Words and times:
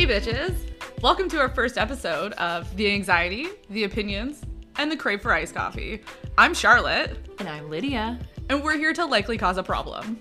Hey, 0.00 0.06
bitches. 0.06 0.54
Welcome 1.02 1.28
to 1.28 1.38
our 1.38 1.50
first 1.50 1.76
episode 1.76 2.32
of 2.32 2.74
The 2.74 2.90
Anxiety, 2.90 3.48
The 3.68 3.84
Opinions, 3.84 4.40
and 4.76 4.90
The 4.90 4.96
Crave 4.96 5.20
for 5.20 5.30
Iced 5.30 5.54
Coffee. 5.54 6.02
I'm 6.38 6.54
Charlotte, 6.54 7.18
And 7.38 7.46
I'm 7.46 7.68
Lydia. 7.68 8.18
and 8.48 8.64
we're 8.64 8.78
here 8.78 8.94
to 8.94 9.04
likely 9.04 9.36
cause 9.36 9.58
a 9.58 9.62
problem. 9.62 10.18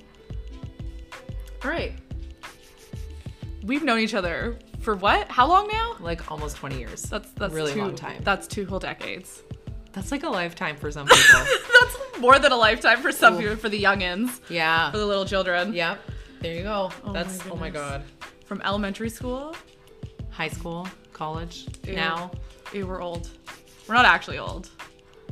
All 1.63 1.71
right. 1.71 1.93
We've 3.63 3.81
known 3.81 4.00
each 4.00 4.15
other 4.15 4.59
for 4.81 4.97
what? 4.97 5.31
How 5.31 5.47
long 5.47 5.70
now? 5.70 5.96
Like 6.02 6.30
almost 6.30 6.57
20 6.57 6.77
years. 6.77 7.04
That's 7.04 7.32
that's 7.32 7.54
really 7.54 7.71
two, 7.71 7.80
long 7.80 7.96
time. 7.96 8.21
That's 8.21 8.48
two 8.48 8.66
whole 8.66 8.80
decades. 8.80 9.43
That's 9.93 10.11
like 10.11 10.23
a 10.23 10.30
lifetime 10.30 10.75
for 10.75 10.91
some 10.91 11.07
people. 11.07 11.39
That's 11.80 12.20
more 12.20 12.38
than 12.38 12.52
a 12.52 12.57
lifetime 12.57 13.02
for 13.02 13.14
some 13.14 13.36
Ooh. 13.36 13.39
people, 13.39 13.55
for 13.55 13.70
the 13.70 13.82
youngins, 13.82 14.41
Yeah. 14.50 14.91
for 14.91 14.98
the 14.98 15.05
little 15.05 15.23
children. 15.25 15.73
Yep. 15.73 16.02
There 16.41 16.54
you 16.54 16.64
go. 16.64 16.91
Oh 17.05 17.14
That's 17.14 17.46
my 17.46 17.52
oh 17.52 17.55
my 17.55 17.70
god. 17.70 18.03
From 18.45 18.61
elementary 18.63 19.11
school, 19.11 19.55
High 20.39 20.48
school, 20.48 20.88
college. 21.11 21.67
Ew. 21.85 21.95
Now 21.95 22.31
we 22.71 22.85
were 22.85 23.02
old. 23.02 23.27
We're 23.89 23.95
not 23.95 24.05
actually 24.05 24.38
old. 24.38 24.70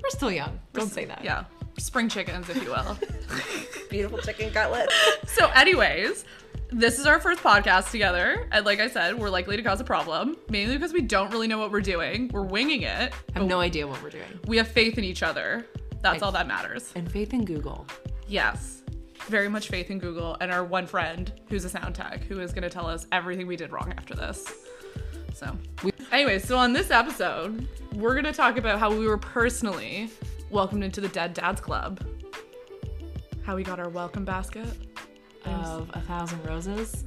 we're 0.03 0.09
still 0.09 0.29
young. 0.29 0.59
Don't 0.73 0.89
say 0.91 1.05
that. 1.05 1.23
Yeah, 1.23 1.45
spring 1.77 2.09
chickens, 2.09 2.49
if 2.49 2.61
you 2.61 2.71
will. 2.71 2.98
Beautiful 3.89 4.17
chicken 4.17 4.51
cutlet. 4.51 4.91
So, 5.27 5.48
anyways, 5.55 6.25
this 6.73 6.99
is 6.99 7.05
our 7.05 7.21
first 7.21 7.41
podcast 7.41 7.89
together. 7.89 8.49
And 8.51 8.65
like 8.65 8.81
I 8.81 8.89
said, 8.89 9.17
we're 9.17 9.29
likely 9.29 9.55
to 9.55 9.63
cause 9.63 9.79
a 9.79 9.85
problem, 9.85 10.35
mainly 10.49 10.75
because 10.75 10.91
we 10.91 10.99
don't 11.03 11.31
really 11.31 11.48
know 11.48 11.57
what 11.57 11.71
we're 11.71 11.79
doing. 11.79 12.27
We're 12.34 12.43
winging 12.43 12.81
it. 12.81 13.13
I 13.13 13.39
have 13.39 13.48
no 13.48 13.62
idea 13.62 13.87
what 13.87 14.03
we're 14.03 14.09
doing. 14.09 14.41
We 14.45 14.57
have 14.57 14.67
faith 14.67 14.98
in 14.98 15.05
each 15.05 15.23
other. 15.23 15.65
That's 16.01 16.21
I- 16.21 16.26
all 16.26 16.34
that 16.34 16.49
matters. 16.49 16.91
And 16.95 17.09
faith 17.09 17.34
in 17.34 17.45
Google. 17.45 17.87
Yes. 18.27 18.84
Very 19.27 19.48
much 19.48 19.70
faith 19.70 19.89
in 19.89 19.99
Google 19.99 20.35
and 20.41 20.51
our 20.51 20.65
one 20.65 20.85
friend 20.85 21.31
who's 21.48 21.63
a 21.63 21.70
sound 21.70 21.95
tech 21.95 22.23
who 22.23 22.41
is 22.41 22.51
going 22.51 22.63
to 22.63 22.70
tell 22.70 22.87
us 22.87 23.07
everything 23.13 23.48
we 23.48 23.55
did 23.55 23.71
wrong 23.71 23.93
after 23.98 24.13
this. 24.13 24.45
So, 25.38 25.55
We- 25.84 25.91
anyway, 26.12 26.40
so 26.40 26.57
on 26.57 26.74
this 26.74 26.90
episode, 26.90 27.68
we're 27.93 28.13
going 28.13 28.26
to 28.26 28.34
talk 28.34 28.57
about 28.57 28.80
how 28.80 28.90
we 28.90 29.07
were 29.07 29.20
personally 29.20 30.10
welcomed 30.49 30.84
into 30.84 30.99
the 30.99 31.10
Dead 31.10 31.35
Dads 31.35 31.62
Club. 31.62 32.02
How 33.44 33.55
we 33.55 33.62
got 33.62 33.79
our 33.79 33.90
welcome 33.90 34.26
basket. 34.26 34.66
Of 35.46 35.91
a 35.94 36.02
thousand 36.02 36.44
roses, 36.44 37.05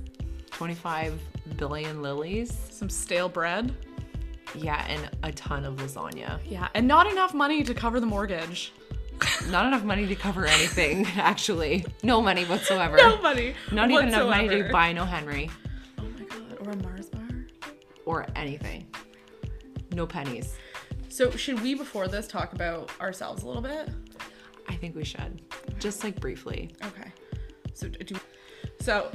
25 0.53 1.21
billion 1.57 2.03
lilies. 2.03 2.57
Some 2.71 2.89
stale 2.89 3.29
bread. 3.29 3.75
Yeah, 4.55 4.87
and 4.89 5.11
a 5.25 5.33
ton 5.33 5.65
of 5.65 5.75
lasagna. 5.79 6.39
Yeah, 6.49 6.69
and 6.75 6.87
not 6.87 7.11
enough 7.11 7.35
money 7.35 7.65
to 7.65 7.75
cover 7.75 7.99
the 7.99 8.07
mortgage. 8.07 8.73
Not 9.49 9.67
enough 9.67 9.83
money 9.83 10.07
to 10.07 10.15
cover 10.15 10.47
anything, 10.47 11.05
actually. 11.17 11.85
No 12.05 12.23
money 12.23 12.45
whatsoever. 12.45 12.97
No 12.97 13.21
money. 13.21 13.55
Not 13.73 13.91
even 13.91 14.07
enough 14.09 14.31
money 14.31 14.49
to 14.49 14.69
buy 14.71 14.93
no 14.93 15.05
Henry 15.05 15.51
or 18.11 18.27
anything. 18.35 18.87
No 19.93 20.07
pennies. 20.07 20.55
So 21.09 21.31
should 21.31 21.61
we 21.63 21.75
before 21.75 22.09
this 22.09 22.27
talk 22.27 22.53
about 22.53 22.91
ourselves 23.01 23.43
a 23.43 23.47
little 23.47 23.63
bit? 23.63 23.89
I 24.69 24.75
think 24.77 24.95
we 24.95 25.05
should. 25.05 25.43
Just 25.79 26.05
like 26.05 26.21
briefly. 26.21 26.71
Okay. 26.85 27.11
So 27.75 27.89
do 27.89 28.17
So 28.81 29.11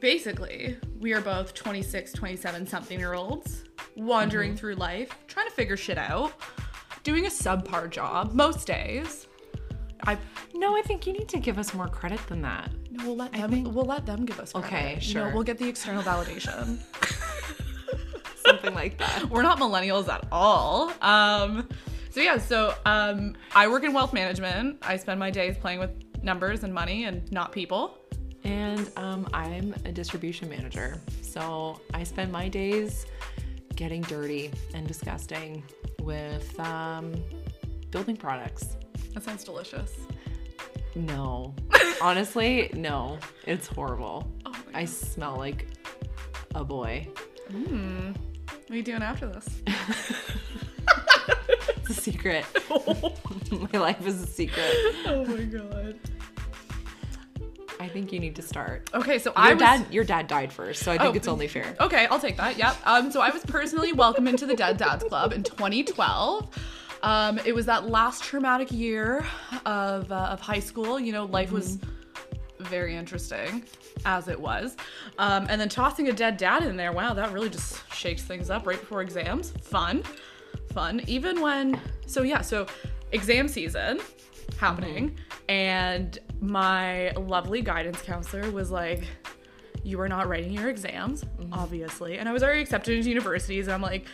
basically, 0.00 0.76
we 0.98 1.12
are 1.14 1.20
both 1.20 1.54
26, 1.54 2.12
27 2.12 2.66
something 2.66 2.98
year 2.98 3.14
olds 3.14 3.64
wandering 3.96 4.50
mm-hmm. 4.50 4.58
through 4.58 4.74
life, 4.74 5.10
trying 5.26 5.48
to 5.48 5.54
figure 5.54 5.76
shit 5.76 5.98
out, 5.98 6.32
doing 7.02 7.26
a 7.26 7.30
subpar 7.30 7.90
job 7.90 8.32
most 8.32 8.66
days. 8.66 9.26
I 10.04 10.16
No, 10.54 10.76
I 10.76 10.82
think 10.82 11.06
you 11.06 11.12
need 11.12 11.28
to 11.30 11.38
give 11.38 11.58
us 11.58 11.74
more 11.74 11.88
credit 11.88 12.20
than 12.28 12.42
that. 12.42 12.70
no, 12.90 13.04
we'll 13.06 13.16
let 13.16 13.34
I 13.34 13.38
them 13.40 13.50
think- 13.50 13.74
we'll 13.74 13.84
let 13.84 14.06
them 14.06 14.24
give 14.24 14.38
us 14.38 14.52
credit. 14.52 14.68
Okay, 14.68 14.98
You 15.00 15.14
know, 15.14 15.24
sure. 15.24 15.34
we'll 15.34 15.42
get 15.42 15.58
the 15.58 15.68
external 15.68 16.02
validation. 16.02 16.78
Something 18.48 18.74
like 18.74 18.98
that. 18.98 19.28
We're 19.30 19.42
not 19.42 19.58
millennials 19.58 20.08
at 20.08 20.26
all. 20.32 20.92
Um, 21.02 21.68
so 22.10 22.20
yeah, 22.20 22.38
so 22.38 22.74
um, 22.86 23.36
I 23.54 23.68
work 23.68 23.84
in 23.84 23.92
wealth 23.92 24.12
management. 24.12 24.78
I 24.82 24.96
spend 24.96 25.20
my 25.20 25.30
days 25.30 25.56
playing 25.58 25.78
with 25.78 25.90
numbers 26.22 26.64
and 26.64 26.72
money 26.72 27.04
and 27.04 27.30
not 27.30 27.52
people. 27.52 27.98
And 28.44 28.90
um, 28.96 29.28
I'm 29.32 29.74
a 29.84 29.92
distribution 29.92 30.48
manager. 30.48 31.00
So 31.22 31.80
I 31.92 32.02
spend 32.04 32.32
my 32.32 32.48
days 32.48 33.06
getting 33.76 34.00
dirty 34.02 34.50
and 34.74 34.88
disgusting 34.88 35.62
with 36.00 36.58
um, 36.58 37.14
building 37.90 38.16
products. 38.16 38.76
That 39.14 39.22
sounds 39.22 39.44
delicious. 39.44 39.92
No. 40.94 41.54
Honestly, 42.02 42.70
no. 42.74 43.18
It's 43.46 43.66
horrible. 43.66 44.30
Oh 44.46 44.54
I 44.74 44.84
smell 44.84 45.36
like 45.36 45.66
a 46.54 46.64
boy. 46.64 47.06
Hmm. 47.50 48.12
What 48.68 48.74
are 48.74 48.76
you 48.76 48.82
doing 48.82 49.02
after 49.02 49.26
this? 49.26 49.48
It's 51.90 51.98
a 51.98 52.02
secret. 52.02 52.44
my 53.72 53.78
life 53.78 54.06
is 54.06 54.20
a 54.22 54.26
secret. 54.26 54.70
oh 55.06 55.24
my 55.26 55.42
god. 55.44 55.98
I 57.80 57.88
think 57.88 58.12
you 58.12 58.20
need 58.20 58.36
to 58.36 58.42
start. 58.42 58.90
Okay, 58.92 59.18
so 59.18 59.30
Your 59.30 59.38
I 59.38 59.54
was. 59.54 59.60
dad, 59.62 59.86
your 59.90 60.04
dad 60.04 60.26
died 60.26 60.52
first, 60.52 60.82
so 60.82 60.92
I 60.92 60.98
think 60.98 61.14
Oh. 61.14 61.16
it's 61.16 61.28
only 61.28 61.48
fair. 61.48 61.74
Okay, 61.80 62.06
I'll 62.10 62.20
take 62.20 62.36
that. 62.36 62.58
Yep. 62.58 62.76
Um, 62.84 63.10
so 63.10 63.22
I 63.22 63.30
was 63.30 63.42
personally 63.44 63.94
welcomed 63.94 64.28
into 64.28 64.44
the 64.44 64.54
Dead 64.54 64.76
Dads 64.76 65.02
Club 65.04 65.32
in 65.32 65.42
2012. 65.42 66.50
Um, 67.02 67.38
it 67.46 67.54
was 67.54 67.64
that 67.66 67.88
last 67.88 68.22
traumatic 68.22 68.70
year 68.70 69.24
of, 69.64 70.12
uh, 70.12 70.14
of 70.32 70.40
high 70.42 70.60
school. 70.60 71.00
You 71.00 71.12
know, 71.12 71.24
life 71.24 71.52
was 71.52 71.78
very 72.60 72.96
interesting, 72.96 73.64
as 74.04 74.28
it 74.28 74.38
was. 74.38 74.76
Um, 75.18 75.46
and 75.48 75.60
then 75.60 75.68
tossing 75.68 76.08
a 76.08 76.12
dead 76.12 76.36
dad 76.36 76.62
in 76.64 76.76
there, 76.76 76.92
wow, 76.92 77.14
that 77.14 77.32
really 77.32 77.50
just 77.50 77.90
shakes 77.92 78.22
things 78.22 78.50
up 78.50 78.66
right 78.66 78.80
before 78.80 79.02
exams. 79.02 79.50
Fun. 79.62 80.02
Fun. 80.72 81.02
Even 81.06 81.40
when, 81.40 81.80
so 82.06 82.22
yeah, 82.22 82.40
so 82.40 82.66
exam 83.12 83.48
season 83.48 84.00
happening, 84.58 85.10
mm-hmm. 85.10 85.50
and 85.50 86.18
my 86.40 87.10
lovely 87.12 87.62
guidance 87.62 88.00
counselor 88.02 88.50
was 88.50 88.70
like, 88.70 89.04
you 89.84 90.00
are 90.00 90.08
not 90.08 90.28
writing 90.28 90.52
your 90.52 90.68
exams, 90.68 91.24
mm-hmm. 91.24 91.52
obviously. 91.54 92.18
And 92.18 92.28
I 92.28 92.32
was 92.32 92.42
already 92.42 92.60
accepted 92.60 92.96
into 92.96 93.08
universities, 93.08 93.66
and 93.66 93.74
I'm 93.74 93.82
like, 93.82 94.06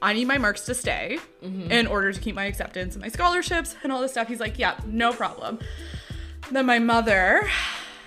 I 0.00 0.14
need 0.14 0.26
my 0.26 0.38
marks 0.38 0.64
to 0.66 0.74
stay 0.74 1.18
mm-hmm. 1.42 1.70
in 1.70 1.86
order 1.86 2.12
to 2.12 2.20
keep 2.20 2.34
my 2.34 2.46
acceptance 2.46 2.94
and 2.94 3.02
my 3.02 3.08
scholarships 3.08 3.76
and 3.82 3.92
all 3.92 4.00
this 4.00 4.10
stuff. 4.12 4.26
He's 4.26 4.40
like, 4.40 4.58
yeah, 4.58 4.76
no 4.84 5.12
problem. 5.12 5.60
Then 6.50 6.66
my 6.66 6.80
mother, 6.80 7.48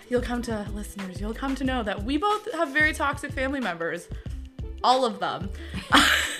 you'll 0.10 0.22
come 0.22 0.42
to 0.44 0.68
listeners, 0.74 1.20
you'll 1.20 1.34
come 1.34 1.56
to 1.56 1.64
know 1.64 1.84
that 1.84 2.04
we 2.04 2.18
both 2.18 2.52
have 2.54 2.70
very 2.70 2.94
toxic 2.94 3.32
family 3.32 3.60
members. 3.60 4.08
All 4.84 5.04
of 5.04 5.20
them. 5.20 5.50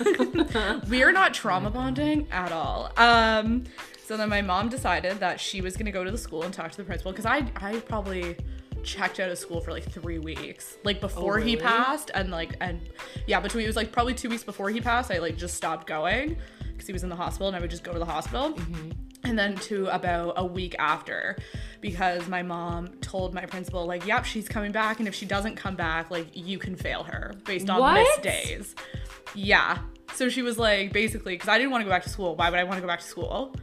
we 0.88 1.02
are 1.02 1.12
not 1.12 1.34
trauma 1.34 1.70
bonding 1.70 2.28
at 2.30 2.52
all. 2.52 2.92
Um, 2.96 3.64
so 4.04 4.16
then 4.16 4.28
my 4.28 4.40
mom 4.40 4.68
decided 4.68 5.18
that 5.18 5.40
she 5.40 5.60
was 5.60 5.76
gonna 5.76 5.90
go 5.90 6.04
to 6.04 6.10
the 6.10 6.18
school 6.18 6.44
and 6.44 6.54
talk 6.54 6.70
to 6.70 6.76
the 6.76 6.84
principal 6.84 7.10
because 7.10 7.26
I 7.26 7.50
I 7.56 7.80
probably 7.80 8.36
checked 8.84 9.18
out 9.18 9.30
of 9.30 9.38
school 9.38 9.60
for 9.60 9.72
like 9.72 9.90
three 9.90 10.20
weeks, 10.20 10.76
like 10.84 11.00
before 11.00 11.40
he 11.40 11.56
really? 11.56 11.66
passed, 11.66 12.12
and 12.14 12.30
like 12.30 12.56
and 12.60 12.88
yeah, 13.26 13.40
between 13.40 13.64
it 13.64 13.66
was 13.66 13.74
like 13.74 13.90
probably 13.90 14.14
two 14.14 14.28
weeks 14.28 14.44
before 14.44 14.70
he 14.70 14.80
passed, 14.80 15.10
I 15.10 15.18
like 15.18 15.36
just 15.36 15.56
stopped 15.56 15.88
going 15.88 16.36
because 16.76 16.86
he 16.86 16.92
was 16.92 17.02
in 17.02 17.08
the 17.08 17.16
hospital, 17.16 17.48
and 17.48 17.56
I 17.56 17.60
would 17.60 17.70
just 17.70 17.84
go 17.84 17.92
to 17.92 17.98
the 17.98 18.04
hospital. 18.04 18.52
Mm-hmm. 18.52 18.90
And 19.24 19.36
then 19.36 19.56
to 19.56 19.88
about 19.88 20.34
a 20.36 20.44
week 20.46 20.76
after, 20.78 21.36
because 21.80 22.28
my 22.28 22.42
mom 22.42 22.88
told 23.00 23.34
my 23.34 23.44
principal, 23.46 23.84
like, 23.84 24.06
yep, 24.06 24.24
she's 24.24 24.48
coming 24.48 24.70
back. 24.70 25.00
And 25.00 25.08
if 25.08 25.14
she 25.16 25.26
doesn't 25.26 25.56
come 25.56 25.74
back, 25.74 26.10
like, 26.12 26.28
you 26.32 26.58
can 26.58 26.76
fail 26.76 27.02
her 27.02 27.34
based 27.44 27.68
on 27.68 27.94
missed 27.94 28.22
days. 28.22 28.74
Yeah. 29.34 29.78
So 30.14 30.28
she 30.28 30.42
was 30.42 30.58
like, 30.58 30.92
basically, 30.92 31.34
because 31.34 31.48
I 31.48 31.58
didn't 31.58 31.72
want 31.72 31.80
to 31.82 31.86
go 31.86 31.90
back 31.90 32.04
to 32.04 32.08
school. 32.08 32.36
Why 32.36 32.50
would 32.50 32.58
I 32.58 32.64
want 32.64 32.76
to 32.76 32.80
go 32.82 32.86
back 32.86 33.00
to 33.00 33.06
school? 33.06 33.54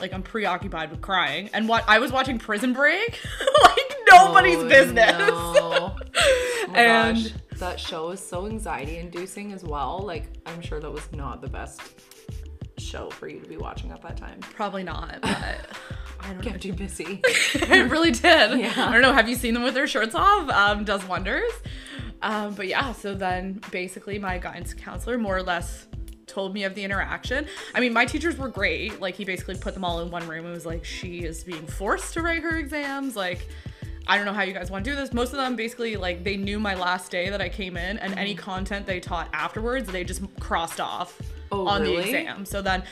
Like, 0.00 0.12
I'm 0.12 0.22
preoccupied 0.22 0.90
with 0.92 1.00
crying. 1.00 1.50
And 1.52 1.68
what 1.68 1.82
I 1.88 1.98
was 1.98 2.12
watching 2.12 2.38
Prison 2.38 2.72
Break, 2.72 3.18
like, 3.64 3.94
nobody's 4.12 4.58
Oh, 4.58 4.68
business. 4.68 5.18
no. 5.18 5.26
Oh 5.34 5.96
And- 6.74 7.16
gosh, 7.24 7.32
that 7.58 7.80
show 7.80 8.10
is 8.10 8.20
so 8.20 8.46
anxiety 8.46 8.98
inducing 8.98 9.52
as 9.52 9.64
well. 9.64 9.98
Like, 10.04 10.26
I'm 10.46 10.60
sure 10.60 10.78
that 10.78 10.90
was 10.92 11.10
not 11.12 11.42
the 11.42 11.48
best 11.48 11.80
show 12.80 13.10
for 13.10 13.28
you 13.28 13.40
to 13.40 13.48
be 13.48 13.56
watching 13.56 13.90
at 13.90 14.02
that 14.02 14.16
time. 14.16 14.40
Probably 14.40 14.82
not, 14.82 15.18
but 15.20 15.32
I 16.20 16.26
don't 16.26 16.36
know. 16.36 16.42
Get 16.42 16.60
too 16.60 16.72
busy. 16.72 17.20
it 17.24 17.90
really 17.90 18.10
did. 18.10 18.58
Yeah. 18.58 18.72
I 18.76 18.92
don't 18.92 19.02
know. 19.02 19.12
Have 19.12 19.28
you 19.28 19.34
seen 19.34 19.54
them 19.54 19.62
with 19.62 19.74
their 19.74 19.86
shirts 19.86 20.14
off? 20.14 20.48
Um, 20.50 20.84
does 20.84 21.04
wonders. 21.06 21.50
Um, 22.22 22.54
but 22.54 22.66
yeah, 22.66 22.92
so 22.92 23.14
then 23.14 23.60
basically 23.70 24.18
my 24.18 24.38
guidance 24.38 24.74
counselor 24.74 25.18
more 25.18 25.36
or 25.36 25.42
less 25.42 25.86
told 26.26 26.52
me 26.54 26.64
of 26.64 26.74
the 26.74 26.84
interaction. 26.84 27.46
I 27.74 27.80
mean, 27.80 27.92
my 27.92 28.04
teachers 28.04 28.36
were 28.36 28.48
great. 28.48 29.00
Like 29.00 29.14
he 29.14 29.24
basically 29.24 29.56
put 29.56 29.74
them 29.74 29.84
all 29.84 30.00
in 30.00 30.10
one 30.10 30.26
room 30.26 30.44
and 30.44 30.54
was 30.54 30.66
like, 30.66 30.84
she 30.84 31.20
is 31.20 31.44
being 31.44 31.66
forced 31.66 32.14
to 32.14 32.22
write 32.22 32.42
her 32.42 32.58
exams. 32.58 33.16
Like, 33.16 33.48
I 34.06 34.16
don't 34.16 34.26
know 34.26 34.32
how 34.32 34.42
you 34.42 34.52
guys 34.52 34.70
want 34.70 34.84
to 34.84 34.90
do 34.90 34.96
this. 34.96 35.12
Most 35.12 35.32
of 35.32 35.38
them 35.38 35.54
basically 35.54 35.96
like 35.96 36.24
they 36.24 36.36
knew 36.36 36.58
my 36.58 36.74
last 36.74 37.10
day 37.10 37.30
that 37.30 37.40
I 37.40 37.48
came 37.48 37.76
in 37.76 37.98
and 37.98 38.18
any 38.18 38.34
content 38.34 38.86
they 38.86 39.00
taught 39.00 39.28
afterwards, 39.32 39.90
they 39.90 40.02
just 40.02 40.22
crossed 40.40 40.80
off 40.80 41.20
Oh, 41.50 41.66
on 41.66 41.82
the 41.82 41.96
exam. 41.96 42.44
So 42.44 42.60
then, 42.62 42.82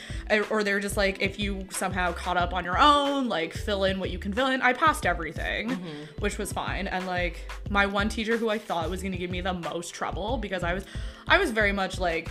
or 0.49 0.63
they're 0.63 0.79
just 0.79 0.97
like, 0.97 1.21
if 1.21 1.37
you 1.39 1.67
somehow 1.69 2.11
caught 2.13 2.37
up 2.37 2.53
on 2.53 2.63
your 2.65 2.77
own, 2.79 3.29
like 3.29 3.53
fill 3.53 3.83
in 3.83 3.99
what 3.99 4.09
you 4.09 4.17
can 4.19 4.33
fill 4.33 4.47
in. 4.47 4.61
I 4.61 4.73
passed 4.73 5.05
everything, 5.05 5.69
Mm-hmm. 5.69 6.03
which 6.19 6.37
was 6.37 6.51
fine. 6.51 6.87
And 6.87 7.05
like 7.05 7.49
my 7.69 7.85
one 7.85 8.09
teacher 8.09 8.37
who 8.37 8.49
I 8.49 8.57
thought 8.57 8.89
was 8.89 9.03
gonna 9.03 9.17
give 9.17 9.29
me 9.31 9.41
the 9.41 9.53
most 9.53 9.93
trouble 9.93 10.37
because 10.37 10.63
I 10.63 10.73
was, 10.73 10.85
I 11.27 11.37
was 11.37 11.51
very 11.51 11.71
much 11.71 11.99
like, 11.99 12.29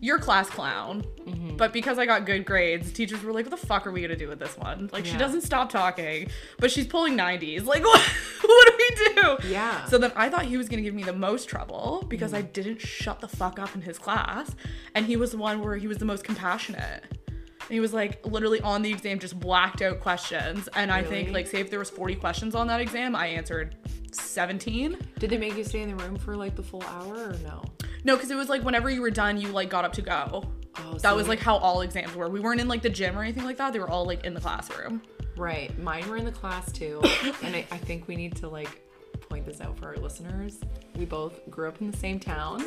you're 0.00 0.18
class 0.18 0.48
clown. 0.48 1.04
Mm-hmm. 1.20 1.56
But 1.56 1.72
because 1.72 1.98
I 1.98 2.06
got 2.06 2.24
good 2.24 2.44
grades, 2.44 2.90
teachers 2.92 3.22
were 3.22 3.32
like, 3.32 3.44
what 3.44 3.58
the 3.58 3.66
fuck 3.66 3.86
are 3.86 3.92
we 3.92 4.00
gonna 4.00 4.16
do 4.16 4.28
with 4.28 4.38
this 4.38 4.56
one? 4.56 4.88
Like 4.92 5.04
she 5.04 5.16
doesn't 5.16 5.42
stop 5.42 5.70
talking, 5.70 6.30
but 6.58 6.70
she's 6.70 6.86
pulling 6.86 7.16
90s. 7.16 7.66
Like 7.66 7.84
what, 7.84 8.00
what 8.42 8.68
do 8.68 8.72
we 8.78 9.14
do? 9.14 9.48
Yeah. 9.48 9.84
So 9.84 9.98
then 9.98 10.12
I 10.16 10.28
thought 10.28 10.44
he 10.44 10.56
was 10.56 10.68
gonna 10.68 10.82
give 10.82 10.94
me 10.94 11.02
the 11.02 11.12
most 11.12 11.48
trouble 11.48 12.04
because 12.08 12.32
I 12.32 12.42
didn't 12.42 12.80
shut 12.80 13.20
the 13.20 13.28
fuck 13.28 13.58
up 13.58 13.74
in 13.74 13.82
his 13.82 13.98
class. 13.98 14.54
And 14.94 15.06
he 15.06 15.16
was 15.16 15.32
the 15.32 15.38
one 15.38 15.60
where 15.60 15.76
he 15.76 15.86
was 15.86 15.98
the 15.98 16.06
most 16.06 16.24
compassionate. 16.24 17.04
And 17.30 17.74
he 17.74 17.80
was 17.80 17.92
like 17.92 18.24
literally 18.26 18.60
on 18.62 18.82
the 18.82 18.90
exam 18.90 19.18
just 19.18 19.38
blacked 19.38 19.82
out 19.82 20.00
questions. 20.00 20.68
And 20.74 20.90
I 20.90 21.02
think 21.02 21.30
like 21.32 21.46
say 21.46 21.60
if 21.60 21.70
there 21.70 21.78
was 21.78 21.90
40 21.90 22.16
questions 22.16 22.54
on 22.54 22.66
that 22.68 22.80
exam, 22.80 23.14
I 23.14 23.26
answered 23.26 23.76
17. 24.12 24.96
Did 25.18 25.30
they 25.30 25.38
make 25.38 25.56
you 25.56 25.64
stay 25.64 25.82
in 25.82 25.96
the 25.96 26.02
room 26.02 26.16
for 26.16 26.36
like 26.36 26.56
the 26.56 26.62
full 26.62 26.82
hour 26.84 27.14
or 27.14 27.36
no? 27.44 27.62
No, 28.04 28.16
because 28.16 28.30
it 28.30 28.36
was 28.36 28.48
like 28.48 28.62
whenever 28.62 28.88
you 28.90 29.00
were 29.00 29.10
done, 29.10 29.40
you 29.40 29.48
like 29.48 29.68
got 29.70 29.84
up 29.84 29.92
to 29.94 30.02
go. 30.02 30.44
Oh, 30.78 30.92
That 30.94 31.00
so- 31.02 31.16
was 31.16 31.28
like 31.28 31.40
how 31.40 31.56
all 31.56 31.80
exams 31.82 32.14
were. 32.14 32.28
We 32.28 32.40
weren't 32.40 32.60
in 32.60 32.68
like 32.68 32.82
the 32.82 32.90
gym 32.90 33.18
or 33.18 33.22
anything 33.22 33.44
like 33.44 33.56
that. 33.58 33.72
They 33.72 33.78
were 33.78 33.90
all 33.90 34.04
like 34.04 34.24
in 34.24 34.34
the 34.34 34.40
classroom. 34.40 35.02
Right. 35.36 35.76
Mine 35.78 36.08
were 36.08 36.16
in 36.16 36.24
the 36.24 36.32
class 36.32 36.70
too. 36.72 37.00
and 37.42 37.54
I, 37.56 37.66
I 37.70 37.78
think 37.78 38.08
we 38.08 38.16
need 38.16 38.36
to 38.36 38.48
like 38.48 38.82
point 39.28 39.44
this 39.46 39.60
out 39.60 39.78
for 39.78 39.86
our 39.86 39.96
listeners. 39.96 40.58
We 40.96 41.04
both 41.04 41.48
grew 41.50 41.68
up 41.68 41.80
in 41.80 41.90
the 41.90 41.96
same 41.96 42.18
town, 42.20 42.64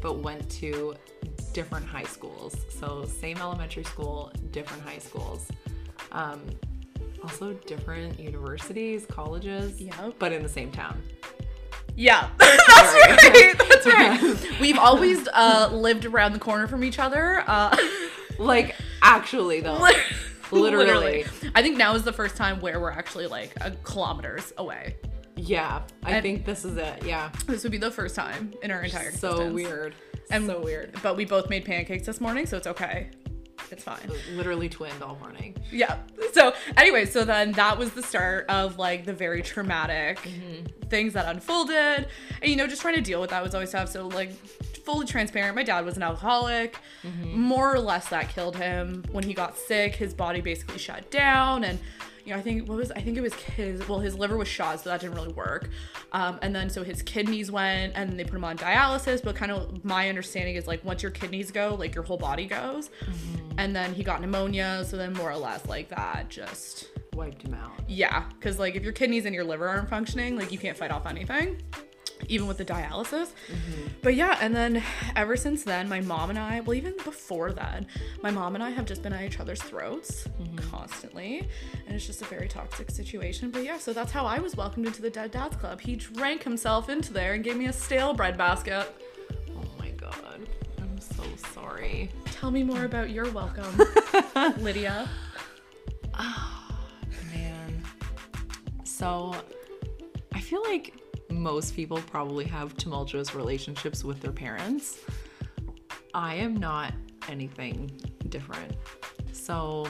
but 0.00 0.18
went 0.18 0.48
to 0.60 0.94
different 1.52 1.86
high 1.86 2.04
schools. 2.04 2.54
So 2.70 3.04
same 3.04 3.38
elementary 3.38 3.84
school, 3.84 4.32
different 4.50 4.82
high 4.82 4.98
schools. 4.98 5.48
Um, 6.12 6.40
also 7.22 7.52
different 7.66 8.18
universities, 8.18 9.06
colleges, 9.06 9.80
Yep. 9.80 10.14
but 10.18 10.32
in 10.32 10.42
the 10.42 10.48
same 10.48 10.70
town. 10.72 11.00
Yeah, 11.96 12.28
that's 12.38 12.94
right. 12.94 13.58
That's 13.68 13.86
right. 13.86 14.60
We've 14.60 14.78
always 14.78 15.26
uh, 15.28 15.68
lived 15.72 16.04
around 16.04 16.32
the 16.32 16.38
corner 16.38 16.66
from 16.66 16.84
each 16.84 16.98
other. 16.98 17.42
Uh, 17.46 17.76
Like 18.38 18.74
actually 19.02 19.60
though. 19.60 19.86
Literally. 20.50 21.24
I 21.54 21.62
think 21.62 21.76
now 21.76 21.94
is 21.94 22.02
the 22.02 22.12
first 22.14 22.34
time 22.36 22.60
where 22.60 22.80
we're 22.80 22.90
actually 22.90 23.26
like 23.26 23.52
uh, 23.60 23.70
kilometers 23.84 24.52
away. 24.56 24.96
Yeah. 25.36 25.82
I 26.02 26.12
And- 26.12 26.22
think 26.22 26.44
this 26.46 26.64
is 26.64 26.76
it. 26.76 27.04
Yeah. 27.04 27.30
This 27.46 27.62
would 27.62 27.72
be 27.72 27.78
the 27.78 27.90
first 27.90 28.14
time 28.16 28.52
in 28.62 28.70
our 28.70 28.82
entire 28.82 29.12
So 29.12 29.28
existence. 29.28 29.54
weird. 29.54 29.94
And- 30.30 30.46
so 30.46 30.60
weird. 30.60 30.94
But 31.02 31.16
we 31.16 31.24
both 31.24 31.50
made 31.50 31.64
pancakes 31.64 32.06
this 32.06 32.20
morning, 32.20 32.46
so 32.46 32.56
it's 32.56 32.66
okay. 32.66 33.10
It's 33.72 33.84
fine. 33.84 34.10
Literally 34.34 34.68
twinned 34.68 35.02
all 35.02 35.16
morning. 35.16 35.56
Yeah. 35.70 35.96
So 36.32 36.54
anyway, 36.76 37.06
so 37.06 37.24
then 37.24 37.52
that 37.52 37.78
was 37.78 37.92
the 37.92 38.02
start 38.02 38.44
of 38.48 38.78
like 38.78 39.06
the 39.06 39.14
very 39.14 39.42
traumatic 39.42 40.18
mm-hmm. 40.18 40.66
things 40.88 41.14
that 41.14 41.26
unfolded. 41.26 42.06
And 42.42 42.50
you 42.50 42.56
know, 42.56 42.66
just 42.66 42.82
trying 42.82 42.96
to 42.96 43.00
deal 43.00 43.20
with 43.20 43.30
that 43.30 43.42
was 43.42 43.54
always 43.54 43.70
tough. 43.70 43.88
So 43.88 44.08
like 44.08 44.30
fully 44.84 45.06
transparent, 45.06 45.54
my 45.56 45.62
dad 45.62 45.84
was 45.84 45.96
an 45.96 46.02
alcoholic. 46.02 46.78
More 47.24 47.74
or 47.74 47.78
less 47.80 48.08
that 48.08 48.28
killed 48.30 48.56
him. 48.56 49.04
When 49.12 49.24
he 49.24 49.34
got 49.34 49.56
sick, 49.56 49.94
his 49.96 50.14
body 50.14 50.40
basically 50.40 50.78
shut 50.78 51.10
down 51.10 51.64
and 51.64 51.78
you 52.24 52.32
know, 52.32 52.38
I 52.38 52.42
think 52.42 52.68
what 52.68 52.78
was 52.78 52.92
I 52.92 53.00
think 53.00 53.16
it 53.18 53.20
was 53.20 53.34
his 53.34 53.86
well, 53.88 53.98
his 53.98 54.16
liver 54.16 54.36
was 54.36 54.46
shot, 54.46 54.78
so 54.80 54.90
that 54.90 55.00
didn't 55.00 55.16
really 55.16 55.32
work. 55.32 55.70
Um, 56.12 56.38
and 56.40 56.54
then 56.54 56.70
so 56.70 56.84
his 56.84 57.02
kidneys 57.02 57.50
went 57.50 57.94
and 57.96 58.16
they 58.16 58.22
put 58.22 58.34
him 58.34 58.44
on 58.44 58.56
dialysis, 58.56 59.20
but 59.24 59.34
kind 59.34 59.50
of 59.50 59.84
my 59.84 60.08
understanding 60.08 60.54
is 60.54 60.68
like 60.68 60.84
once 60.84 61.02
your 61.02 61.10
kidneys 61.10 61.50
go, 61.50 61.74
like 61.76 61.96
your 61.96 62.04
whole 62.04 62.18
body 62.18 62.46
goes. 62.46 62.90
And 63.58 63.74
then 63.74 63.92
he 63.92 64.04
got 64.04 64.20
pneumonia, 64.20 64.84
so 64.88 64.96
then 64.96 65.12
more 65.14 65.30
or 65.32 65.36
less 65.36 65.66
like 65.66 65.88
that, 65.88 66.28
just 66.28 66.86
Wiped 67.14 67.42
him 67.42 67.54
out. 67.54 67.72
yeah, 67.88 68.24
because 68.38 68.56
like 68.58 68.76
if 68.76 68.84
your 68.84 68.92
kidneys 68.92 69.26
and 69.26 69.34
your 69.34 69.44
liver 69.44 69.66
aren't 69.68 69.90
functioning, 69.90 70.36
like 70.38 70.52
you 70.52 70.58
can't 70.58 70.78
fight 70.78 70.92
off 70.92 71.06
anything, 71.06 71.60
even 72.28 72.46
with 72.46 72.58
the 72.58 72.64
dialysis. 72.64 73.30
But 74.02 74.14
yeah, 74.14 74.38
and 74.40 74.54
then 74.54 74.82
ever 75.16 75.36
since 75.36 75.64
then, 75.64 75.88
my 75.88 76.00
mom 76.00 76.30
and 76.30 76.38
I, 76.38 76.60
well, 76.60 76.74
even 76.74 76.94
before 77.04 77.52
then, 77.52 77.86
my 78.22 78.30
mom 78.30 78.54
and 78.54 78.62
I 78.62 78.70
have 78.70 78.84
just 78.84 79.02
been 79.02 79.12
at 79.12 79.22
each 79.22 79.40
other's 79.40 79.62
throats 79.62 80.26
constantly, 80.70 81.48
and 81.86 81.94
it's 81.94 82.06
just 82.06 82.22
a 82.22 82.24
very 82.26 82.48
toxic 82.48 82.90
situation. 82.90 83.50
But 83.50 83.64
yeah, 83.64 83.78
so 83.78 83.92
that's 83.92 84.12
how 84.12 84.26
I 84.26 84.38
was 84.38 84.56
welcomed 84.56 84.86
into 84.86 85.02
the 85.02 85.10
Dead 85.10 85.30
Dads 85.30 85.56
Club. 85.56 85.80
He 85.80 85.96
drank 85.96 86.42
himself 86.42 86.88
into 86.88 87.12
there 87.12 87.34
and 87.34 87.44
gave 87.44 87.56
me 87.56 87.66
a 87.66 87.72
stale 87.72 88.14
bread 88.14 88.36
basket. 88.36 88.86
Oh 89.50 89.64
my 89.78 89.90
god. 89.90 90.48
I'm 90.78 91.00
so 91.00 91.22
sorry. 91.52 92.10
Tell 92.26 92.50
me 92.50 92.62
more 92.62 92.84
about 92.84 93.10
your 93.10 93.30
welcome, 93.30 93.80
Lydia. 94.62 95.08
Ah 96.14 96.58
man. 97.32 97.82
So 98.84 99.34
I 100.32 100.40
feel 100.40 100.62
like 100.62 100.94
most 101.32 101.74
people 101.74 101.98
probably 101.98 102.44
have 102.44 102.76
tumultuous 102.76 103.34
relationships 103.34 104.04
with 104.04 104.20
their 104.20 104.32
parents. 104.32 104.98
I 106.14 106.34
am 106.36 106.56
not 106.56 106.92
anything 107.28 107.90
different. 108.28 108.76
So 109.32 109.86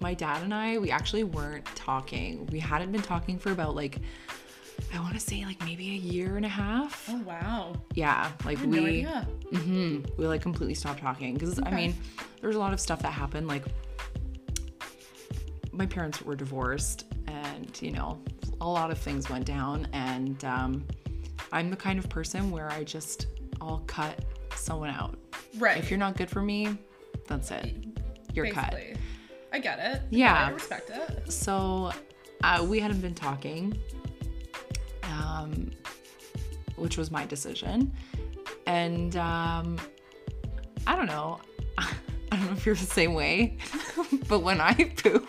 my 0.00 0.14
dad 0.14 0.42
and 0.42 0.52
I, 0.52 0.78
we 0.78 0.90
actually 0.90 1.24
weren't 1.24 1.64
talking. 1.76 2.46
We 2.46 2.58
hadn't 2.58 2.90
been 2.92 3.02
talking 3.02 3.38
for 3.38 3.52
about 3.52 3.74
like 3.74 3.98
I 4.92 4.98
want 4.98 5.14
to 5.14 5.20
say 5.20 5.44
like 5.44 5.62
maybe 5.64 5.88
a 5.90 5.98
year 5.98 6.36
and 6.36 6.44
a 6.44 6.48
half. 6.48 7.08
Oh 7.10 7.18
wow, 7.18 7.74
Yeah, 7.94 8.32
like 8.44 8.58
I 8.58 8.64
we 8.64 8.80
no 8.80 8.86
idea. 8.86 9.28
hmm 9.52 9.98
We 10.16 10.26
like 10.26 10.42
completely 10.42 10.74
stopped 10.74 11.00
talking 11.00 11.34
because 11.34 11.58
I 11.60 11.68
Okay. 11.68 11.76
mean, 11.76 11.94
there's 12.40 12.56
a 12.56 12.58
lot 12.58 12.72
of 12.72 12.80
stuff 12.80 13.02
that 13.02 13.12
happened. 13.12 13.46
Like, 13.46 13.64
my 15.72 15.86
parents 15.86 16.22
were 16.22 16.34
divorced, 16.34 17.04
and 17.26 17.70
you 17.80 17.92
know, 17.92 18.20
a 18.60 18.68
lot 18.68 18.90
of 18.90 18.98
things 18.98 19.28
went 19.30 19.44
down. 19.44 19.88
And 19.92 20.44
um, 20.44 20.84
I'm 21.52 21.70
the 21.70 21.76
kind 21.76 21.98
of 21.98 22.08
person 22.08 22.50
where 22.50 22.70
I 22.70 22.84
just 22.84 23.26
I'll 23.60 23.82
cut 23.86 24.24
someone 24.54 24.90
out. 24.90 25.18
Right. 25.58 25.78
If 25.78 25.90
you're 25.90 25.98
not 25.98 26.16
good 26.16 26.30
for 26.30 26.42
me, 26.42 26.78
that's 27.26 27.50
it. 27.50 27.74
You're 28.34 28.50
cut. 28.50 28.74
I 29.52 29.58
get 29.58 29.78
it. 29.78 30.02
Yeah. 30.10 30.46
I 30.46 30.50
respect 30.50 30.90
it. 30.90 31.30
So 31.30 31.92
uh, 32.44 32.64
we 32.66 32.78
hadn't 32.80 33.00
been 33.00 33.14
talking, 33.14 33.76
um, 35.04 35.70
which 36.76 36.96
was 36.96 37.10
my 37.10 37.26
decision. 37.26 37.92
And 38.66 39.16
um, 39.16 39.78
I 40.86 40.94
don't 40.96 41.06
know. 41.06 41.40
I 42.32 42.36
don't 42.36 42.46
know 42.46 42.52
if 42.52 42.64
you're 42.64 42.74
the 42.74 42.84
same 42.84 43.14
way, 43.14 43.56
but 44.28 44.40
when 44.40 44.60
I 44.60 44.74
poop, 44.96 45.28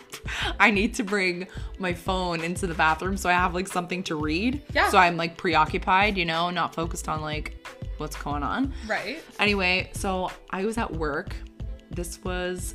I 0.60 0.70
need 0.70 0.94
to 0.94 1.02
bring 1.04 1.48
my 1.78 1.92
phone 1.94 2.42
into 2.42 2.66
the 2.66 2.74
bathroom 2.74 3.16
so 3.16 3.28
I 3.28 3.32
have 3.32 3.54
like 3.54 3.66
something 3.68 4.02
to 4.04 4.14
read. 4.16 4.62
Yeah. 4.72 4.88
So 4.88 4.98
I'm 4.98 5.16
like 5.16 5.36
preoccupied, 5.36 6.16
you 6.16 6.24
know, 6.24 6.50
not 6.50 6.74
focused 6.74 7.08
on 7.08 7.20
like 7.20 7.66
what's 7.98 8.16
going 8.16 8.42
on. 8.44 8.72
Right. 8.86 9.22
Anyway, 9.40 9.90
so 9.94 10.30
I 10.50 10.64
was 10.64 10.78
at 10.78 10.90
work. 10.92 11.34
This 11.90 12.22
was, 12.24 12.72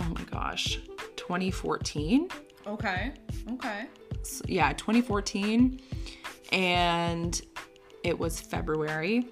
oh 0.00 0.04
my 0.14 0.22
gosh, 0.24 0.80
2014 1.16 2.28
Okay. 2.66 3.12
Okay. 3.52 3.86
s- 4.20 4.42
yeah, 4.46 4.72
2014. 4.74 5.80
And 6.52 7.40
it 8.04 8.18
was 8.18 8.40
February, 8.40 9.26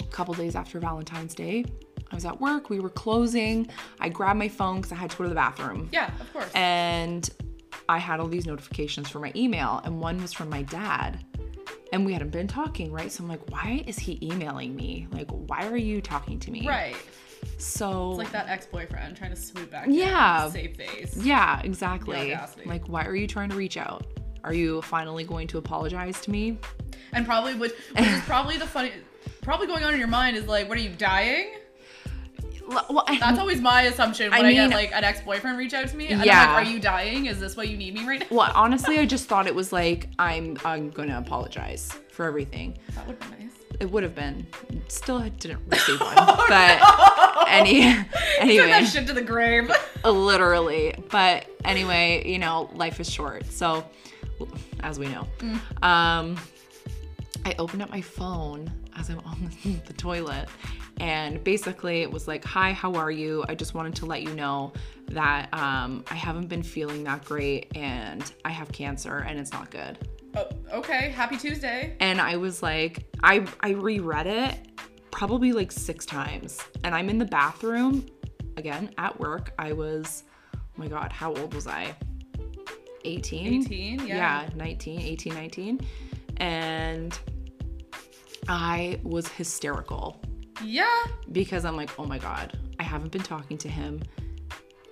a 0.00 0.04
couple 0.06 0.32
days 0.34 0.54
after 0.56 0.78
Valentine's 0.80 1.34
Day. 1.34 1.64
I 2.12 2.14
was 2.14 2.24
at 2.24 2.40
work, 2.40 2.68
we 2.70 2.78
were 2.78 2.90
closing. 2.90 3.68
I 3.98 4.08
grabbed 4.10 4.38
my 4.38 4.48
phone 4.48 4.76
because 4.76 4.92
I 4.92 4.96
had 4.96 5.10
to 5.10 5.16
go 5.16 5.24
to 5.24 5.28
the 5.28 5.34
bathroom. 5.34 5.88
Yeah, 5.92 6.10
of 6.20 6.32
course. 6.32 6.50
And 6.54 7.28
I 7.88 7.98
had 7.98 8.20
all 8.20 8.28
these 8.28 8.46
notifications 8.46 9.08
for 9.08 9.18
my 9.18 9.32
email, 9.34 9.80
and 9.84 10.00
one 10.00 10.20
was 10.20 10.32
from 10.32 10.48
my 10.50 10.62
dad. 10.62 11.24
And 11.92 12.06
we 12.06 12.12
hadn't 12.12 12.30
been 12.30 12.48
talking, 12.48 12.92
right? 12.92 13.10
So 13.10 13.22
I'm 13.24 13.28
like, 13.28 13.50
why 13.50 13.82
is 13.86 13.98
he 13.98 14.18
emailing 14.22 14.74
me? 14.76 15.06
Like, 15.10 15.30
why 15.30 15.66
are 15.66 15.76
you 15.76 16.00
talking 16.00 16.38
to 16.40 16.50
me? 16.50 16.66
right. 16.66 16.96
So, 17.58 18.10
It's 18.10 18.18
like 18.18 18.30
that 18.30 18.48
ex-boyfriend 18.48 19.16
trying 19.16 19.30
to 19.30 19.36
swoop 19.36 19.70
back. 19.70 19.86
Yeah. 19.90 20.48
Save 20.50 20.76
face. 20.76 21.16
yeah, 21.16 21.60
exactly. 21.62 22.38
Like, 22.64 22.88
why 22.88 23.04
are 23.04 23.16
you 23.16 23.26
trying 23.26 23.48
to 23.50 23.56
reach 23.56 23.76
out? 23.76 24.06
Are 24.44 24.54
you 24.54 24.80
finally 24.82 25.24
going 25.24 25.48
to 25.48 25.58
apologize 25.58 26.20
to 26.22 26.30
me? 26.30 26.58
And 27.12 27.26
probably 27.26 27.54
which, 27.54 27.72
which 27.96 28.06
is 28.06 28.20
probably 28.22 28.58
the 28.58 28.66
funny. 28.66 28.92
Probably 29.40 29.66
going 29.66 29.82
on 29.84 29.92
in 29.92 29.98
your 29.98 30.08
mind 30.08 30.36
is 30.36 30.46
like, 30.46 30.68
what 30.68 30.78
are 30.78 30.80
you 30.80 30.90
dying? 30.90 31.54
Well, 32.68 33.04
I- 33.06 33.18
That's 33.18 33.38
always 33.38 33.60
my 33.60 33.82
assumption 33.82 34.30
when 34.30 34.44
I 34.46 34.48
I, 34.48 34.52
get 34.54 34.70
like 34.70 34.92
an 34.94 35.04
ex-boyfriend 35.04 35.58
reach 35.58 35.74
out 35.74 35.88
to 35.88 35.96
me. 35.96 36.08
And 36.08 36.24
Yeah. 36.24 36.40
I'm 36.40 36.54
like, 36.54 36.66
are 36.66 36.70
you 36.70 36.80
dying? 36.80 37.26
Is 37.26 37.38
this 37.40 37.56
why 37.56 37.64
you 37.64 37.76
need 37.76 37.94
me 37.94 38.06
right 38.06 38.20
now? 38.20 38.26
well, 38.30 38.52
honestly, 38.56 38.98
I 38.98 39.04
just 39.06 39.26
thought 39.28 39.46
it 39.46 39.54
was 39.54 39.72
like 39.72 40.08
I'm 40.18 40.56
I'm 40.64 40.90
gonna 40.90 41.18
apologize 41.18 41.92
for 42.10 42.24
everything. 42.26 42.78
That 42.94 43.06
would 43.06 43.18
be 43.20 43.26
nice. 43.26 43.38
It 43.80 43.90
would 43.90 44.02
have 44.04 44.14
been. 44.14 44.46
Still 44.88 45.18
didn't 45.20 45.60
receive 45.66 46.00
one, 46.00 46.14
but 46.14 47.48
any 47.48 47.82
anyway, 48.38 48.66
that 48.68 48.86
shit 48.86 49.06
to 49.08 49.12
the 49.12 49.22
grave. 49.22 49.70
literally. 50.04 50.94
But 51.10 51.46
anyway, 51.64 52.22
you 52.30 52.38
know, 52.38 52.70
life 52.74 53.00
is 53.00 53.10
short. 53.10 53.46
So, 53.46 53.84
as 54.80 54.98
we 54.98 55.06
know, 55.08 55.26
um, 55.82 56.36
I 57.44 57.54
opened 57.58 57.82
up 57.82 57.90
my 57.90 58.00
phone 58.02 58.70
as 58.96 59.08
I'm 59.08 59.18
on 59.20 59.50
the 59.86 59.92
toilet, 59.94 60.48
and 61.02 61.42
basically 61.42 62.02
it 62.02 62.10
was 62.10 62.28
like, 62.28 62.44
"Hi, 62.44 62.72
how 62.72 62.94
are 62.94 63.10
you? 63.10 63.44
I 63.48 63.56
just 63.56 63.74
wanted 63.74 63.96
to 63.96 64.06
let 64.06 64.22
you 64.22 64.32
know 64.34 64.72
that 65.08 65.52
um, 65.52 66.04
I 66.08 66.14
haven't 66.14 66.46
been 66.46 66.62
feeling 66.62 67.02
that 67.04 67.24
great, 67.24 67.76
and 67.76 68.32
I 68.44 68.50
have 68.50 68.70
cancer, 68.70 69.18
and 69.18 69.38
it's 69.38 69.52
not 69.52 69.68
good." 69.70 69.98
Oh, 70.36 70.48
okay. 70.72 71.10
Happy 71.10 71.36
Tuesday. 71.36 71.96
And 72.00 72.20
I 72.20 72.36
was 72.36 72.62
like, 72.62 73.04
I 73.22 73.44
I 73.60 73.70
reread 73.70 74.28
it 74.28 74.80
probably 75.10 75.52
like 75.52 75.72
six 75.72 76.06
times, 76.06 76.60
and 76.84 76.94
I'm 76.94 77.10
in 77.10 77.18
the 77.18 77.26
bathroom 77.26 78.06
again 78.56 78.94
at 78.96 79.18
work. 79.18 79.52
I 79.58 79.72
was, 79.72 80.22
oh 80.54 80.60
my 80.76 80.86
god, 80.86 81.12
how 81.12 81.34
old 81.34 81.52
was 81.52 81.66
I? 81.66 81.94
18 83.04 83.64
18, 83.64 84.06
yeah. 84.06 84.16
yeah 84.16 84.48
19 84.54 85.00
18 85.00 85.34
19 85.34 85.80
and 86.36 87.18
i 88.46 89.00
was 89.02 89.26
hysterical 89.26 90.22
Yeah. 90.64 91.04
because 91.32 91.64
i'm 91.64 91.76
like 91.76 91.90
oh 91.98 92.04
my 92.04 92.18
god 92.18 92.58
i 92.78 92.82
haven't 92.82 93.12
been 93.12 93.22
talking 93.22 93.58
to 93.58 93.68
him 93.68 94.02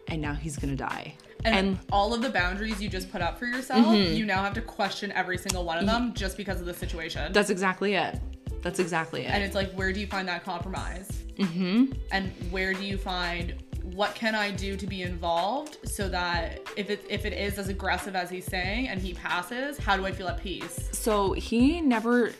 and 0.09 0.21
now 0.21 0.35
he's 0.35 0.57
gonna 0.57 0.77
die 0.77 1.15
And, 1.45 1.55
and 1.57 1.79
all 1.93 2.13
of 2.15 2.21
the 2.23 2.31
boundaries 2.31 2.83
you 2.83 2.89
just 2.89 3.11
put 3.13 3.23
up 3.23 3.39
for 3.39 3.47
yourself, 3.47 3.95
you 3.97 4.27
now 4.27 4.43
have 4.43 4.55
to 4.55 4.61
question 4.61 5.11
every 5.13 5.39
single 5.39 5.65
one 5.65 5.79
of 5.79 5.87
them 5.87 6.13
just 6.15 6.37
because 6.37 6.61
of 6.61 6.67
the 6.67 6.75
situation. 6.75 7.33
that's 7.33 7.51
exactly 7.51 7.95
it 7.95 8.19
that's 8.63 8.79
exactly 8.79 9.23
it. 9.23 9.31
and 9.31 9.43
it's 9.43 9.55
like, 9.55 9.73
where 9.73 9.91
do 9.91 10.01
you 10.01 10.07
find 10.07 10.29
that 10.29 10.45
compromise? 10.45 11.09
Mm-hmm. 11.39 11.93
And 12.13 12.31
where 12.51 12.75
do 12.75 12.85
you 12.85 12.99
find 12.99 13.55
what 13.95 14.15
can 14.15 14.35
I 14.35 14.51
do 14.51 14.77
to 14.77 14.87
be 14.87 15.01
involved 15.01 15.79
so 15.89 16.11
that 16.11 16.61
if 16.77 16.91
it 16.91 17.03
if 17.09 17.25
it 17.25 17.33
is 17.33 17.59
as 17.59 17.69
aggressive 17.71 18.15
as 18.15 18.29
he's 18.29 18.45
saying 18.45 18.89
and 18.89 19.01
he 19.01 19.15
passes, 19.15 19.79
how 19.79 19.97
do 19.97 20.05
I 20.05 20.13
feel 20.13 20.29
at 20.29 20.43
peace? 20.43 20.91
so 20.93 21.33
he 21.33 21.81
never 21.81 22.33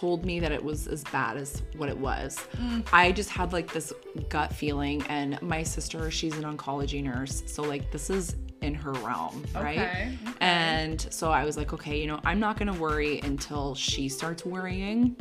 told 0.00 0.24
me 0.24 0.40
that 0.40 0.50
it 0.50 0.64
was 0.64 0.86
as 0.86 1.04
bad 1.04 1.36
as 1.36 1.62
what 1.76 1.90
it 1.90 1.98
was. 1.98 2.38
Mm. 2.56 2.86
I 2.90 3.12
just 3.12 3.28
had 3.28 3.52
like 3.52 3.70
this 3.70 3.92
gut 4.30 4.50
feeling 4.50 5.02
and 5.10 5.40
my 5.42 5.62
sister, 5.62 6.10
she's 6.10 6.36
an 6.38 6.44
oncology 6.44 7.02
nurse, 7.02 7.42
so 7.46 7.62
like 7.62 7.90
this 7.92 8.08
is 8.08 8.36
in 8.62 8.74
her 8.74 8.92
realm, 8.92 9.44
right? 9.54 9.78
Okay, 9.78 10.18
okay. 10.26 10.36
And 10.40 11.06
so 11.10 11.30
I 11.30 11.44
was 11.44 11.58
like, 11.58 11.74
okay, 11.74 12.00
you 12.00 12.06
know, 12.06 12.18
I'm 12.24 12.40
not 12.40 12.56
to 12.72 12.78
worry 12.80 13.20
until 13.20 13.74
she 13.74 14.08
starts 14.08 14.44
worrying. 14.44 15.16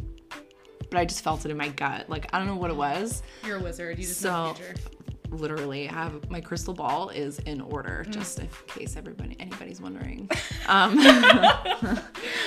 But 0.90 0.98
I 0.98 1.06
just 1.06 1.24
felt 1.24 1.46
it 1.46 1.52
in 1.52 1.58
my 1.58 1.70
gut. 1.70 2.10
Like 2.10 2.34
I 2.34 2.40
don't 2.40 2.48
know 2.48 2.56
what 2.56 2.72
it 2.72 2.78
was. 2.78 3.22
You're 3.46 3.58
a 3.58 3.62
wizard. 3.62 4.00
You 4.00 4.06
just 4.06 4.24
know 4.24 4.54
So 4.56 4.64
the 4.64 4.64
future. 4.64 4.90
Literally 5.32 5.86
have 5.86 6.30
my 6.30 6.42
crystal 6.42 6.74
ball 6.74 7.10
is 7.10 7.40
in 7.40 7.62
order 7.62 8.06
Mm. 8.08 8.12
just 8.14 8.40
in 8.40 8.50
case 8.68 8.96
everybody 8.98 9.36
anybody's 9.40 9.80
wondering. 9.82 10.30
Um, 10.68 10.98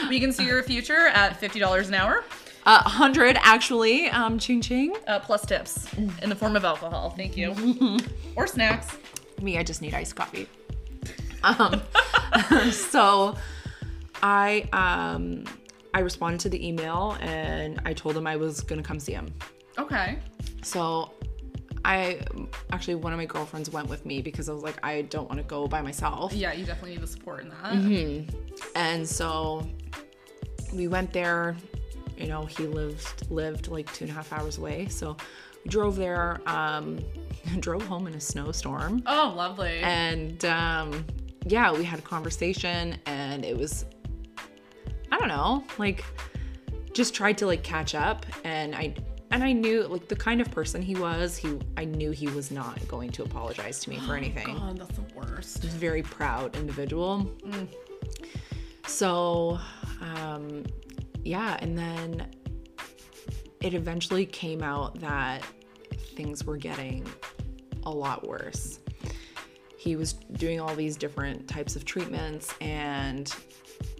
We 0.09 0.21
can 0.21 0.33
see 0.33 0.45
your 0.47 0.63
future 0.63 1.09
at 1.09 1.39
fifty 1.41 1.59
dollars 1.59 1.89
an 1.89 1.95
hour, 1.95 2.25
Uh 2.67 2.83
100 2.85 3.37
actually. 3.43 4.09
Um 4.11 4.39
ching 4.39 4.61
ching. 4.61 4.95
uh, 5.07 5.19
plus 5.21 5.45
tips 5.47 5.93
in 5.95 6.29
the 6.29 6.37
form 6.37 6.55
of 6.57 6.65
alcohol. 6.65 7.11
Thank 7.11 7.37
you, 7.37 7.55
or 8.37 8.47
snacks. 8.47 8.89
Me, 9.41 9.59
I 9.59 9.63
just 9.65 9.83
need 9.83 9.95
iced 9.95 10.15
coffee. 10.15 10.47
Um, 11.43 11.83
so 12.71 13.35
I 14.23 14.69
um 14.73 15.45
I 15.95 16.01
responded 16.01 16.41
to 16.41 16.49
the 16.49 16.67
email 16.67 17.17
and 17.21 17.81
I 17.85 17.93
told 17.93 18.17
him 18.17 18.27
I 18.27 18.37
was 18.37 18.61
gonna 18.61 18.83
come 18.83 19.01
see 19.01 19.13
him. 19.13 19.33
Okay. 19.79 20.19
So 20.63 21.11
I 21.85 22.21
actually 22.71 22.95
one 22.97 23.13
of 23.13 23.19
my 23.19 23.27
girlfriends 23.27 23.71
went 23.71 23.89
with 23.89 24.07
me 24.07 24.23
because 24.23 24.49
I 24.49 24.53
was 24.53 24.63
like 24.63 24.79
I 24.83 25.03
don't 25.03 25.29
want 25.29 25.39
to 25.39 25.47
go 25.47 25.67
by 25.67 25.83
myself. 25.83 26.33
Yeah, 26.33 26.53
you 26.53 26.65
definitely 26.65 26.93
need 26.93 27.03
the 27.03 27.07
support 27.07 27.43
in 27.43 27.49
that. 27.51 27.73
Mm-hmm. 27.73 28.37
And 28.77 29.09
so 29.09 29.69
we 30.73 30.89
went 30.89 31.13
there. 31.13 31.57
You 32.17 32.29
know, 32.29 32.45
he 32.45 32.67
lived 32.67 33.31
lived 33.31 33.69
like 33.69 33.93
two 33.93 34.05
and 34.05 34.11
a 34.11 34.15
half 34.15 34.33
hours 34.33 34.59
away. 34.59 34.89
So 34.89 35.17
we 35.65 35.71
drove 35.71 35.97
there. 35.97 36.41
Um, 36.47 36.99
drove 37.61 37.83
home 37.87 38.07
in 38.07 38.15
a 38.15 38.21
snowstorm. 38.21 39.03
Oh, 39.07 39.33
lovely. 39.37 39.81
and 39.81 40.45
um, 40.45 41.05
yeah, 41.47 41.73
we 41.73 41.85
had 41.85 41.99
a 41.99 42.03
conversation, 42.03 42.99
and 43.07 43.45
it 43.45 43.57
was, 43.57 43.85
I 45.11 45.19
don't 45.19 45.29
know, 45.29 45.65
like, 45.79 46.05
just 46.93 47.15
tried 47.15 47.39
to 47.39 47.47
like 47.47 47.63
catch 47.63 47.95
up, 47.95 48.27
and 48.45 48.75
I 48.75 48.95
and 49.33 49.43
I 49.43 49.53
knew 49.53 49.85
like 49.85 50.09
the 50.09 50.17
kind 50.17 50.41
of 50.41 50.51
person 50.51 50.83
he 50.83 50.95
was. 50.95 51.37
He 51.37 51.59
I 51.77 51.85
knew 51.85 52.11
he 52.11 52.29
was 52.29 52.51
not 52.51 52.87
going 52.87 53.11
to 53.13 53.23
apologize 53.23 53.81
to 53.81 53.91
me 53.91 53.99
for 53.99 54.15
anything. 54.15 54.47
God, 54.47 54.79
that's 54.79 54.97
the 54.97 55.05
worst. 55.15 55.65
A 55.65 55.69
very 55.69 56.03
proud 56.03 56.55
individual. 56.57 57.33
So, 58.87 59.59
um, 60.01 60.65
yeah, 61.25 61.57
and 61.61 61.77
then 61.79 62.29
it 63.61 63.75
eventually 63.75 64.27
came 64.27 64.63
out 64.63 65.01
that 65.01 65.43
things 66.15 66.45
were 66.45 66.59
getting 66.59 67.07
a 67.85 67.91
lot 67.91 68.27
worse. 68.27 68.81
He 69.79 69.97
was 69.97 70.13
doing 70.13 70.61
all 70.61 70.75
these 70.75 70.97
different 70.97 71.49
types 71.49 71.75
of 71.75 71.85
treatments, 71.85 72.55
and 72.61 73.35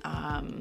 um, 0.05 0.61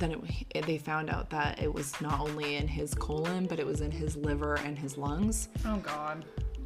then 0.00 0.20
it, 0.54 0.66
they 0.66 0.78
found 0.78 1.10
out 1.10 1.30
that 1.30 1.62
it 1.62 1.72
was 1.72 1.98
not 2.00 2.18
only 2.20 2.56
in 2.56 2.66
his 2.66 2.94
colon, 2.94 3.46
but 3.46 3.60
it 3.60 3.66
was 3.66 3.82
in 3.82 3.90
his 3.90 4.16
liver 4.16 4.54
and 4.64 4.78
his 4.78 4.96
lungs. 4.98 5.48
Oh 5.64 5.76
God. 5.76 6.24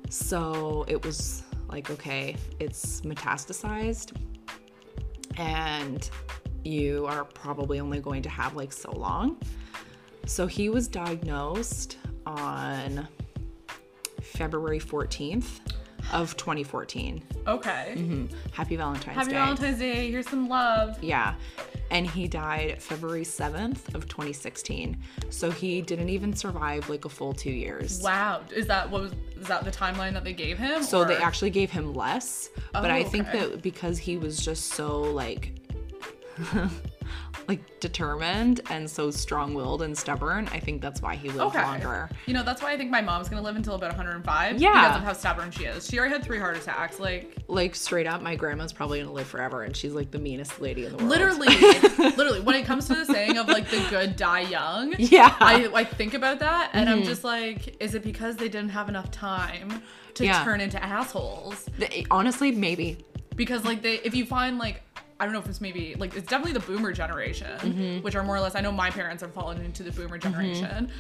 So 0.08 0.84
it 0.88 1.04
was 1.04 1.42
like, 1.68 1.90
okay, 1.90 2.36
it's 2.60 3.00
metastasized, 3.00 4.16
and 5.36 6.08
you 6.62 7.06
are 7.06 7.24
probably 7.24 7.80
only 7.80 8.00
going 8.00 8.22
to 8.22 8.28
have 8.28 8.54
like 8.54 8.72
so 8.72 8.92
long. 8.92 9.38
So 10.26 10.46
he 10.46 10.70
was 10.70 10.88
diagnosed 10.88 11.98
on 12.26 13.06
February 14.22 14.80
14th 14.80 15.60
of 16.12 16.36
2014. 16.36 17.22
Okay. 17.46 17.94
Mhm. 17.96 18.28
Happy 18.52 18.76
Valentine's 18.76 19.16
Happy 19.16 19.30
Day. 19.30 19.36
Happy 19.36 19.54
Valentine's 19.56 19.78
Day. 19.78 20.10
Here's 20.10 20.28
some 20.28 20.48
love. 20.48 21.02
Yeah. 21.02 21.34
And 21.90 22.06
he 22.08 22.26
died 22.28 22.82
February 22.82 23.24
7th 23.24 23.94
of 23.94 24.08
2016. 24.08 24.96
So 25.30 25.50
he 25.50 25.82
didn't 25.82 26.08
even 26.08 26.34
survive 26.34 26.88
like 26.88 27.04
a 27.04 27.08
full 27.08 27.34
2 27.34 27.50
years. 27.50 28.00
Wow. 28.02 28.40
Is 28.54 28.66
that 28.68 28.90
what 28.90 29.02
was? 29.02 29.12
Is 29.40 29.46
that 29.48 29.64
the 29.64 29.70
timeline 29.70 30.12
that 30.14 30.24
they 30.24 30.32
gave 30.32 30.58
him? 30.58 30.82
So 30.82 31.04
they 31.04 31.16
actually 31.16 31.50
gave 31.50 31.70
him 31.70 31.92
less, 31.94 32.50
but 32.72 32.90
Oh, 32.90 32.94
I 32.94 33.04
think 33.04 33.30
that 33.32 33.60
because 33.62 33.98
he 33.98 34.16
was 34.16 34.42
just 34.42 34.68
so 34.74 35.02
like 35.02 35.52
like 37.48 37.60
determined 37.80 38.62
and 38.70 38.88
so 38.88 39.10
strong-willed 39.10 39.82
and 39.82 39.96
stubborn, 39.96 40.48
I 40.52 40.58
think 40.58 40.80
that's 40.80 41.02
why 41.02 41.14
he 41.14 41.28
lived 41.28 41.40
Okay. 41.54 41.62
longer. 41.62 42.08
You 42.26 42.32
know, 42.32 42.42
that's 42.42 42.62
why 42.62 42.72
I 42.72 42.76
think 42.78 42.90
my 42.90 43.02
mom's 43.02 43.28
gonna 43.28 43.42
live 43.42 43.56
until 43.56 43.74
about 43.74 43.90
105. 43.90 44.58
Yeah. 44.60 44.72
Because 44.82 44.96
of 44.96 45.02
how 45.04 45.12
stubborn 45.12 45.50
she 45.50 45.64
is. 45.64 45.86
She 45.86 45.98
already 45.98 46.14
had 46.14 46.24
three 46.24 46.38
heart 46.38 46.56
attacks. 46.56 46.98
Like 46.98 47.36
Like 47.48 47.74
straight 47.74 48.06
up, 48.06 48.22
my 48.22 48.34
grandma's 48.34 48.72
probably 48.72 49.00
gonna 49.00 49.12
live 49.12 49.26
forever, 49.26 49.64
and 49.64 49.76
she's 49.76 49.92
like 49.92 50.10
the 50.10 50.18
meanest 50.18 50.60
lady 50.60 50.86
in 50.86 50.92
the 50.92 50.98
world. 50.98 51.10
literally, 51.10 51.48
literally, 52.16 52.40
when 52.40 52.54
it 52.56 52.64
comes 52.64 52.86
to 52.86 52.94
the 52.94 53.04
saying 53.04 53.36
of 53.36 53.48
like 53.48 53.68
the 53.68 53.84
good 53.90 54.16
die 54.16 54.40
young, 54.42 54.94
Yeah. 54.98 55.34
I, 55.40 55.68
I 55.74 55.84
think 55.84 56.14
about 56.14 56.38
that 56.40 56.70
and 56.72 56.88
Mm-hmm. 56.88 56.98
I'm 57.00 57.04
just 57.04 57.24
like, 57.24 57.76
is 57.82 57.94
it 57.94 58.02
because 58.02 58.36
they 58.36 58.48
didn't 58.48 58.70
have 58.70 58.88
enough 58.88 59.10
time 59.10 59.82
to 60.14 60.24
Yeah. 60.24 60.42
turn 60.44 60.60
into 60.62 60.82
assholes? 60.82 61.68
Honestly, 62.10 62.52
maybe. 62.52 63.04
Because 63.36 63.64
like 63.64 63.82
they, 63.82 63.94
if 63.96 64.14
you 64.14 64.24
find 64.24 64.58
like. 64.58 64.80
I 65.20 65.24
don't 65.24 65.32
know 65.32 65.38
if 65.40 65.48
it's 65.48 65.60
maybe 65.60 65.94
like 65.98 66.16
it's 66.16 66.26
definitely 66.26 66.52
the 66.54 66.66
boomer 66.66 66.92
generation, 66.92 67.56
Mm-hmm. 67.60 68.02
which 68.04 68.14
are 68.16 68.22
more 68.24 68.36
or 68.36 68.40
less. 68.40 68.54
I 68.54 68.60
know 68.60 68.72
my 68.72 68.90
parents 68.90 69.22
have 69.22 69.32
fallen 69.32 69.60
into 69.64 69.82
the 69.82 69.92
boomer 69.92 70.18
generation. 70.18 70.90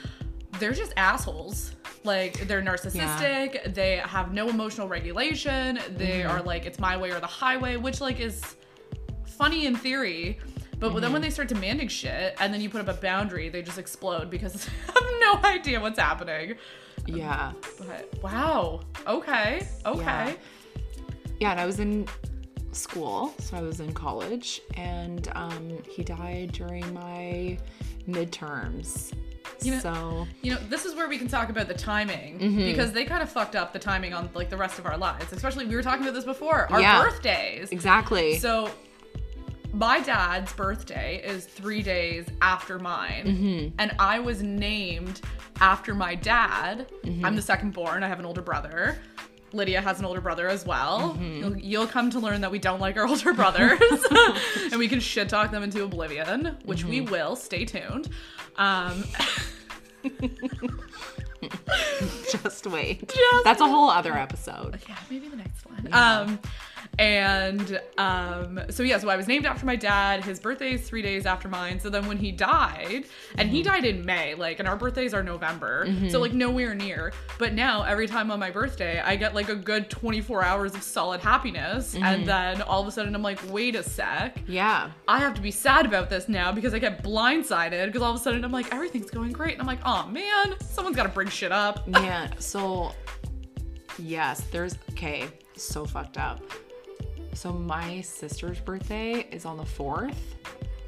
They're 0.60 0.72
just 0.72 0.92
assholes. 0.96 1.72
Like 2.04 2.46
they're 2.46 2.62
narcissistic. 2.62 3.74
They 3.74 3.96
have 3.96 4.32
no 4.32 4.48
emotional 4.48 4.88
regulation. 4.88 5.80
They 5.96 6.20
Mm-hmm. 6.20 6.30
are 6.30 6.42
like 6.42 6.64
it's 6.64 6.78
my 6.78 6.96
way 6.96 7.10
or 7.10 7.18
the 7.20 7.26
highway, 7.26 7.76
which 7.76 8.00
like 8.00 8.20
is 8.20 8.40
funny 9.26 9.66
in 9.66 9.74
theory. 9.76 10.38
But 10.78 10.90
then 10.90 11.02
Mm-hmm. 11.02 11.12
when 11.12 11.22
they 11.22 11.30
start 11.30 11.48
demanding 11.48 11.88
shit 11.88 12.36
and 12.40 12.52
then 12.54 12.60
you 12.60 12.68
put 12.70 12.80
up 12.80 12.88
a 12.88 13.00
boundary, 13.00 13.48
they 13.48 13.62
just 13.62 13.78
explode 13.78 14.30
because 14.30 14.52
they 14.66 14.72
have 14.92 15.04
no 15.20 15.40
idea 15.48 15.80
what's 15.80 15.98
happening. 15.98 16.54
Yeah. 17.06 17.52
But 17.78 18.08
wow. 18.22 18.80
Okay. 19.06 19.66
Okay. 19.84 20.00
Yeah. 20.02 20.32
Yeah, 21.40 21.50
and 21.50 21.60
I 21.60 21.66
was 21.66 21.80
in 21.80 22.06
school, 22.76 23.32
so 23.38 23.56
I 23.56 23.62
was 23.62 23.80
in 23.80 23.92
college, 23.92 24.60
and 24.74 25.28
um, 25.34 25.78
he 25.88 26.02
died 26.02 26.52
during 26.52 26.92
my 26.94 27.58
midterms. 28.08 29.12
You 29.62 29.72
know- 29.72 29.78
so 29.78 30.26
You 30.42 30.52
know, 30.54 30.60
this 30.68 30.84
is 30.84 30.94
where 30.94 31.08
we 31.08 31.18
can 31.18 31.28
talk 31.28 31.48
about 31.48 31.68
the 31.68 31.74
timing 31.74 32.38
Mm-hmm. 32.38 32.56
because 32.64 32.92
they 32.92 33.04
kind 33.04 33.22
of 33.22 33.30
fucked 33.30 33.56
up 33.56 33.72
the 33.72 33.78
timing 33.78 34.12
on 34.14 34.28
like 34.34 34.50
the 34.50 34.56
rest 34.56 34.78
of 34.78 34.86
our 34.86 34.96
lives. 34.96 35.32
Especially 35.32 35.66
we 35.66 35.76
were 35.76 35.82
talking 35.82 36.02
about 36.02 36.14
this 36.14 36.24
before, 36.24 36.66
our 36.72 36.80
Yeah. 36.80 37.02
birthdays. 37.02 37.70
exactly. 37.70 38.38
So 38.38 38.70
my 39.72 40.00
dad's 40.00 40.52
birthday 40.52 41.20
is 41.24 41.46
3 41.46 41.82
days 41.82 42.26
after 42.40 42.78
mine 42.78 43.24
Mm-hmm. 43.26 43.74
and 43.78 43.94
I 43.98 44.18
was 44.18 44.42
named 44.42 45.20
after 45.60 45.94
my 45.94 46.14
dad. 46.14 46.88
Mm-hmm. 47.04 47.24
I'm 47.24 47.36
the 47.36 47.42
second 47.42 47.72
born. 47.74 48.02
I 48.02 48.08
have 48.08 48.18
an 48.18 48.26
older 48.26 48.42
brother. 48.42 48.98
Lydia 49.54 49.80
has 49.80 49.98
an 49.98 50.04
older 50.04 50.20
brother 50.20 50.48
as 50.48 50.66
well. 50.66 51.16
You'll, 51.20 51.56
you'll 51.56 51.86
come 51.86 52.10
to 52.10 52.18
learn 52.18 52.40
that 52.42 52.50
we 52.50 52.58
don't 52.58 52.80
like 52.80 52.96
our 52.96 53.06
older 53.08 53.32
brothers, 53.32 53.80
and 54.70 54.78
we 54.78 54.88
can 54.88 55.00
shit 55.00 55.28
talk 55.28 55.50
them 55.50 55.62
into 55.62 55.82
oblivion, 55.84 56.56
which 56.64 56.84
we 56.84 57.00
will. 57.00 57.36
Stay 57.36 57.64
tuned. 57.64 58.08
Um, 58.56 59.04
Just 62.30 62.66
wait. 62.66 63.08
Just 63.08 63.44
That's 63.44 63.60
a 63.60 63.66
whole 63.68 63.90
other 63.90 64.14
episode. 64.14 64.80
yeah, 64.88 64.96
maybe 65.10 65.28
the 65.28 65.36
next 65.36 65.66
one. 65.66 65.88
Um, 65.92 66.38
and 66.98 67.80
um, 67.98 68.60
so 68.70 68.82
yeah, 68.82 68.98
so 68.98 69.08
I 69.08 69.16
was 69.16 69.26
named 69.26 69.46
after 69.46 69.66
my 69.66 69.76
dad. 69.76 70.24
His 70.24 70.38
birthday 70.38 70.74
is 70.74 70.82
three 70.82 71.02
days 71.02 71.26
after 71.26 71.48
mine. 71.48 71.80
So 71.80 71.90
then 71.90 72.06
when 72.06 72.16
he 72.16 72.32
died, 72.32 73.04
and 73.36 73.48
he 73.48 73.62
mm-hmm. 73.62 73.72
died 73.72 73.84
in 73.84 74.04
May, 74.04 74.34
like, 74.34 74.58
and 74.58 74.68
our 74.68 74.76
birthdays 74.76 75.14
are 75.14 75.22
November, 75.22 75.86
mm-hmm. 75.86 76.08
so 76.08 76.20
like 76.20 76.32
nowhere 76.32 76.74
near. 76.74 77.12
But 77.38 77.54
now 77.54 77.82
every 77.82 78.06
time 78.06 78.30
on 78.30 78.38
my 78.38 78.50
birthday, 78.50 79.00
I 79.00 79.16
get 79.16 79.34
like 79.34 79.48
a 79.48 79.54
good 79.54 79.90
24 79.90 80.44
hours 80.44 80.74
of 80.74 80.82
solid 80.82 81.20
happiness, 81.20 81.94
and 81.94 82.04
mm-hmm. 82.04 82.24
then 82.24 82.62
all 82.62 82.80
of 82.80 82.88
a 82.88 82.90
sudden 82.90 83.14
I'm 83.14 83.22
like, 83.22 83.40
wait 83.50 83.74
a 83.74 83.82
sec. 83.82 84.38
Yeah. 84.46 84.90
I 85.08 85.18
have 85.18 85.34
to 85.34 85.40
be 85.40 85.50
sad 85.50 85.86
about 85.86 86.10
this 86.10 86.28
now 86.28 86.52
because 86.52 86.74
I 86.74 86.78
get 86.78 87.02
blindsided 87.02 87.86
because 87.86 88.02
all 88.02 88.10
of 88.10 88.20
a 88.20 88.22
sudden 88.22 88.44
I'm 88.44 88.52
like, 88.52 88.72
everything's 88.72 89.10
going 89.10 89.32
great. 89.32 89.52
And 89.52 89.60
I'm 89.60 89.66
like, 89.66 89.80
oh 89.84 90.06
man, 90.08 90.54
someone's 90.60 90.96
got 90.96 91.04
to 91.04 91.08
bring 91.08 91.28
shit 91.28 91.52
up. 91.52 91.84
Yeah. 91.86 92.30
So, 92.38 92.92
yes, 93.98 94.42
there's 94.50 94.76
okay. 94.90 95.28
So 95.56 95.84
fucked 95.84 96.18
up. 96.18 96.40
So 97.34 97.52
my 97.52 98.00
sister's 98.00 98.58
birthday 98.60 99.26
is 99.30 99.44
on 99.44 99.56
the 99.56 99.64
fourth, 99.66 100.34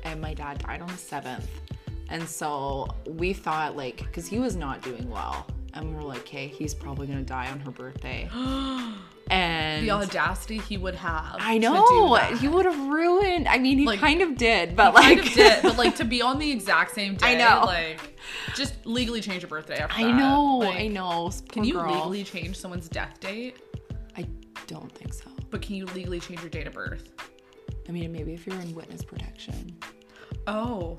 and 0.05 0.21
my 0.21 0.33
dad 0.33 0.59
died 0.59 0.81
on 0.81 0.89
the 0.89 0.97
seventh, 0.97 1.49
and 2.09 2.27
so 2.27 2.89
we 3.07 3.33
thought 3.33 3.77
like, 3.77 3.99
because 3.99 4.27
he 4.27 4.39
was 4.39 4.57
not 4.57 4.81
doing 4.83 5.11
well, 5.11 5.47
and 5.75 5.95
we're 5.95 6.03
like, 6.03 6.21
okay, 6.21 6.47
he's 6.47 6.73
probably 6.75 7.07
gonna 7.09 7.23
die 7.23 7.51
on 7.51 7.59
her 7.61 7.71
birthday, 7.73 8.29
and 9.31 9.85
The 9.85 9.91
audacity 9.91 10.59
he 10.59 10.79
would 10.79 10.95
have. 10.95 11.37
I 11.41 11.59
to 11.59 11.65
know 11.65 12.15
that. 12.17 12.39
he 12.39 12.47
would 12.49 12.65
have 12.65 12.79
ruined. 12.89 13.49
I 13.49 13.59
mean, 13.59 13.79
he 13.79 13.85
Like, 13.85 13.99
kind 14.01 14.23
of 14.23 14.37
did, 14.39 14.77
but 14.77 14.95
like, 14.95 15.05
kind 15.19 15.21
of 15.21 15.35
did, 15.35 15.63
but 15.63 15.77
like 15.85 15.97
to 15.97 16.05
be 16.05 16.23
on 16.23 16.39
the 16.39 16.51
exact 16.51 16.95
same 16.95 17.17
day, 17.17 17.27
I 17.27 17.35
know. 17.61 17.67
like 17.67 18.17
just 18.55 18.87
legally 18.87 19.21
change 19.21 19.43
your 19.43 19.51
birthday 19.51 19.79
after 19.79 20.01
I 20.01 20.05
that. 20.05 20.15
know, 20.17 20.59
Like, 20.59 20.79
I 20.79 20.87
know. 20.87 21.31
Can 21.51 21.65
you 21.65 21.75
girl. 21.75 21.93
legally 21.93 22.25
change 22.25 22.57
someone's 22.57 22.89
death 22.89 23.19
date? 23.21 23.57
I 24.17 24.27
don't 24.69 24.91
think 24.93 25.13
so. 25.13 25.25
But 25.51 25.63
can 25.63 25.77
you 25.77 25.87
legally 25.87 26.21
change 26.21 26.41
your 26.41 26.51
date 26.51 26.67
of 26.67 26.75
birth? 26.75 27.13
I 27.89 27.93
mean, 27.93 28.13
maybe 28.13 28.35
if 28.35 28.47
you're 28.47 28.61
in 28.61 28.75
witness 28.75 29.03
protection, 29.03 29.77
Oh, 30.47 30.99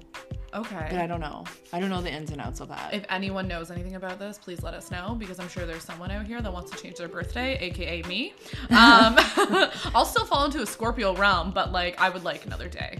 but 0.51 0.59
okay. 0.59 0.97
I 0.97 1.07
don't 1.07 1.21
know. 1.21 1.45
I 1.71 1.79
don't 1.79 1.89
know 1.89 2.01
the 2.01 2.11
ins 2.11 2.31
and 2.31 2.41
outs 2.41 2.59
of 2.59 2.67
that. 2.69 2.93
If 2.93 3.05
anyone 3.09 3.47
knows 3.47 3.71
anything 3.71 3.95
about 3.95 4.19
this, 4.19 4.37
please 4.37 4.61
let 4.61 4.73
us 4.73 4.91
know 4.91 5.15
because 5.17 5.39
I'm 5.39 5.47
sure 5.47 5.65
there's 5.65 5.83
someone 5.83 6.11
out 6.11 6.27
here 6.27 6.41
that 6.41 6.51
wants 6.51 6.71
to 6.71 6.77
change 6.77 6.97
their 6.97 7.07
birthday, 7.07 7.57
aka 7.59 8.03
me. 8.03 8.33
Um, 8.69 9.15
I'll 9.95 10.05
still 10.05 10.25
fall 10.25 10.45
into 10.45 10.61
a 10.61 10.65
Scorpio 10.65 11.15
realm, 11.15 11.51
but 11.51 11.71
like 11.71 11.99
I 11.99 12.09
would 12.09 12.23
like 12.23 12.45
another 12.45 12.67
day. 12.67 12.99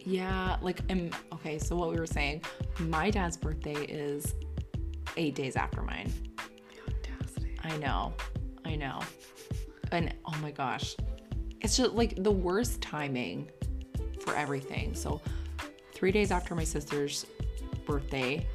Yeah, 0.00 0.56
like 0.62 0.80
um, 0.90 1.10
okay, 1.34 1.58
so 1.58 1.76
what 1.76 1.90
we 1.90 1.96
were 1.96 2.06
saying, 2.06 2.42
my 2.78 3.10
dad's 3.10 3.36
birthday 3.36 3.74
is 3.74 4.34
eight 5.16 5.34
days 5.34 5.56
after 5.56 5.82
mine. 5.82 6.12
Audacity. 6.86 7.58
I 7.64 7.76
know, 7.78 8.14
I 8.64 8.76
know, 8.76 9.00
and 9.92 10.14
oh 10.26 10.36
my 10.40 10.50
gosh, 10.50 10.96
it's 11.60 11.76
just 11.76 11.92
like 11.92 12.22
the 12.22 12.30
worst 12.30 12.80
timing 12.80 13.50
for 14.20 14.34
everything. 14.34 14.94
So, 14.94 15.20
three 15.92 16.12
days 16.12 16.30
after 16.30 16.54
my 16.54 16.64
sister's 16.64 17.26
birthday, 17.86 18.46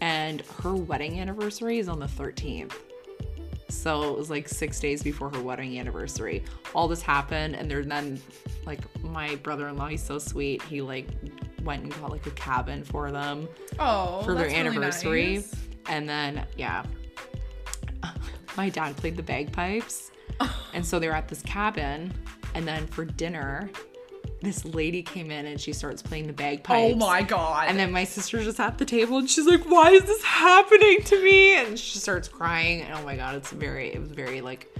and 0.00 0.42
her 0.62 0.74
wedding 0.74 1.20
anniversary 1.20 1.78
is 1.78 1.88
on 1.88 1.98
the 1.98 2.08
thirteenth. 2.08 2.76
So 3.70 4.12
it 4.12 4.16
was 4.18 4.30
like 4.30 4.48
six 4.48 4.78
days 4.78 5.02
before 5.02 5.30
her 5.30 5.40
wedding 5.40 5.78
anniversary. 5.78 6.44
All 6.74 6.86
this 6.86 7.02
happened, 7.02 7.56
and 7.56 7.68
there 7.70 7.82
then, 7.82 8.20
like, 8.66 8.80
my 9.02 9.34
brother-in-law, 9.36 9.88
he's 9.88 10.02
so 10.02 10.18
sweet. 10.18 10.62
He 10.62 10.80
like 10.80 11.06
went 11.64 11.82
and 11.82 11.92
got 12.00 12.10
like 12.10 12.26
a 12.26 12.30
cabin 12.32 12.84
for 12.84 13.10
them 13.10 13.48
Oh, 13.78 14.22
for 14.22 14.34
their 14.34 14.44
that's 14.44 14.54
really 14.54 14.68
anniversary. 14.68 15.34
nice. 15.36 15.54
And 15.88 16.08
then, 16.08 16.46
yeah, 16.56 16.84
my 18.56 18.68
dad 18.68 18.96
played 18.96 19.16
the 19.16 19.22
bagpipes. 19.22 20.10
and 20.74 20.84
so 20.84 20.98
they 20.98 21.08
were 21.08 21.14
at 21.14 21.28
this 21.28 21.42
cabin. 21.42 22.12
And 22.54 22.66
then 22.66 22.86
for 22.86 23.04
dinner, 23.04 23.70
this 24.42 24.64
lady 24.64 25.02
came 25.02 25.30
in 25.30 25.46
and 25.46 25.60
she 25.60 25.72
starts 25.72 26.02
playing 26.02 26.26
the 26.26 26.32
bagpipes. 26.32 26.94
Oh 26.94 26.96
my 26.96 27.22
god. 27.22 27.68
And 27.68 27.78
then 27.78 27.90
my 27.90 28.04
sister's 28.04 28.44
just 28.44 28.60
at 28.60 28.78
the 28.78 28.84
table 28.84 29.18
and 29.18 29.28
she's 29.28 29.46
like, 29.46 29.64
Why 29.64 29.90
is 29.90 30.04
this 30.04 30.22
happening 30.22 31.02
to 31.04 31.24
me? 31.24 31.56
And 31.56 31.78
she 31.78 31.98
starts 31.98 32.28
crying. 32.28 32.82
And 32.82 32.94
oh 32.94 33.04
my 33.04 33.16
God, 33.16 33.34
it's 33.34 33.50
very, 33.50 33.92
it 33.92 34.00
was 34.00 34.10
very 34.10 34.40
like 34.40 34.72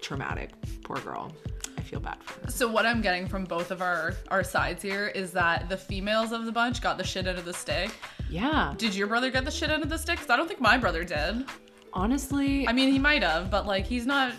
traumatic. 0.00 0.50
Poor 0.82 0.98
girl. 0.98 1.32
I 1.78 1.82
feel 1.82 2.00
bad 2.00 2.22
for 2.22 2.44
her. 2.44 2.50
So 2.50 2.70
what 2.70 2.84
I'm 2.84 3.00
getting 3.00 3.26
from 3.26 3.44
both 3.44 3.70
of 3.70 3.80
our 3.80 4.14
our 4.28 4.44
sides 4.44 4.82
here 4.82 5.08
is 5.08 5.32
that 5.32 5.68
the 5.68 5.76
females 5.76 6.32
of 6.32 6.44
the 6.44 6.52
bunch 6.52 6.82
got 6.82 6.98
the 6.98 7.04
shit 7.04 7.26
out 7.26 7.36
of 7.36 7.44
the 7.44 7.54
stick. 7.54 7.90
Yeah. 8.28 8.74
Did 8.76 8.94
your 8.94 9.06
brother 9.06 9.30
get 9.30 9.44
the 9.44 9.50
shit 9.50 9.70
out 9.70 9.82
of 9.82 9.88
the 9.88 9.98
stick? 9.98 10.16
Because 10.16 10.30
I 10.30 10.36
don't 10.36 10.46
think 10.46 10.60
my 10.60 10.76
brother 10.76 11.04
did. 11.04 11.46
Honestly, 11.92 12.66
I 12.68 12.72
mean, 12.72 12.90
he 12.92 12.98
might 12.98 13.22
have, 13.22 13.50
but 13.50 13.66
like 13.66 13.86
he's 13.86 14.06
not. 14.06 14.32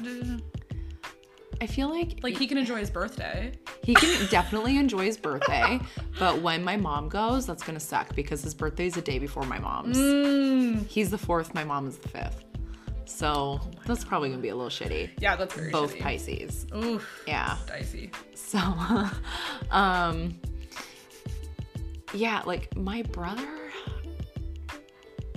I 1.61 1.67
feel 1.67 1.89
like 1.89 2.19
Like 2.23 2.37
he 2.37 2.47
can 2.47 2.57
enjoy 2.57 2.77
his 2.77 2.89
birthday. 2.89 3.51
He 3.83 3.93
can 3.93 4.27
definitely 4.29 4.77
enjoy 4.77 5.05
his 5.05 5.17
birthday, 5.17 5.79
but 6.19 6.41
when 6.41 6.63
my 6.63 6.75
mom 6.77 7.07
goes, 7.07 7.45
that's 7.45 7.61
gonna 7.63 7.79
suck 7.79 8.15
because 8.15 8.41
his 8.41 8.53
birthday 8.55 8.87
is 8.87 8.93
the 8.95 9.01
day 9.01 9.19
before 9.19 9.43
my 9.43 9.59
mom's. 9.59 9.97
Mm. 9.97 10.87
He's 10.87 11.11
the 11.11 11.17
fourth, 11.19 11.53
my 11.53 11.63
mom 11.63 11.87
is 11.87 11.97
the 11.99 12.09
fifth. 12.09 12.45
So 13.05 13.59
that's 13.85 14.03
probably 14.05 14.29
gonna 14.29 14.41
be 14.41 14.49
a 14.49 14.55
little 14.55 14.69
shitty. 14.71 15.09
Yeah, 15.19 15.35
that's 15.35 15.53
very 15.53 15.69
Both 15.71 15.95
shitty. 15.95 16.01
Pisces. 16.01 16.65
Oof, 16.75 17.23
Yeah. 17.27 17.57
dicey. 17.67 18.09
So 18.33 18.57
um 19.71 20.39
yeah, 22.13 22.41
like 22.45 22.75
my 22.75 23.03
brother 23.03 23.47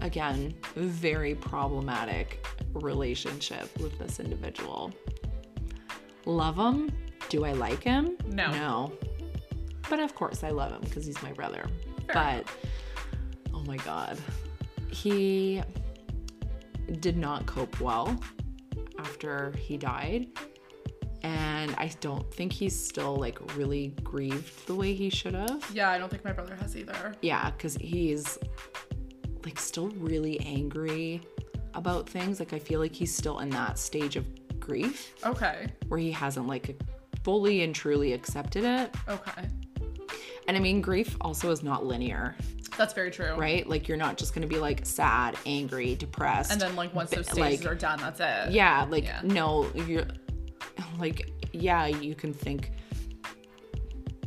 again, 0.04 0.54
very 0.76 1.34
problematic 1.34 2.46
relationship 2.74 3.68
with 3.80 3.98
this 3.98 4.20
individual. 4.20 4.92
Love 6.26 6.56
him? 6.56 6.92
Do 7.30 7.44
I 7.44 7.52
like 7.52 7.82
him? 7.82 8.16
No. 8.26 8.50
No. 8.52 8.92
But 9.88 10.00
of 10.00 10.14
course 10.14 10.44
I 10.44 10.50
love 10.50 10.72
him 10.72 10.82
because 10.82 11.06
he's 11.06 11.20
my 11.22 11.32
brother. 11.32 11.66
Fair 12.06 12.14
but 12.14 12.46
oh 13.54 13.62
my 13.64 13.76
god. 13.78 14.18
He 14.90 15.62
did 17.00 17.16
not 17.16 17.46
cope 17.46 17.80
well 17.80 18.16
after 18.98 19.52
he 19.58 19.76
died. 19.76 20.28
And 21.22 21.74
I 21.78 21.90
don't 22.00 22.32
think 22.34 22.52
he's 22.52 22.78
still 22.78 23.16
like 23.16 23.56
really 23.56 23.94
grieved 24.02 24.66
the 24.66 24.74
way 24.74 24.92
he 24.92 25.08
should 25.08 25.32
have. 25.32 25.70
Yeah, 25.72 25.90
I 25.90 25.96
don't 25.96 26.10
think 26.10 26.24
my 26.24 26.32
brother 26.32 26.54
has 26.56 26.76
either. 26.76 27.14
Yeah, 27.22 27.50
because 27.50 27.76
he's 27.76 28.38
like 29.44 29.58
still 29.58 29.88
really 29.90 30.40
angry 30.40 31.20
about 31.74 32.08
things. 32.08 32.38
Like 32.40 32.52
I 32.52 32.58
feel 32.58 32.80
like 32.80 32.94
he's 32.94 33.14
still 33.14 33.40
in 33.40 33.50
that 33.50 33.78
stage 33.78 34.16
of 34.16 34.24
grief 34.60 35.14
Okay. 35.24 35.66
where 35.88 36.00
he 36.00 36.10
hasn't 36.10 36.46
like 36.46 36.80
fully 37.22 37.62
and 37.62 37.74
truly 37.74 38.12
accepted 38.12 38.64
it. 38.64 38.94
Okay. 39.08 39.48
And 40.46 40.56
I 40.56 40.60
mean, 40.60 40.80
grief 40.82 41.16
also 41.20 41.50
is 41.50 41.62
not 41.62 41.84
linear, 41.86 42.36
That's 42.76 42.92
very 42.92 43.10
true. 43.10 43.34
right? 43.34 43.66
Like 43.66 43.88
you're 43.88 43.96
not 43.96 44.16
just 44.18 44.34
gonna 44.34 44.46
be 44.46 44.58
like 44.58 44.84
sad, 44.84 45.36
angry, 45.46 45.94
depressed. 45.94 46.52
And 46.52 46.60
then 46.60 46.76
like 46.76 46.94
once 46.94 47.10
those 47.10 47.26
stages 47.30 47.64
like- 47.64 47.70
are 47.72 47.74
done, 47.74 47.98
that's 47.98 48.20
it. 48.20 48.52
yeah, 48.52 48.86
like 48.88 49.04
Yeah. 49.04 49.20
no, 49.22 49.66
you're 49.74 50.04
like 50.98 51.30
yeah, 51.52 51.86
you 51.86 52.14
can 52.14 52.32
think 52.34 52.72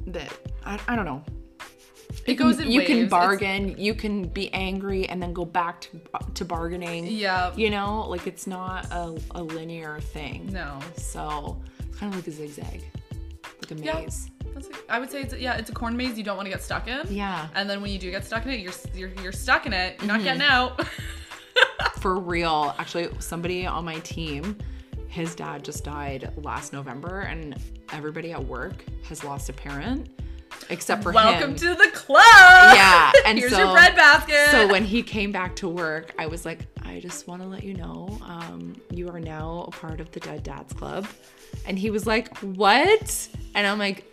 that 0.07 0.31
I, 0.65 0.79
I 0.87 0.95
don't 0.95 1.05
know. 1.05 1.23
It 2.27 2.35
goes 2.35 2.59
in 2.59 2.69
you 2.69 2.79
waves. 2.79 2.87
can 2.89 2.97
It's- 2.97 3.09
bargain, 3.09 3.75
you 3.77 3.93
can 3.93 4.23
be 4.27 4.53
angry 4.53 5.07
and 5.07 5.21
then 5.21 5.33
go 5.33 5.45
back 5.45 5.81
to 5.81 5.89
to 6.35 6.45
bargaining. 6.45 7.07
Yeah. 7.07 7.53
You 7.55 7.69
know, 7.69 8.05
like 8.09 8.27
it's 8.27 8.45
not 8.47 8.85
a, 8.91 9.17
a 9.31 9.41
linear 9.41 9.99
thing. 9.99 10.49
No. 10.51 10.79
So 10.97 11.61
it's 11.79 11.97
kind 11.97 12.13
of 12.13 12.19
like 12.19 12.27
a 12.27 12.31
zigzag, 12.31 12.83
like 13.61 13.71
a 13.71 13.75
Yeah. 13.75 13.99
maze. 14.01 14.29
That's 14.53 14.69
I 14.89 14.99
would 14.99 15.09
say 15.09 15.21
it's 15.21 15.33
yeah, 15.35 15.55
it's 15.55 15.69
a 15.69 15.73
corn 15.73 15.95
maze 15.95 16.17
you 16.17 16.23
don't 16.23 16.35
want 16.37 16.47
to 16.47 16.51
get 16.51 16.61
stuck 16.61 16.87
in. 16.87 17.01
Yeah. 17.09 17.47
And 17.55 17.69
then 17.69 17.81
when 17.81 17.91
you 17.91 17.99
do 17.99 18.11
get 18.11 18.25
stuck 18.25 18.45
in 18.45 18.51
it, 18.51 18.59
you're 18.59 18.73
you're, 18.93 19.11
you're 19.23 19.31
stuck 19.31 19.65
in 19.65 19.73
it. 19.73 19.95
You're 19.99 20.07
not 20.07 20.15
Mm-hmm. 20.17 20.23
getting 20.25 20.41
out. 20.41 20.85
For 21.99 22.19
real. 22.19 22.75
Actually, 22.77 23.09
somebody 23.19 23.65
on 23.65 23.83
my 23.85 23.99
team, 23.99 24.57
his 25.07 25.33
dad 25.35 25.63
just 25.63 25.83
died 25.83 26.31
last 26.37 26.73
November, 26.73 27.21
and 27.21 27.55
everybody 27.91 28.31
at 28.33 28.43
work 28.43 28.83
has 29.09 29.23
lost 29.23 29.49
a 29.49 29.53
parent, 29.53 30.09
except 30.69 31.03
for 31.03 31.11
Welcome 31.11 31.51
him. 31.51 31.55
to 31.57 31.75
the 31.75 31.89
club. 31.93 32.23
Yeah, 32.75 33.11
and 33.25 33.37
here's 33.37 33.51
so- 33.51 33.59
your 33.59 33.73
bread 33.73 33.95
basket. 33.95 34.49
so 34.51 34.67
when 34.67 34.83
he 34.83 35.01
came 35.03 35.31
back 35.31 35.55
to 35.57 35.69
work, 35.69 36.13
I 36.17 36.25
was 36.27 36.45
like, 36.45 36.59
I 36.83 36.99
just 36.99 37.27
want 37.27 37.41
to 37.41 37.47
let 37.47 37.63
you 37.63 37.73
know, 37.73 38.17
um, 38.23 38.75
you 38.91 39.09
are 39.09 39.19
now 39.19 39.65
a 39.67 39.71
part 39.71 39.99
of 40.01 40.11
the 40.11 40.19
Dead 40.19 40.43
Dads 40.43 40.73
Club. 40.73 41.05
And 41.65 41.77
he 41.77 41.89
was 41.89 42.05
like, 42.07 42.37
What? 42.39 43.27
And 43.55 43.65
I'm 43.67 43.79
like, 43.79 44.03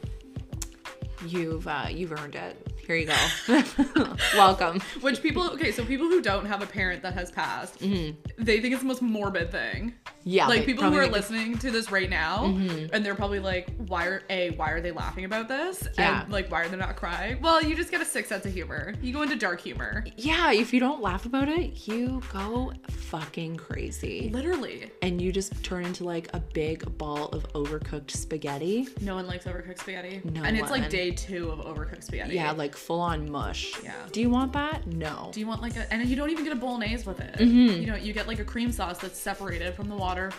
You've 1.26 1.66
uh, 1.66 1.86
you've 1.90 2.12
earned 2.12 2.34
it. 2.34 2.73
Here 2.86 2.96
you 2.96 3.06
go. 3.06 3.64
Welcome. 4.34 4.80
Which 5.00 5.22
people 5.22 5.50
okay, 5.52 5.72
so 5.72 5.84
people 5.84 6.06
who 6.06 6.20
don't 6.20 6.46
have 6.46 6.62
a 6.62 6.66
parent 6.66 7.02
that 7.02 7.14
has 7.14 7.30
passed, 7.30 7.78
Mm-hmm. 7.80 8.42
they 8.44 8.60
think 8.60 8.72
it's 8.72 8.82
the 8.82 8.88
most 8.88 9.02
morbid 9.02 9.50
thing. 9.50 9.94
Yeah, 10.26 10.46
like 10.48 10.64
people 10.64 10.84
who 10.90 10.96
are 10.96 11.06
listening 11.06 11.58
to 11.58 11.70
this 11.70 11.90
right 11.90 12.08
now, 12.08 12.44
and 12.46 13.04
they're 13.04 13.14
probably 13.14 13.40
like, 13.40 13.68
"Why 13.88 14.06
are 14.06 14.22
a 14.30 14.50
Why 14.50 14.70
are 14.70 14.80
they 14.80 14.90
laughing 14.90 15.24
about 15.26 15.48
this? 15.48 15.86
Yeah. 15.98 16.22
And 16.22 16.32
like, 16.32 16.50
why 16.50 16.62
are 16.62 16.68
they 16.68 16.76
not 16.78 16.96
crying?" 16.96 17.40
Well, 17.42 17.62
you 17.62 17.76
just 17.76 17.90
get 17.90 18.00
a 18.00 18.06
sick 18.06 18.24
sense 18.26 18.46
of 18.46 18.52
humor. 18.52 18.94
You 19.02 19.12
go 19.12 19.20
into 19.22 19.36
dark 19.36 19.60
humor, 19.60 20.04
Yeah, 20.16 20.52
if 20.52 20.72
you 20.72 20.80
don't 20.80 21.02
laugh 21.02 21.26
about 21.26 21.48
it, 21.48 21.86
you 21.86 22.22
go 22.32 22.72
fucking 22.88 23.56
crazy. 23.56 24.30
literally. 24.32 24.90
And 25.02 25.20
you 25.20 25.30
just 25.30 25.62
turn 25.62 25.84
into 25.84 26.04
like 26.04 26.30
a 26.32 26.40
big 26.40 26.96
ball 26.96 27.26
of 27.28 27.44
overcooked 27.52 28.10
spaghetti. 28.10 28.88
No 29.02 29.16
one 29.16 29.26
likes 29.26 29.44
overcooked 29.44 29.80
spaghetti, 29.80 30.22
No 30.24 30.42
and 30.42 30.56
it's 30.56 30.70
like 30.70 30.88
day 30.88 31.10
two 31.10 31.50
of 31.50 31.58
overcooked 31.60 32.04
spaghetti. 32.04 32.34
Yeah, 32.34 32.52
like 32.52 32.73
full 32.76 33.00
on 33.00 33.30
mush. 33.30 33.72
Yeah. 33.82 33.92
Do 34.12 34.20
you 34.20 34.30
want 34.30 34.52
that? 34.52 34.86
No. 34.86 35.30
Do 35.32 35.40
you 35.40 35.46
want 35.46 35.62
like 35.62 35.76
a 35.76 35.92
and 35.92 36.06
you 36.08 36.16
don't 36.16 36.30
even 36.30 36.44
get 36.44 36.52
a 36.52 36.56
bolognese 36.56 37.04
with 37.06 37.20
it. 37.20 37.34
Mm-hmm. 37.36 37.80
You 37.80 37.86
know, 37.86 37.96
you 37.96 38.12
get 38.12 38.26
like 38.28 38.38
a 38.40 38.44
cream 38.44 38.70
sauce 38.72 38.98
that's 38.98 39.18
separated 39.18 39.74
from 39.74 39.88
the 39.88 39.96
water. 39.96 40.30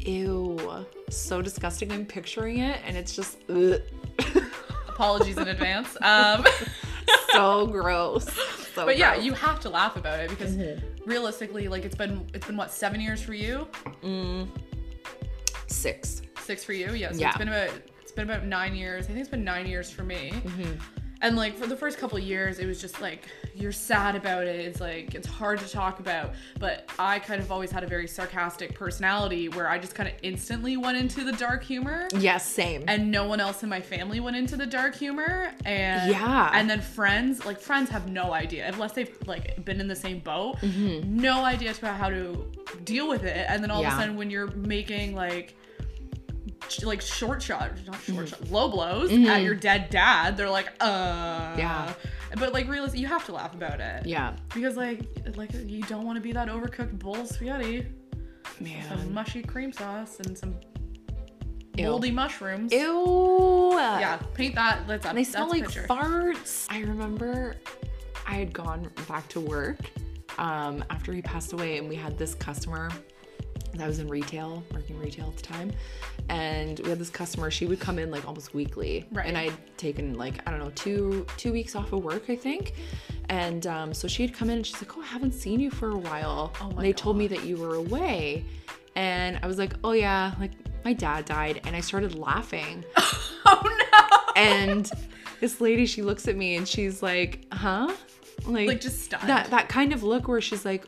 Ew. 0.00 0.58
So 1.10 1.40
disgusting. 1.42 1.90
I'm 1.92 2.04
picturing 2.06 2.58
it 2.58 2.80
and 2.86 2.96
it's 2.96 3.14
just. 3.14 3.38
Apologies 4.88 5.38
in 5.38 5.48
advance. 5.56 5.96
Um, 6.02 6.44
so 7.32 7.66
gross. 7.66 8.26
So 8.74 8.84
but 8.86 8.98
yeah, 8.98 9.16
you 9.16 9.32
have 9.32 9.58
to 9.60 9.70
laugh 9.70 9.96
about 9.96 10.20
it 10.20 10.30
because 10.30 10.54
Mm-hmm. 10.56 11.08
realistically, 11.08 11.68
like 11.68 11.84
it's 11.84 11.94
been 11.96 12.26
it's 12.34 12.46
been 12.46 12.56
what 12.56 12.70
seven 12.70 13.00
years 13.00 13.22
for 13.22 13.34
you, 13.34 13.66
Mm. 14.02 14.48
six. 15.66 16.22
six 16.40 16.64
for 16.64 16.72
you. 16.72 16.92
Yeah, 16.92 17.12
so 17.12 17.18
Yeah. 17.18 17.28
it's 17.30 17.38
been 17.38 17.48
about 17.48 17.70
it's 18.02 18.12
been 18.12 18.28
about 18.28 18.44
nine 18.46 18.74
years. 18.74 19.04
I 19.04 19.08
think 19.08 19.20
it's 19.20 19.28
been 19.28 19.44
nine 19.44 19.66
years 19.66 19.90
for 19.90 20.02
me. 20.04 20.32
Mm-hmm. 20.34 20.72
And 21.22 21.36
like 21.36 21.56
for 21.56 21.66
the 21.66 21.76
first 21.76 21.98
couple 21.98 22.18
of 22.18 22.24
years, 22.24 22.58
it 22.58 22.66
was 22.66 22.80
just 22.80 23.00
like 23.00 23.26
you're 23.54 23.72
sad 23.72 24.16
about 24.16 24.44
it. 24.44 24.56
It's 24.60 24.80
like 24.80 25.14
it's 25.14 25.26
hard 25.26 25.60
to 25.60 25.68
talk 25.68 26.00
about. 26.00 26.32
But 26.58 26.88
I 26.98 27.20
kind 27.20 27.40
of 27.40 27.50
always 27.52 27.70
had 27.70 27.84
a 27.84 27.86
very 27.86 28.08
sarcastic 28.08 28.74
personality 28.74 29.48
where 29.48 29.68
I 29.68 29.78
just 29.78 29.94
kind 29.94 30.08
of 30.08 30.14
instantly 30.22 30.76
went 30.76 30.96
into 30.98 31.22
the 31.24 31.32
dark 31.32 31.62
humor. 31.62 32.08
Yes, 32.14 32.44
same. 32.46 32.84
and 32.88 33.10
no 33.10 33.24
one 33.26 33.40
else 33.40 33.62
in 33.62 33.68
my 33.68 33.80
family 33.80 34.18
went 34.20 34.36
into 34.36 34.56
the 34.56 34.66
dark 34.66 34.94
humor 34.96 35.52
and 35.64 36.10
Yeah. 36.10 36.50
and 36.52 36.68
then 36.68 36.80
friends 36.80 37.44
like 37.46 37.60
friends 37.60 37.88
have 37.90 38.10
no 38.10 38.32
idea 38.32 38.66
unless 38.68 38.92
they've 38.92 39.16
like 39.26 39.64
been 39.64 39.80
in 39.80 39.86
the 39.88 39.96
same 39.96 40.18
boat 40.18 40.56
Mm-hmm. 40.60 41.16
no 41.20 41.44
idea 41.44 41.70
about 41.70 41.96
how 41.96 42.08
to 42.10 42.50
deal 42.84 43.08
with 43.08 43.22
it 43.24 43.46
and 43.48 43.62
then 43.62 43.70
all 43.70 43.84
of 43.84 43.92
a 43.92 43.96
sudden 43.96 44.16
when 44.16 44.28
you're 44.30 44.48
making 44.48 45.14
like 45.14 45.54
like 46.84 47.00
short 47.00 47.42
shot 47.42 47.70
not 47.86 47.96
Mm-hmm. 47.96 48.14
short 48.14 48.28
shot 48.28 48.50
low 48.50 48.68
blows 48.68 49.12
at 49.12 49.42
your 49.42 49.54
dead 49.54 49.90
dad 49.90 50.36
they're 50.36 50.50
like 50.50 50.72
uh 50.80 51.54
Yeah. 51.58 51.92
but 52.38 52.52
like 52.52 52.68
realistically 52.68 53.00
you 53.02 53.06
have 53.08 53.24
to 53.26 53.32
laugh 53.32 53.54
about 53.54 53.80
it 53.80 54.06
yeah. 54.06 54.34
because 54.54 54.76
like 54.76 55.00
like 55.36 55.50
you 55.54 55.82
don't 55.82 56.04
want 56.04 56.16
to 56.16 56.20
be 56.22 56.32
that 56.32 56.48
overcooked 56.48 56.98
bowl 56.98 57.24
spaghetti 57.26 57.86
some 58.56 58.64
Man. 58.66 59.14
mushy 59.14 59.42
cream 59.42 59.72
sauce 59.72 60.18
and 60.20 60.36
some 60.36 60.54
Ew. 61.76 61.86
moldy 61.88 62.10
mushrooms 62.10 62.70
Ew. 62.72 63.70
yeah, 63.74 64.16
paint 64.34 64.54
that. 64.56 64.86
That's 64.86 65.06
up. 65.06 65.14
They 65.14 65.24
smell 65.24 65.48
like 65.48 65.62
picture. 65.64 65.86
farts. 65.88 66.66
I 66.70 66.80
remember 66.80 67.56
I 68.26 68.34
had 68.34 68.52
gone 68.52 68.90
back 69.08 69.26
to 69.28 69.40
work 69.40 69.78
um, 70.38 70.84
after 70.90 71.12
he 71.14 71.22
passed 71.22 71.54
away, 71.54 71.78
and 71.78 71.88
we 71.88 71.96
had 71.96 72.18
this 72.18 72.34
customer 72.34 72.90
that 73.74 73.86
was 73.86 73.98
in 73.98 74.08
retail, 74.08 74.62
working 74.72 74.98
retail 74.98 75.26
at 75.28 75.36
the 75.36 75.42
time. 75.42 75.72
And 76.28 76.78
we 76.80 76.90
had 76.90 76.98
this 76.98 77.10
customer, 77.10 77.50
she 77.50 77.66
would 77.66 77.80
come 77.80 77.98
in 77.98 78.10
like 78.10 78.26
almost 78.26 78.54
weekly. 78.54 79.06
Right. 79.12 79.26
And 79.26 79.36
I'd 79.36 79.54
taken 79.76 80.14
like, 80.14 80.46
I 80.46 80.50
don't 80.50 80.60
know, 80.60 80.70
two 80.74 81.26
two 81.36 81.52
weeks 81.52 81.74
off 81.74 81.92
of 81.92 82.04
work, 82.04 82.28
I 82.28 82.36
think. 82.36 82.74
And 83.28 83.66
um, 83.66 83.94
so 83.94 84.08
she'd 84.08 84.34
come 84.34 84.50
in 84.50 84.56
and 84.56 84.66
she's 84.66 84.80
like, 84.82 84.96
Oh, 84.96 85.00
I 85.02 85.06
haven't 85.06 85.32
seen 85.32 85.60
you 85.60 85.70
for 85.70 85.90
a 85.90 85.96
while. 85.98 86.52
Oh 86.60 86.66
and 86.66 86.76
my 86.76 86.82
they 86.82 86.92
told 86.92 87.16
me 87.16 87.26
that 87.28 87.44
you 87.44 87.56
were 87.56 87.76
away. 87.76 88.44
And 88.94 89.38
I 89.42 89.46
was 89.46 89.58
like, 89.58 89.74
Oh 89.84 89.92
yeah, 89.92 90.34
like 90.38 90.52
my 90.84 90.92
dad 90.92 91.24
died. 91.24 91.60
And 91.64 91.74
I 91.74 91.80
started 91.80 92.14
laughing. 92.14 92.84
oh 92.96 93.78
no! 93.92 94.32
and 94.36 94.90
this 95.40 95.60
lady 95.60 95.86
she 95.86 96.02
looks 96.02 96.28
at 96.28 96.36
me 96.36 96.56
and 96.56 96.68
she's 96.68 97.02
like 97.02 97.46
huh 97.52 97.92
like, 98.46 98.68
Like, 98.68 98.80
just 98.80 99.02
stunned. 99.02 99.28
that 99.28 99.50
that 99.50 99.68
kind 99.68 99.92
of 99.92 100.02
look 100.02 100.26
where 100.28 100.40
she's 100.40 100.64
like 100.64 100.84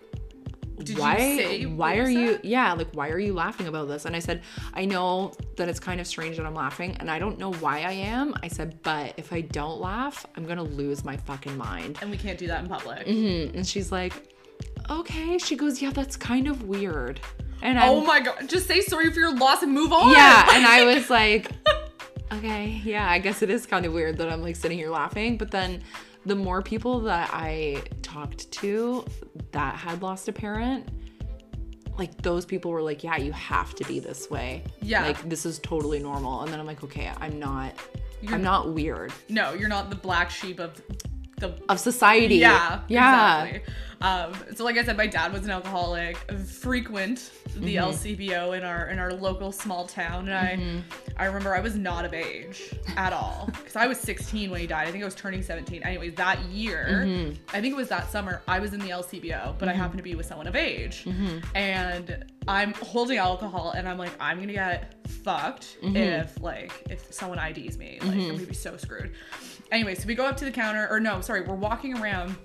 Did 0.76 0.88
you 0.90 0.96
why 0.96 1.16
say 1.16 1.64
why 1.66 1.98
are 1.98 2.08
you 2.08 2.32
said? 2.32 2.44
yeah 2.44 2.72
like 2.72 2.88
why 2.94 3.08
are 3.10 3.18
you 3.18 3.32
laughing 3.32 3.68
about 3.68 3.86
this 3.88 4.04
and 4.06 4.16
i 4.16 4.18
said 4.18 4.42
i 4.74 4.84
know 4.84 5.32
that 5.56 5.68
it's 5.68 5.78
kind 5.78 6.00
of 6.00 6.06
strange 6.06 6.36
that 6.36 6.44
i'm 6.46 6.54
laughing 6.54 6.96
and 6.98 7.10
i 7.10 7.18
don't 7.18 7.38
know 7.38 7.52
why 7.54 7.82
i 7.82 7.92
am 7.92 8.34
i 8.42 8.48
said 8.48 8.82
but 8.82 9.14
if 9.16 9.32
i 9.32 9.40
don't 9.40 9.80
laugh 9.80 10.26
i'm 10.36 10.44
gonna 10.44 10.62
lose 10.64 11.04
my 11.04 11.16
fucking 11.16 11.56
mind 11.56 11.98
And 12.02 12.10
we 12.10 12.16
can't 12.16 12.38
do 12.38 12.46
that 12.48 12.60
in 12.62 12.68
public. 12.68 13.06
Mhm. 13.06 13.54
and 13.54 13.66
she's 13.66 13.92
like 13.92 14.34
okay 14.90 15.38
she 15.38 15.54
goes 15.56 15.80
yeah 15.80 15.90
that's 15.90 16.16
kind 16.16 16.48
of 16.48 16.64
weird 16.64 17.20
and 17.62 17.78
I'm, 17.78 17.88
Oh 17.90 18.04
my 18.04 18.20
god! 18.20 18.46
Just 18.48 18.66
say 18.66 18.80
sorry 18.82 19.10
for 19.12 19.20
your 19.20 19.34
loss 19.34 19.62
and 19.62 19.72
move 19.72 19.92
on. 19.92 20.10
yeah 20.12 20.48
and 20.56 20.66
i 20.66 20.84
was 20.84 21.08
like 21.20 21.50
okay 22.32 22.80
yeah 22.84 23.08
i 23.08 23.18
guess 23.18 23.42
it 23.42 23.50
is 23.50 23.64
kind 23.64 23.86
of 23.86 23.92
weird 23.92 24.18
that 24.18 24.28
i'm 24.30 24.42
like 24.42 24.56
sitting 24.56 24.76
here 24.78 24.90
laughing 24.90 25.36
but 25.36 25.50
then 25.50 25.82
the 26.26 26.34
more 26.34 26.62
people 26.62 27.00
that 27.00 27.30
i 27.32 27.82
talked 28.02 28.50
to 28.50 29.04
that 29.52 29.74
had 29.76 30.00
lost 30.02 30.28
a 30.28 30.32
parent 30.32 30.88
like 31.98 32.16
those 32.22 32.44
people 32.44 32.70
were 32.70 32.82
like 32.82 33.04
yeah 33.04 33.16
you 33.16 33.30
have 33.32 33.74
to 33.76 33.84
be 33.84 34.00
this 34.00 34.28
way. 34.28 34.64
Yeah. 34.82 35.06
like 35.06 35.28
this 35.28 35.46
is 35.46 35.60
totally 35.60 36.00
normal. 36.00 36.42
And 36.42 36.52
then 36.52 36.58
i'm 36.58 36.66
like 36.66 36.82
okay 36.82 37.10
i'm 37.20 37.38
not 37.38 37.72
You're- 38.20 38.34
i'm 38.34 38.42
not 38.42 38.72
weird. 38.74 39.12
No, 39.28 39.52
you're 39.54 39.68
not 39.68 39.90
the 39.90 39.96
black 39.96 40.28
sheep 40.30 40.58
of 40.58 40.80
the. 41.38 41.54
of 41.68 41.80
society 41.80 42.36
Yeah, 42.36 42.80
yeah 42.88 43.44
Exactly. 43.44 43.74
Um, 44.00 44.34
so, 44.54 44.64
like 44.64 44.76
I 44.76 44.84
said, 44.84 44.98
my 44.98 45.06
dad 45.06 45.32
was 45.32 45.44
an 45.44 45.50
alcoholic, 45.50 46.16
frequent 46.46 47.30
the 47.56 47.76
Mm-hmm. 47.76 47.90
LCBO 47.90 48.58
in 48.58 48.62
our 48.64 48.88
in 48.88 48.98
our 48.98 49.12
local 49.14 49.50
small 49.50 49.86
town, 49.86 50.28
and 50.28 50.36
I 50.36 50.56
Mm-hmm. 50.56 50.78
I 51.16 51.24
remember 51.26 51.54
I 51.54 51.60
was 51.60 51.76
not 51.76 52.04
of 52.04 52.12
age 52.12 52.74
at 52.96 53.12
all 53.14 53.48
because 53.52 53.76
I 53.76 53.86
was 53.86 53.98
16 53.98 54.50
when 54.50 54.60
he 54.60 54.66
died. 54.66 54.88
I 54.88 54.90
think 54.90 55.02
I 55.04 55.06
was 55.06 55.14
turning 55.14 55.42
17. 55.42 55.82
Anyways, 55.84 56.14
that 56.16 56.38
year, 56.46 57.02
Mm-hmm. 57.06 57.56
I 57.56 57.60
think 57.62 57.72
it 57.72 57.76
was 57.76 57.88
that 57.88 58.10
summer, 58.10 58.42
I 58.48 58.58
was 58.58 58.74
in 58.74 58.80
the 58.80 58.90
LCBO, 58.90 59.58
but 59.58 59.68
I 59.68 59.72
happened 59.72 59.98
to 59.98 60.04
be 60.04 60.14
with 60.16 60.26
someone 60.26 60.48
of 60.48 60.56
age, 60.56 61.04
Mm-hmm. 61.04 61.38
and 61.56 62.24
I'm 62.46 62.74
holding 62.74 63.16
alcohol, 63.18 63.70
and 63.74 63.88
I'm 63.88 63.96
like, 63.96 64.12
I'm 64.20 64.38
gonna 64.40 64.52
get 64.52 64.94
fucked 65.08 65.78
Mm-hmm. 65.82 65.96
if 65.96 66.42
like 66.42 66.72
if 66.90 67.10
someone 67.10 67.38
IDs 67.38 67.78
me, 67.78 67.98
like 68.02 68.10
I'm 68.10 68.28
gonna 68.32 68.44
be 68.46 68.52
so 68.54 68.76
screwed. 68.76 69.12
Anyway, 69.70 69.94
so 69.94 70.06
we 70.06 70.14
go 70.14 70.26
up 70.26 70.36
to 70.36 70.44
the 70.44 70.50
counter, 70.50 70.86
or 70.90 71.00
no, 71.00 71.20
sorry, 71.20 71.42
we're 71.42 71.54
walking 71.54 71.98
around 71.98 72.36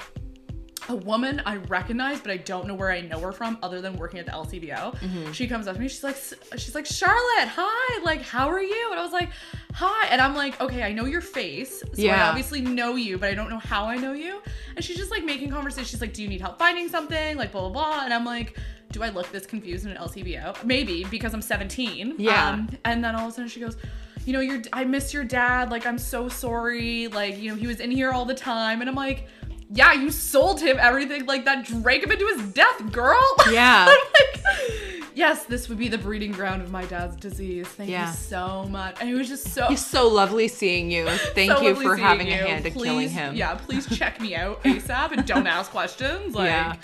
a 0.89 0.95
woman 0.95 1.41
I 1.45 1.57
recognize, 1.57 2.19
but 2.19 2.31
I 2.31 2.37
don't 2.37 2.65
know 2.65 2.73
where 2.73 2.91
I 2.91 3.01
know 3.01 3.19
her 3.19 3.31
from 3.31 3.59
other 3.61 3.79
than 3.79 3.95
working 3.95 4.19
at 4.19 4.25
the 4.25 4.31
LCBO. 4.31 4.95
Mm-hmm. 4.95 5.31
She 5.31 5.47
comes 5.47 5.67
up 5.67 5.75
to 5.75 5.81
me. 5.81 5.87
She's 5.87 6.03
like, 6.03 6.17
she's 6.57 6.73
like, 6.73 6.87
Charlotte, 6.87 7.47
hi. 7.47 8.03
Like, 8.03 8.23
how 8.23 8.49
are 8.49 8.61
you? 8.61 8.87
And 8.89 8.99
I 8.99 9.03
was 9.03 9.13
like, 9.13 9.29
hi. 9.73 10.07
And 10.07 10.19
I'm 10.19 10.35
like, 10.35 10.59
okay, 10.59 10.81
I 10.83 10.91
know 10.91 11.05
your 11.05 11.21
face, 11.21 11.83
so 11.93 12.07
I 12.07 12.21
obviously 12.21 12.61
know 12.61 12.95
you, 12.95 13.17
but 13.19 13.29
I 13.29 13.35
don't 13.35 13.49
know 13.49 13.59
how 13.59 13.85
I 13.85 13.97
know 13.97 14.13
you. 14.13 14.41
And 14.75 14.83
she's 14.83 14.97
just 14.97 15.11
like 15.11 15.23
making 15.23 15.51
conversation. 15.51 15.85
She's 15.85 16.01
like, 16.01 16.13
do 16.13 16.23
you 16.23 16.27
need 16.27 16.41
help 16.41 16.57
finding 16.57 16.89
something? 16.89 17.37
Like, 17.37 17.51
blah 17.51 17.61
blah 17.61 17.69
blah. 17.69 18.05
And 18.05 18.13
I'm 18.13 18.25
like. 18.25 18.57
Do 18.91 19.03
I 19.03 19.09
look 19.09 19.31
this 19.31 19.45
confused 19.45 19.85
in 19.85 19.91
an 19.91 19.97
LCBO? 19.97 20.63
Maybe 20.63 21.03
because 21.11 21.35
I'm 21.35 21.43
17. 21.43 22.15
Yeah. 22.17 22.49
Um, 22.49 22.69
and 22.85 23.03
then 23.03 23.15
all 23.15 23.27
of 23.27 23.33
a 23.33 23.35
sudden 23.35 23.47
she 23.47 23.59
goes, 23.59 23.77
you 24.25 24.33
know, 24.33 24.39
your 24.39 24.61
I 24.73 24.83
miss 24.85 25.13
your 25.13 25.23
dad. 25.23 25.69
Like, 25.71 25.85
I'm 25.85 25.97
so 25.97 26.29
sorry. 26.29 27.07
Like, 27.07 27.37
you 27.37 27.49
know, 27.49 27.55
he 27.55 27.67
was 27.67 27.79
in 27.79 27.91
here 27.91 28.11
all 28.11 28.25
the 28.25 28.35
time. 28.35 28.81
And 28.81 28.89
I'm 28.89 28.95
like, 28.95 29.27
yeah, 29.71 29.93
you 29.93 30.09
sold 30.11 30.59
him 30.61 30.77
everything 30.79 31.25
like 31.25 31.45
that 31.45 31.65
drank 31.65 32.03
him 32.03 32.11
into 32.11 32.25
his 32.27 32.49
death, 32.53 32.91
girl. 32.91 33.19
Yeah. 33.51 33.87
I'm 33.89 33.97
like, 34.13 35.03
yes, 35.15 35.45
this 35.45 35.69
would 35.69 35.77
be 35.77 35.87
the 35.87 35.97
breeding 35.97 36.31
ground 36.31 36.61
of 36.61 36.71
my 36.71 36.85
dad's 36.85 37.15
disease. 37.15 37.67
Thank 37.67 37.89
Yeah. 37.89 38.09
you 38.09 38.15
so 38.15 38.65
much. 38.69 38.97
And 38.99 39.09
it 39.09 39.15
was 39.15 39.27
just 39.27 39.49
so 39.53 39.67
it's 39.69 39.85
so 39.85 40.07
lovely 40.07 40.47
seeing 40.47 40.89
you 40.91 41.05
thank 41.35 41.51
so 41.51 41.61
you 41.61 41.75
for 41.75 41.95
having 41.95 42.27
you. 42.27 42.33
a 42.33 42.37
hand 42.37 42.65
in 42.65 42.73
killing 42.73 43.09
him 43.09 43.35
Yeah, 43.35 43.55
please 43.55 43.85
check 43.97 44.19
me 44.21 44.35
out 44.35 44.63
ASAP 44.63 45.11
and 45.11 45.25
don't 45.25 45.47
ask 45.47 45.71
questions. 45.71 46.35
Like 46.35 46.49
Yeah. 46.49 46.75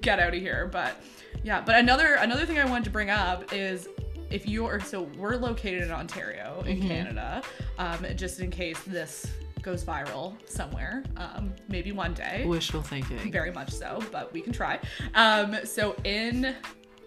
get 0.00 0.18
out 0.18 0.34
of 0.34 0.40
here. 0.40 0.68
But 0.70 0.96
yeah, 1.42 1.60
but 1.60 1.74
another 1.76 2.14
another 2.14 2.46
thing 2.46 2.58
I 2.58 2.64
wanted 2.64 2.84
to 2.84 2.90
bring 2.90 3.10
up 3.10 3.52
is 3.52 3.88
if 4.30 4.46
you're 4.46 4.80
so 4.80 5.02
we're 5.18 5.36
located 5.36 5.82
in 5.82 5.90
Ontario 5.90 6.62
in 6.66 6.78
Mm-hmm. 6.78 6.88
Canada, 6.88 7.42
um, 7.78 8.04
just 8.16 8.40
in 8.40 8.50
case 8.50 8.78
this 8.86 9.26
goes 9.62 9.84
viral 9.84 10.34
somewhere, 10.48 11.02
um, 11.18 11.52
maybe 11.68 11.92
one 11.92 12.14
day 12.14 12.44
wishful 12.46 12.80
thinking 12.82 13.30
very 13.30 13.50
much 13.52 13.70
so, 13.70 14.00
but 14.10 14.32
we 14.32 14.40
can 14.40 14.52
try. 14.52 14.78
Um, 15.14 15.56
so 15.64 15.94
in 16.04 16.54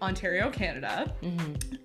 Ontario, 0.02 0.50
Canada, 0.50 1.12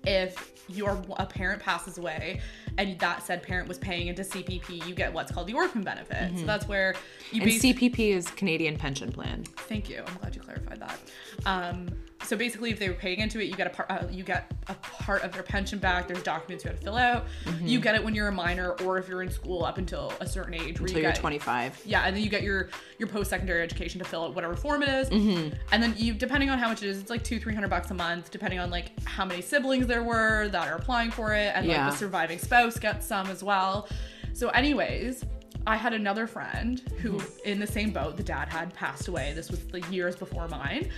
if 0.06 0.52
your 0.68 1.02
a 1.16 1.26
parent 1.26 1.60
passes 1.60 1.98
away 1.98 2.40
and 2.78 2.96
that 3.00 3.22
said 3.24 3.42
parent 3.42 3.66
was 3.66 3.78
paying 3.78 4.06
into 4.08 4.22
CPP, 4.22 4.86
you 4.86 4.94
get 4.94 5.12
what's 5.12 5.32
called 5.32 5.48
the 5.48 5.54
orphan 5.54 5.82
benefit. 5.82 6.38
So 6.38 6.44
that's 6.46 6.68
where 6.68 6.94
you 7.32 7.42
and 7.42 7.50
bas- 7.50 7.62
cpp 7.62 7.98
is 8.14 8.28
canadian 8.30 8.76
pension 8.76 9.10
plan 9.10 9.44
Thank 9.68 9.88
you. 9.88 10.02
I'm 10.06 10.14
glad 10.18 10.36
you 10.36 10.42
clarified 10.42 10.80
that. 10.80 10.98
Um, 11.46 11.88
so 12.24 12.36
basically, 12.36 12.70
if 12.70 12.78
they 12.78 12.88
were 12.88 12.94
paying 12.94 13.20
into 13.20 13.40
it, 13.40 13.44
you 13.44 13.54
get 13.54 13.66
a 13.66 13.70
part. 13.70 13.90
Uh, 13.90 14.06
you 14.10 14.22
get 14.22 14.52
a 14.68 14.74
part 14.74 15.22
of 15.22 15.32
their 15.32 15.42
pension 15.42 15.78
back. 15.78 16.06
There's 16.06 16.22
documents 16.22 16.64
you 16.64 16.70
have 16.70 16.78
to 16.78 16.84
fill 16.84 16.96
out. 16.96 17.24
You 17.62 17.80
get 17.80 17.94
it 17.94 18.04
when 18.04 18.14
you're 18.14 18.28
a 18.28 18.32
minor, 18.32 18.72
or 18.84 18.98
if 18.98 19.08
you're 19.08 19.22
in 19.22 19.30
school 19.30 19.64
up 19.64 19.78
until 19.78 20.12
a 20.20 20.26
certain 20.28 20.54
age. 20.54 20.78
Until 20.78 20.88
you 20.88 21.02
you're 21.02 21.12
get, 21.12 21.16
25. 21.16 21.82
Yeah, 21.84 22.02
and 22.02 22.14
then 22.14 22.22
you 22.22 22.28
get 22.30 22.42
your 22.42 22.68
your 22.98 23.08
post 23.08 23.30
secondary 23.30 23.62
education 23.62 23.98
to 24.00 24.04
fill 24.04 24.24
out 24.24 24.34
whatever 24.34 24.54
form 24.54 24.82
it 24.82 24.88
is. 24.88 25.08
Mm-hmm. 25.10 25.54
and 25.72 25.82
then 25.82 25.94
you 25.96 26.14
depending 26.14 26.50
on 26.50 26.58
how 26.58 26.68
much 26.68 26.82
it 26.82 26.88
is, 26.88 26.98
it's 27.00 27.10
like 27.10 27.24
two 27.24 27.40
three 27.40 27.54
hundred 27.54 27.68
bucks 27.70 27.90
a 27.90 27.94
month, 27.94 28.30
depending 28.30 28.58
on 28.60 28.70
like 28.70 28.92
how 29.04 29.24
many 29.24 29.40
siblings 29.42 29.86
there 29.86 30.02
were 30.02 30.48
that 30.48 30.68
are 30.68 30.76
applying 30.76 31.10
for 31.10 31.34
it, 31.34 31.52
and 31.54 31.66
Yeah. 31.66 31.84
like 31.84 31.92
the 31.92 31.98
surviving 31.98 32.38
spouse 32.38 32.78
gets 32.78 33.06
some 33.06 33.26
as 33.28 33.42
well. 33.42 33.88
So, 34.34 34.50
anyways. 34.50 35.24
I 35.66 35.76
had 35.76 35.92
another 35.92 36.26
friend 36.26 36.80
who, 36.98 37.12
Mm-hmm. 37.12 37.48
in 37.48 37.60
the 37.60 37.66
same 37.66 37.90
boat, 37.92 38.16
the 38.16 38.22
dad 38.22 38.48
had 38.48 38.72
passed 38.74 39.08
away. 39.08 39.32
This 39.34 39.50
was 39.50 39.60
the 39.66 39.80
years 39.90 40.16
before 40.16 40.48
mine. 40.48 40.88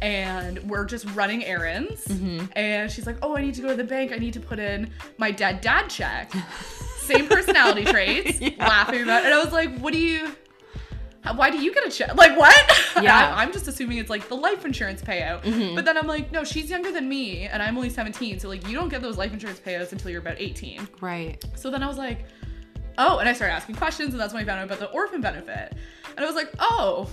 And 0.00 0.58
we're 0.70 0.84
just 0.84 1.06
running 1.14 1.44
errands. 1.44 2.06
Mm-hmm. 2.06 2.46
And 2.56 2.90
she's 2.90 3.06
like, 3.06 3.16
Oh, 3.22 3.36
I 3.36 3.40
need 3.42 3.54
to 3.54 3.62
go 3.62 3.68
to 3.68 3.74
the 3.74 3.84
bank. 3.84 4.12
I 4.12 4.16
need 4.16 4.32
to 4.34 4.40
put 4.40 4.58
in 4.58 4.90
my 5.18 5.30
dead 5.30 5.60
dad 5.60 5.88
check. 5.88 6.32
Same 6.98 7.26
personality 7.26 7.84
traits, 7.84 8.40
laughing 8.58 9.02
about 9.02 9.22
it. 9.22 9.26
And 9.26 9.34
I 9.34 9.42
was 9.42 9.52
like, 9.52 9.76
What 9.78 9.92
do 9.92 9.98
you, 9.98 10.30
why 11.34 11.50
do 11.50 11.58
you 11.58 11.72
get 11.74 11.86
a 11.86 11.90
check? 11.90 12.14
Like, 12.14 12.36
what? 12.38 12.54
Yeah. 13.02 13.30
Mm-hmm. 13.30 13.38
I, 13.38 13.42
am 13.44 13.52
just 13.52 13.66
assuming 13.68 13.98
it's 13.98 14.10
like 14.10 14.28
the 14.28 14.36
life 14.36 14.64
insurance 14.66 15.02
payout. 15.02 15.42
But 15.74 15.84
then 15.84 15.96
I'm 15.96 16.06
like, 16.06 16.30
No, 16.30 16.44
she's 16.44 16.68
younger 16.70 16.92
than 16.92 17.08
me. 17.08 17.44
And 17.46 17.62
I'm 17.62 17.76
only 17.76 17.90
17. 17.90 18.38
So, 18.38 18.48
like, 18.48 18.68
you 18.68 18.74
don't 18.74 18.88
get 18.90 19.00
those 19.02 19.16
life 19.18 19.32
insurance 19.32 19.58
payouts 19.58 19.92
until 19.92 20.10
you're 20.10 20.20
about 20.20 20.36
18. 20.38 20.86
Right. 21.00 21.42
So 21.56 21.70
then 21.70 21.82
I 21.82 21.88
was 21.88 21.96
like, 21.98 22.26
oh, 22.98 23.18
and 23.18 23.28
I 23.28 23.32
started 23.32 23.54
asking 23.54 23.76
questions, 23.76 24.12
and 24.12 24.20
that's 24.20 24.32
when 24.32 24.42
I 24.42 24.46
found 24.46 24.60
out 24.60 24.66
about 24.66 24.78
the 24.78 24.90
orphan 24.90 25.20
benefit. 25.20 25.74
And 26.16 26.20
I 26.20 26.26
was 26.26 26.34
like, 26.34 26.50
oh, 26.58 27.08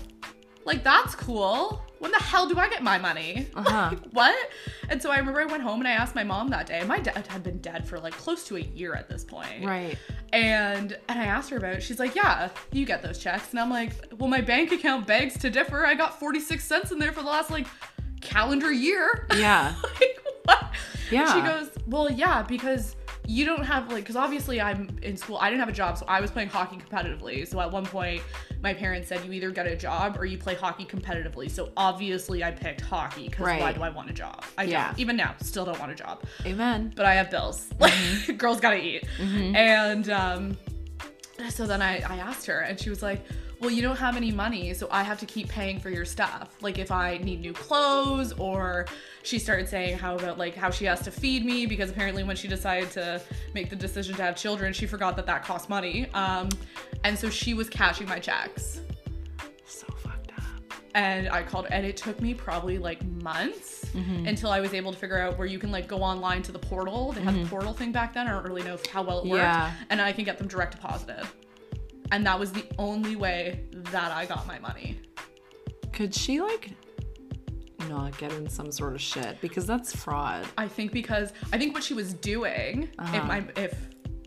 like 0.65 0.83
that's 0.83 1.15
cool. 1.15 1.81
When 1.99 2.11
the 2.11 2.19
hell 2.19 2.47
do 2.47 2.57
I 2.57 2.69
get 2.69 2.83
my 2.83 2.97
money? 2.97 3.47
Uh-huh. 3.55 3.89
Like, 3.91 3.99
what? 4.11 4.49
And 4.87 5.01
so 5.01 5.11
I 5.11 5.17
remember 5.17 5.41
I 5.41 5.45
went 5.45 5.63
home 5.63 5.79
and 5.81 5.87
I 5.87 5.91
asked 5.91 6.15
my 6.15 6.23
mom 6.23 6.49
that 6.49 6.65
day. 6.65 6.83
My 6.85 6.99
dad 6.99 7.27
had 7.27 7.43
been 7.43 7.57
dead 7.57 7.85
for 7.85 7.99
like 7.99 8.13
close 8.13 8.45
to 8.45 8.55
a 8.55 8.61
year 8.61 8.93
at 8.95 9.09
this 9.09 9.25
point. 9.25 9.65
Right. 9.65 9.97
And 10.31 10.97
and 11.09 11.19
I 11.19 11.25
asked 11.25 11.49
her 11.49 11.57
about 11.57 11.73
it. 11.73 11.83
She's 11.83 11.99
like, 11.99 12.15
yeah, 12.15 12.49
you 12.71 12.85
get 12.85 13.01
those 13.01 13.19
checks. 13.19 13.51
And 13.51 13.59
I'm 13.59 13.69
like, 13.69 13.91
well, 14.17 14.29
my 14.29 14.41
bank 14.41 14.71
account 14.71 15.07
begs 15.07 15.37
to 15.39 15.49
differ. 15.49 15.85
I 15.85 15.93
got 15.95 16.19
46 16.19 16.63
cents 16.63 16.91
in 16.91 16.99
there 16.99 17.11
for 17.11 17.21
the 17.21 17.27
last 17.27 17.49
like 17.51 17.67
calendar 18.21 18.71
year. 18.71 19.27
Yeah. 19.35 19.75
like 19.99 20.19
what? 20.43 20.73
Yeah. 21.11 21.33
She 21.33 21.41
goes, 21.41 21.69
well, 21.87 22.09
yeah, 22.09 22.43
because 22.43 22.95
you 23.29 23.45
don't 23.45 23.63
have 23.63 23.87
like, 23.91 24.03
because 24.03 24.15
obviously 24.15 24.59
I'm 24.59 24.89
in 25.03 25.15
school. 25.15 25.37
I 25.39 25.49
didn't 25.51 25.59
have 25.59 25.69
a 25.69 25.73
job, 25.73 25.99
so 25.99 26.05
I 26.07 26.19
was 26.19 26.31
playing 26.31 26.49
hockey 26.49 26.77
competitively. 26.77 27.47
So 27.47 27.59
at 27.61 27.71
one 27.71 27.85
point, 27.85 28.23
my 28.63 28.73
parents 28.73 29.07
said 29.07 29.23
you 29.23 29.31
either 29.33 29.51
get 29.51 29.67
a 29.67 29.75
job 29.75 30.17
or 30.17 30.25
you 30.25 30.37
play 30.39 30.55
hockey 30.55 30.83
competitively. 30.83 31.49
So 31.51 31.71
obviously, 31.77 32.43
I 32.43 32.49
picked 32.49 32.81
hockey 32.81 33.29
because 33.29 33.45
why 33.61 33.71
do 33.71 33.83
I 33.83 33.89
want 33.89 34.09
a 34.09 34.13
job? 34.13 34.43
I 34.57 34.63
Yeah. 34.63 34.87
don't. 34.87 34.99
Even 34.99 35.15
now, 35.15 35.35
still 35.41 35.63
don't 35.63 35.79
want 35.79 35.91
a 35.91 35.95
job 35.95 36.23
Amen. 36.43 36.91
but 36.95 37.05
I 37.05 37.13
have 37.13 37.29
bills. 37.29 37.67
Like 37.79 37.93
girls 38.37 38.59
gotta 38.59 38.83
eat. 38.83 39.03
And 39.19 40.09
um, 40.09 40.57
so 41.49 41.67
then 41.67 41.81
I, 41.83 41.97
I 41.99 42.17
asked 42.17 42.47
her, 42.47 42.61
and 42.61 42.79
she 42.79 42.89
was 42.89 43.03
like, 43.03 43.23
"Well, 43.59 43.69
you 43.71 43.81
don't 43.81 43.97
have 43.97 44.15
any 44.15 44.31
money, 44.31 44.73
so 44.73 44.87
I 44.91 45.03
have 45.03 45.19
to 45.19 45.25
keep 45.25 45.49
paying 45.49 45.79
for 45.79 45.89
your 45.89 46.05
stuff. 46.05 46.55
Like 46.61 46.79
if 46.79 46.91
I 46.91 47.17
need 47.17 47.41
new 47.41 47.53
clothes, 47.53 48.31
or 48.33 48.85
she 49.23 49.37
started 49.39 49.67
saying 49.67 49.97
how 49.97 50.15
about 50.15 50.37
like 50.37 50.55
how 50.55 50.69
she 50.71 50.85
has 50.85 51.01
to 51.01 51.11
feed 51.11 51.45
me 51.45 51.65
because 51.65 51.89
apparently 51.89 52.23
when 52.23 52.35
she 52.35 52.47
decided 52.47 52.89
to 52.91 53.21
make 53.53 53.69
the 53.69 53.75
decision 53.75 54.15
to 54.15 54.23
have 54.23 54.35
children, 54.35 54.71
she 54.73 54.85
forgot 54.87 55.15
that 55.17 55.25
that 55.25 55.43
cost 55.43 55.69
money. 55.69 56.09
Um, 56.13 56.49
and 57.03 57.17
so 57.17 57.29
she 57.29 57.53
was 57.53 57.69
cashing 57.69 58.07
my 58.07 58.19
checks." 58.19 58.81
So 59.65 59.87
fucked 59.97 60.31
up. 60.37 60.73
and 60.95 61.29
I 61.29 61.43
called 61.43 61.67
and 61.69 61.85
it 61.85 61.95
took 61.97 62.19
me 62.21 62.33
probably 62.33 62.77
like 62.77 63.03
months 63.05 63.77
Mm-hmm. 63.89 64.27
until 64.27 64.51
I 64.51 64.59
was 64.59 64.75
able 64.75 64.91
to 64.93 64.97
figure 64.99 65.17
out 65.17 65.35
where 65.39 65.47
you 65.47 65.57
can 65.57 65.71
like 65.71 65.87
go 65.87 65.97
online 66.03 66.43
to 66.43 66.51
the 66.51 66.59
portal. 66.59 67.11
They 67.11 67.21
had 67.21 67.33
the 67.43 67.47
portal 67.49 67.73
thing 67.73 67.91
back 67.91 68.13
then. 68.13 68.27
I 68.27 68.31
don't 68.33 68.43
really 68.45 68.61
know 68.61 68.77
how 68.93 69.01
well 69.01 69.21
it 69.21 69.25
worked. 69.27 69.41
Mm-hmm. 69.43 69.51
Yeah. 69.51 69.71
And 69.89 69.99
I 69.99 70.11
can 70.11 70.25
get 70.25 70.37
them 70.37 70.47
direct 70.47 70.73
deposited. 70.75 71.25
And 72.11 72.25
that 72.25 72.39
was 72.39 72.51
the 72.51 72.65
only 72.77 73.15
way 73.15 73.65
that 73.71 74.11
I 74.11 74.25
got 74.25 74.47
my 74.47 74.59
money. 74.59 74.99
Could 75.93 76.13
she 76.13 76.41
like 76.41 76.71
not 77.87 78.17
get 78.17 78.31
in 78.33 78.49
some 78.49 78.71
sort 78.71 78.93
of 78.93 79.01
shit? 79.01 79.39
Because 79.41 79.65
that's 79.65 79.95
fraud. 79.95 80.45
I 80.57 80.67
think 80.67 80.91
because 80.91 81.33
I 81.53 81.57
think 81.57 81.73
what 81.73 81.83
she 81.83 81.93
was 81.93 82.13
doing, 82.13 82.83
if 82.83 82.99
Uh-huh. 82.99 83.17
I'm 83.31 83.51
if 83.55 83.75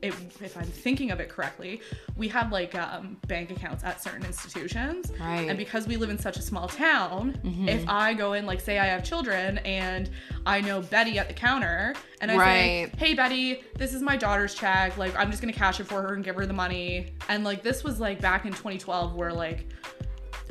if, 0.03 0.43
if 0.43 0.57
I'm 0.57 0.65
thinking 0.65 1.11
of 1.13 1.21
it 1.21 1.29
correctly, 1.29 1.81
we 2.17 2.29
had 2.29 2.51
like 2.51 2.75
um, 2.75 3.17
bank 3.29 3.51
accounts 3.51 3.85
at 3.85 4.03
certain 4.03 4.25
institutions. 4.25 5.13
Right. 5.21 5.49
And 5.49 5.57
because 5.57 5.87
we 5.87 5.97
live 5.97 6.11
in 6.11 6.19
such 6.19 6.37
a 6.37 6.43
small 6.43 6.69
town, 6.69 7.39
if 7.69 7.89
I 7.89 8.15
go 8.15 8.33
in, 8.35 8.45
like, 8.47 8.61
say 8.61 8.79
I 8.79 8.87
have 8.87 9.05
children 9.05 9.59
and 9.59 10.11
I 10.45 10.61
know 10.61 10.83
Betty 10.83 11.19
at 11.19 11.29
the 11.29 11.35
counter, 11.35 11.95
and 12.21 12.31
I 12.31 12.37
say, 12.37 12.93
hey, 12.99 13.15
Betty, 13.15 13.63
this 13.77 13.95
is 13.95 14.03
my 14.03 14.17
daughter's 14.17 14.55
check. 14.55 14.97
Like, 14.97 15.17
I'm 15.17 15.31
just 15.31 15.43
going 15.43 15.53
to 15.53 15.59
cash 15.59 15.81
it 15.81 15.85
for 15.85 16.03
her 16.03 16.15
and 16.15 16.25
give 16.25 16.37
her 16.37 16.47
the 16.47 16.53
money. 16.53 17.09
And, 17.29 17.45
like, 17.45 17.63
this 17.63 17.85
was 17.85 18.01
like 18.01 18.21
back 18.21 18.45
in 18.45 18.53
2012 18.53 19.15
where, 19.15 19.33
like, 19.33 19.69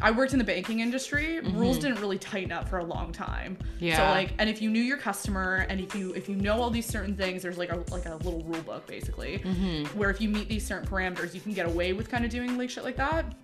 I 0.01 0.11
worked 0.11 0.33
in 0.33 0.39
the 0.39 0.45
banking 0.45 0.79
industry. 0.79 1.39
Rules 1.39 1.77
didn't 1.77 1.99
really 1.99 2.17
tighten 2.17 2.51
up 2.51 2.67
for 2.67 2.79
a 2.79 2.83
long 2.83 3.11
time. 3.11 3.57
Yeah. 3.79 3.95
So 3.97 4.01
Mm-hmm. 4.03 4.11
Like, 4.11 4.33
and 4.39 4.49
if 4.49 4.61
you 4.61 4.69
knew 4.69 4.81
your 4.81 4.97
customer, 4.97 5.65
and 5.69 5.79
if 5.79 5.93
you 5.95 6.13
if 6.13 6.27
you 6.27 6.35
know 6.35 6.59
all 6.61 6.69
these 6.69 6.85
certain 6.85 7.15
things, 7.15 7.41
there's 7.43 7.57
like 7.57 7.71
a 7.71 7.83
like 7.91 8.05
a 8.07 8.15
little 8.15 8.41
rule 8.43 8.61
book 8.63 8.85
basically, 8.87 9.39
Mm-hmm. 9.39 9.97
where 9.97 10.09
if 10.09 10.19
you 10.19 10.29
meet 10.29 10.49
these 10.49 10.65
certain 10.65 10.87
parameters, 10.87 11.33
you 11.33 11.41
can 11.41 11.53
get 11.53 11.65
away 11.65 11.93
with 11.93 12.09
kind 12.09 12.25
of 12.25 12.31
doing 12.31 12.57
like 12.57 12.69
shit 12.69 12.83
like 12.83 12.97
that. 12.97 13.35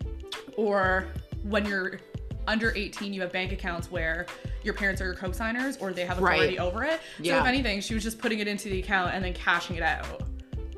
Or 0.58 1.08
when 1.44 1.66
you're 1.66 2.00
under 2.48 2.74
18, 2.76 3.14
you 3.14 3.22
have 3.22 3.32
bank 3.32 3.52
accounts 3.52 3.92
where 3.92 4.26
your 4.64 4.74
parents 4.74 5.02
are 5.02 5.06
your 5.06 5.14
co-signers 5.16 5.78
or 5.78 5.92
they 5.94 6.06
have 6.06 6.18
authority 6.18 6.58
Right. 6.58 6.60
over 6.60 6.84
it. 6.84 7.00
So 7.18 7.24
Yeah. 7.24 7.42
if 7.42 7.46
anything, 7.46 7.82
she 7.82 7.94
was 7.94 8.04
just 8.04 8.20
putting 8.20 8.40
it 8.40 8.48
into 8.48 8.70
the 8.70 8.80
account 8.80 9.14
and 9.14 9.24
then 9.24 9.34
cashing 9.34 9.76
it 9.76 9.84
out. 9.84 10.24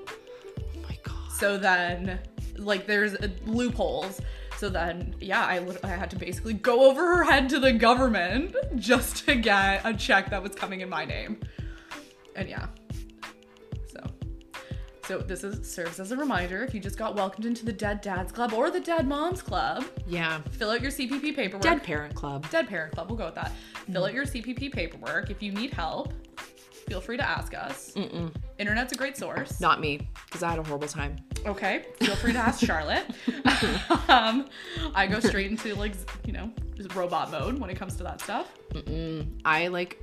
Oh 0.07 0.81
my 0.87 0.97
god. 1.03 1.31
So 1.31 1.57
then, 1.57 2.19
like, 2.57 2.85
there's 2.87 3.15
uh, 3.15 3.27
loopholes. 3.45 4.19
So 4.59 4.67
then, 4.69 5.15
yeah, 5.21 5.45
I, 5.45 5.65
I 5.85 5.87
had 5.87 6.09
to 6.09 6.17
basically 6.17 6.53
go 6.53 6.89
over 6.89 7.15
her 7.15 7.23
head 7.23 7.47
to 7.47 7.61
the 7.61 7.71
government 7.71 8.53
just 8.75 9.25
to 9.25 9.35
get 9.35 9.79
a 9.85 9.93
check 9.93 10.29
that 10.31 10.43
was 10.43 10.53
coming 10.53 10.81
in 10.81 10.89
my 10.89 11.05
name. 11.05 11.39
And 12.35 12.49
yeah. 12.49 12.67
So. 13.87 14.03
So 15.05 15.19
this 15.19 15.45
is 15.45 15.65
serves 15.71 16.01
as 16.01 16.11
a 16.11 16.17
reminder 16.17 16.61
if 16.61 16.73
you 16.73 16.81
just 16.81 16.97
got 16.97 17.15
welcomed 17.15 17.45
into 17.45 17.63
the 17.63 17.71
Dead 17.71 18.01
Dads 18.01 18.33
Club 18.33 18.51
or 18.51 18.69
the 18.69 18.81
Dead 18.81 19.07
Moms 19.07 19.41
Club, 19.41 19.85
Yeah. 20.05 20.41
fill 20.51 20.71
out 20.71 20.81
your 20.81 20.91
CPP 20.91 21.33
paperwork. 21.37 21.61
Dead 21.63 21.81
Parent 21.81 22.13
Club. 22.13 22.45
Dead 22.49 22.67
Parent 22.67 22.91
Club, 22.93 23.07
we'll 23.07 23.17
go 23.17 23.27
with 23.27 23.35
that. 23.35 23.53
Fill 23.89 24.03
out 24.03 24.13
your 24.13 24.25
CPP 24.25 24.73
paperwork. 24.73 25.29
If 25.29 25.41
you 25.41 25.53
need 25.53 25.71
help, 25.71 26.11
feel 26.89 26.99
free 26.99 27.15
to 27.15 27.25
ask 27.25 27.53
us. 27.53 27.95
Internet's 28.57 28.91
a 28.91 28.97
great 28.97 29.15
source. 29.15 29.61
Not 29.61 29.79
me, 29.79 30.09
because 30.25 30.43
I 30.43 30.49
had 30.49 30.59
a 30.59 30.63
horrible 30.63 30.89
time. 30.89 31.15
Okay, 31.45 31.85
feel 31.99 32.15
free 32.15 32.33
to 32.33 32.39
ask 32.39 32.65
Charlotte. 32.65 33.05
um, 34.09 34.49
I 34.93 35.07
go 35.07 35.19
straight 35.19 35.49
into 35.49 35.75
like 35.75 35.93
you 36.25 36.33
know 36.33 36.51
robot 36.95 37.31
mode 37.31 37.59
when 37.59 37.69
it 37.69 37.77
comes 37.77 37.95
to 37.97 38.03
that 38.03 38.21
stuff. 38.21 38.53
I 39.45 39.67
like 39.67 40.01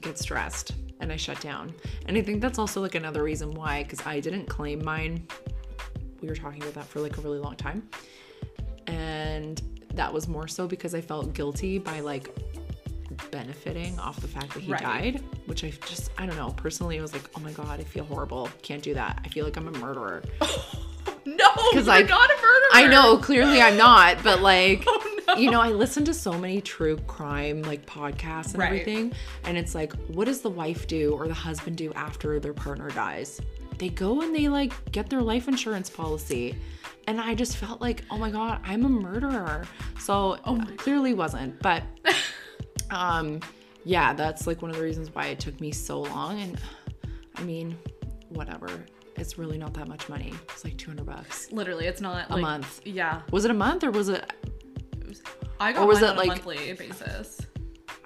get 0.00 0.18
stressed 0.18 0.72
and 1.00 1.12
I 1.12 1.16
shut 1.16 1.40
down. 1.40 1.74
And 2.06 2.16
I 2.16 2.22
think 2.22 2.40
that's 2.40 2.58
also 2.58 2.80
like 2.80 2.94
another 2.94 3.22
reason 3.22 3.52
why, 3.52 3.82
because 3.82 4.04
I 4.06 4.20
didn't 4.20 4.46
claim 4.46 4.84
mine. 4.84 5.26
We 6.20 6.28
were 6.28 6.34
talking 6.34 6.62
about 6.62 6.74
that 6.74 6.86
for 6.86 7.00
like 7.00 7.16
a 7.18 7.20
really 7.20 7.38
long 7.38 7.56
time. 7.56 7.88
And 8.86 9.60
that 9.94 10.12
was 10.12 10.28
more 10.28 10.48
so 10.48 10.66
because 10.66 10.94
I 10.94 11.00
felt 11.00 11.34
guilty 11.34 11.78
by 11.78 12.00
like 12.00 12.34
benefiting 13.30 13.98
off 13.98 14.20
the 14.20 14.28
fact 14.28 14.54
that 14.54 14.60
he 14.62 14.72
Right. 14.72 14.82
died, 14.82 15.22
which 15.46 15.64
I 15.64 15.70
just, 15.86 16.10
I 16.18 16.26
don't 16.26 16.36
know. 16.36 16.50
Personally, 16.56 16.98
I 16.98 17.02
was 17.02 17.12
like, 17.12 17.28
oh 17.36 17.40
my 17.40 17.52
God, 17.52 17.80
I 17.80 17.84
feel 17.84 18.04
horrible. 18.04 18.48
Can't 18.62 18.82
do 18.82 18.94
that. 18.94 19.20
I 19.24 19.28
feel 19.28 19.44
like 19.44 19.56
I'm 19.56 19.68
a 19.68 19.78
murderer. 19.78 20.22
No, 21.24 21.44
you're 21.74 21.90
I- 21.90 22.02
not 22.02 22.30
a 22.30 22.34
murderer. 22.36 22.68
I 22.72 22.86
know, 22.90 23.18
clearly 23.18 23.60
I'm 23.60 23.76
not, 23.76 24.22
but 24.22 24.40
like, 24.40 24.84
Oh, 24.86 25.20
no. 25.28 25.34
you 25.36 25.50
know, 25.50 25.60
I 25.60 25.68
listen 25.68 26.04
to 26.06 26.14
so 26.14 26.32
many 26.32 26.62
true 26.62 26.96
crime 27.06 27.60
like 27.62 27.84
podcasts 27.84 28.50
and 28.54 28.58
Right. 28.58 28.66
everything, 28.80 29.12
and 29.44 29.58
it's 29.58 29.74
like, 29.74 29.92
what 30.08 30.24
does 30.24 30.40
the 30.40 30.48
wife 30.48 30.86
do 30.86 31.12
or 31.12 31.28
the 31.28 31.34
husband 31.34 31.76
do 31.76 31.92
after 31.94 32.40
their 32.40 32.54
partner 32.54 32.88
dies? 32.90 33.40
They 33.76 33.90
go 33.90 34.22
and 34.22 34.34
they 34.34 34.48
like 34.48 34.72
get 34.90 35.10
their 35.10 35.20
life 35.20 35.48
insurance 35.48 35.90
policy. 35.90 36.56
And 37.06 37.20
I 37.20 37.34
just 37.34 37.56
felt 37.58 37.80
like, 37.80 38.04
oh 38.10 38.16
my 38.16 38.30
God, 38.30 38.60
I'm 38.64 38.84
a 38.86 38.88
murderer. 38.88 39.66
So 39.98 40.38
Oh 40.46 40.62
clearly 40.78 41.12
wasn't. 41.14 41.58
But 41.60 41.82
um 42.90 43.40
yeah, 43.84 44.12
that's 44.12 44.46
like 44.46 44.60
one 44.60 44.70
of 44.70 44.76
the 44.76 44.82
reasons 44.82 45.14
why 45.14 45.26
it 45.28 45.40
took 45.40 45.60
me 45.60 45.70
so 45.72 46.00
long. 46.02 46.40
And 46.40 46.58
I 47.36 47.42
mean, 47.42 47.78
whatever. 48.28 48.68
It's 49.16 49.38
really 49.38 49.56
not 49.58 49.72
that 49.74 49.88
much 49.88 50.08
money. 50.08 50.32
It's 50.50 50.62
like 50.64 50.76
200 50.76 51.06
bucks. 51.06 51.50
Literally, 51.52 51.86
it's 51.86 52.00
not 52.00 52.28
A 52.30 52.34
like, 52.34 52.42
month. 52.42 52.80
Yeah, 52.84 53.22
Was 53.30 53.44
it 53.44 53.50
a 53.50 53.54
month 53.54 53.82
or 53.84 53.90
was 53.90 54.08
it 54.08 54.30
I 55.60 55.72
got 55.72 55.82
Or 55.82 55.86
was 55.88 56.02
it, 56.02 56.10
on 56.10 56.14
a 56.16 56.18
like- 56.18 56.28
monthly 56.28 56.72
basis. 56.74 57.40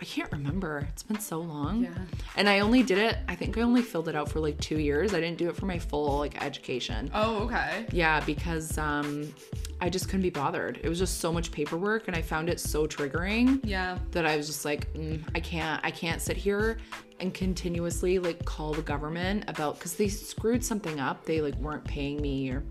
I 0.03 0.05
can't 0.05 0.33
remember. 0.33 0.85
It's 0.89 1.05
been 1.05 1.21
so 1.21 1.39
long. 1.39 1.85
Yeah. 1.85 1.91
And 2.37 2.49
I 2.49 2.59
only 2.59 2.83
did 2.83 2.99
it, 2.99 3.19
I 3.29 3.37
think 3.37 3.57
I 3.57 3.61
only 3.61 3.83
filled 3.83 4.09
it 4.09 4.17
out 4.17 4.29
for 4.29 4.41
like 4.41 4.59
two 4.59 4.81
years. 4.81 5.15
I 5.15 5.21
didn't 5.21 5.39
do 5.39 5.49
it 5.49 5.55
for 5.55 5.67
my 5.67 5.79
full 5.79 6.19
like 6.19 6.43
education. 6.43 7.09
Oh, 7.15 7.45
okay. 7.45 7.87
Yeah, 7.93 8.19
because 8.27 8.77
um 8.79 9.33
I 9.81 9.89
just 9.89 10.07
couldn't 10.07 10.23
be 10.23 10.31
bothered. 10.31 10.81
It 10.83 10.89
was 10.89 10.99
just 10.99 11.21
so 11.21 11.33
much 11.33 11.53
paperwork 11.53 12.09
and 12.09 12.17
I 12.17 12.23
found 12.23 12.51
it 12.51 12.59
so 12.59 12.85
triggering 12.89 13.61
Yeah. 13.63 13.97
that 14.11 14.27
I 14.27 14.37
was 14.37 14.49
just 14.49 14.65
like, 14.65 14.93
mm, 14.95 15.23
I 15.37 15.41
can't, 15.41 15.81
I 15.85 15.93
can't 15.93 16.21
sit 16.21 16.37
here 16.37 16.79
and 17.21 17.33
continuously 17.33 18.19
like 18.19 18.45
call 18.45 18.73
the 18.75 18.83
government 18.83 19.45
about 19.47 19.79
because 19.79 19.95
they 19.95 20.09
screwed 20.09 20.65
something 20.65 20.99
up. 20.99 21.25
They 21.25 21.41
like 21.41 21.55
weren't 21.57 21.85
paying 21.85 22.21
me 22.21 22.51
or 22.51 22.65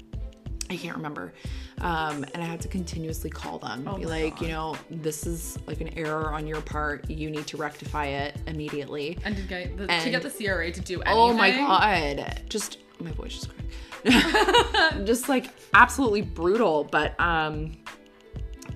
I 0.72 0.78
can't 0.78 0.96
remember. 0.96 1.34
Um, 1.80 2.24
and 2.34 2.42
I 2.42 2.46
had 2.46 2.62
to 2.62 2.70
continuously 2.70 3.30
call 3.30 3.60
them, 3.60 3.86
Oh 3.88 3.98
be 3.98 4.06
like, 4.06 4.40
you 4.40 4.48
know, 4.48 4.78
this 4.90 5.28
is 5.28 5.60
like 5.68 5.82
an 5.82 5.90
error 5.98 6.32
on 6.32 6.48
your 6.48 6.62
part. 6.62 7.10
You 7.10 7.30
need 7.30 7.46
to 7.48 7.58
rectify 7.58 8.06
it 8.06 8.38
immediately. 8.48 9.18
And 9.26 9.36
to 9.36 9.44
get 9.44 9.78
the, 9.78 9.88
to 9.88 10.10
get 10.10 10.22
the 10.22 10.30
CRA 10.30 10.72
to 10.72 10.82
do 10.82 11.02
anything. 11.02 11.20
Oh 11.20 11.34
my 11.34 11.52
god. 11.52 12.44
Just 12.48 12.78
my 13.00 13.12
voice 13.12 13.34
just 13.34 13.50
cracked. 13.50 15.06
just 15.06 15.28
like 15.28 15.50
absolutely 15.74 16.22
brutal. 16.22 16.86
But 16.86 17.20
um 17.20 17.74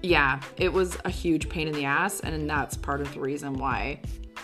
yeah, 0.02 0.42
it 0.58 0.72
was 0.72 0.98
a 1.06 1.10
huge 1.10 1.50
pain 1.50 1.68
in 1.68 1.74
the 1.74 1.86
ass, 1.86 2.20
and 2.20 2.48
that's 2.48 2.78
part 2.78 3.02
of 3.02 3.12
the 3.14 3.20
reason 3.20 3.54
why 3.54 4.02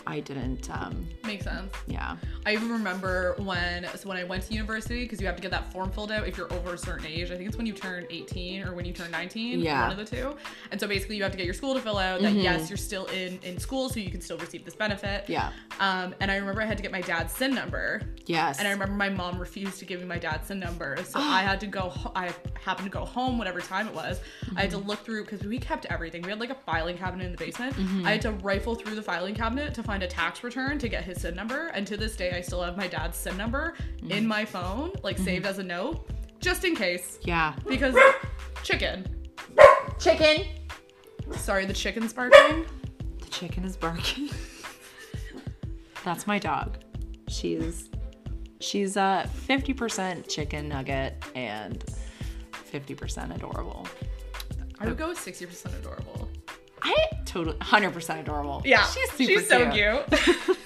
I 0.08 0.20
didn't 0.20 0.70
um 0.72 1.08
Makes 1.26 1.46
sense. 1.46 1.74
yeah. 1.88 2.18
I 2.46 2.54
even 2.54 2.70
remember 2.72 3.36
when 3.40 3.88
so 3.96 4.10
when 4.10 4.18
I 4.18 4.24
went 4.24 4.44
to 4.48 4.54
university 4.54 5.04
because 5.04 5.20
you 5.22 5.28
have 5.28 5.36
to 5.36 5.42
get 5.42 5.52
that 5.52 5.72
form 5.72 5.92
filled 5.92 6.12
out 6.12 6.28
if 6.28 6.38
you're 6.38 6.52
over 6.54 6.74
a 6.74 6.78
certain 6.78 7.06
age. 7.08 7.32
I 7.32 7.36
think 7.36 7.48
it's 7.48 7.58
when 7.58 7.66
you 7.66 7.74
turn 7.74 8.06
18 8.10 8.64
or 8.64 8.74
when 8.74 8.86
you 8.86 8.94
turn 8.94 9.12
19. 9.12 9.60
Yeah. 9.60 9.88
One 9.88 10.00
of 10.00 10.10
the 10.10 10.16
two. 10.16 10.36
And 10.72 10.80
so 10.80 10.88
basically 10.88 11.18
you 11.18 11.24
have 11.24 11.32
to 11.32 11.38
get 11.38 11.46
your 11.46 11.54
school 11.54 11.74
to 11.74 11.82
fill 11.82 11.98
out 11.98 12.22
that 12.22 12.34
yes 12.34 12.70
you're 12.70 12.78
still 12.78 13.06
in 13.08 13.40
in 13.44 13.58
school 13.60 13.90
so 13.90 14.00
you 14.00 14.10
can 14.12 14.22
still 14.22 14.38
receive 14.38 14.66
this 14.66 14.76
benefit. 14.76 15.26
Yeah. 15.28 15.52
Um, 15.80 16.16
and 16.20 16.32
I 16.32 16.36
remember 16.38 16.62
I 16.62 16.66
had 16.66 16.78
to 16.78 16.84
get 16.84 16.92
my 16.92 17.02
dad's 17.02 17.34
SIN 17.34 17.54
number. 17.54 18.02
Yes. 18.26 18.60
And 18.60 18.68
I 18.68 18.72
remember 18.72 18.96
my 18.96 19.10
mom 19.10 19.40
refused 19.40 19.80
to 19.80 19.86
give 19.86 20.00
me 20.00 20.06
my 20.06 20.20
dad's 20.20 20.48
SIN 20.48 20.60
number, 20.60 20.98
so 21.04 21.20
I 21.22 21.42
had 21.42 21.60
to 21.62 21.68
go. 21.68 21.92
I 22.16 22.34
happened 22.64 22.86
to 22.92 22.92
go 22.92 23.06
home, 23.06 23.38
whatever 23.38 23.60
time 23.62 23.88
it 23.88 23.94
was. 23.94 24.20
I 24.56 24.62
had 24.62 24.72
to 24.72 24.78
look 24.78 25.00
through 25.04 25.24
because 25.26 25.44
we 25.44 25.58
kept 25.58 25.86
everything. 25.88 26.22
We 26.22 26.30
had 26.30 26.40
like 26.40 26.50
a 26.52 26.56
filing 26.56 26.98
cabinet 26.98 27.26
in 27.26 27.32
the 27.32 27.38
basement. 27.38 27.76
I 28.06 28.12
had 28.12 28.22
to 28.22 28.32
rifle 28.32 28.76
through 28.76 28.96
the 28.96 29.02
filing 29.02 29.34
cabinet 29.36 29.74
to 29.74 29.84
find 29.84 29.91
a 30.00 30.08
tax 30.08 30.44
return 30.44 30.80
to 30.80 30.88
get 30.88 31.04
his 31.04 31.22
SIN 31.22 31.36
number. 31.36 31.68
And 31.68 31.86
to 31.88 31.98
this 31.98 32.16
day, 32.16 32.32
I 32.32 32.42
still 32.42 32.64
have 32.64 32.78
my 32.78 32.88
dad's 32.88 33.18
SIN 33.18 33.38
number 33.38 33.74
in 34.10 34.26
my 34.26 34.46
phone, 34.46 34.92
like 35.04 35.18
mm-hmm. 35.18 35.26
saved 35.26 35.46
as 35.46 35.60
a 35.60 35.64
note, 35.64 36.10
just 36.40 36.64
in 36.64 36.76
case. 36.76 37.20
yeah. 37.24 37.54
Because 37.68 37.96
chicken. 38.64 39.06
Chicken. 40.00 40.46
Sorry, 41.32 41.66
the 41.66 41.74
chicken's 41.74 42.14
barking. 42.14 42.66
The 43.20 43.30
chicken 43.30 43.66
is 43.66 43.76
barking. 43.76 44.30
That's 46.04 46.26
my 46.26 46.40
dog. 46.40 46.78
She's 47.28 47.90
she's 48.60 48.98
a 48.98 49.30
50% 49.48 50.28
chicken 50.28 50.70
nugget 50.70 51.24
and 51.36 51.84
50% 52.52 53.36
adorable. 53.36 53.88
I 54.80 54.88
would 54.88 54.98
go 54.98 55.10
with 55.10 55.20
60% 55.20 55.78
adorable. 55.80 56.30
I 56.84 56.96
totally 57.26 57.58
100% 57.58 58.20
adorable. 58.20 58.62
Yeah, 58.66 58.84
she's 58.88 59.10
super 59.12 59.32
she's 59.40 59.48
so 59.48 59.70
cute. 59.72 60.06
cute. 60.12 60.58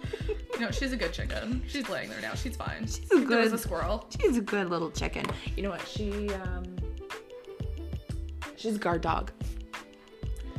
no, 0.60 0.70
she's 0.70 0.92
a 0.92 0.96
good 0.96 1.12
chicken. 1.12 1.62
She's 1.68 1.88
laying 1.88 2.10
there 2.10 2.20
now. 2.20 2.34
She's 2.34 2.56
fine. 2.56 2.86
She's 2.86 3.10
a 3.10 3.20
good- 3.20 3.52
a 3.52 3.58
squirrel. 3.58 4.06
She's 4.20 4.36
a 4.36 4.40
good 4.40 4.68
little 4.70 4.90
chicken. 4.90 5.24
You 5.56 5.62
know 5.64 5.70
what? 5.70 5.86
She 5.86 6.28
um 6.34 6.64
she's 8.56 8.76
a 8.76 8.78
guard 8.78 9.02
dog. 9.02 9.30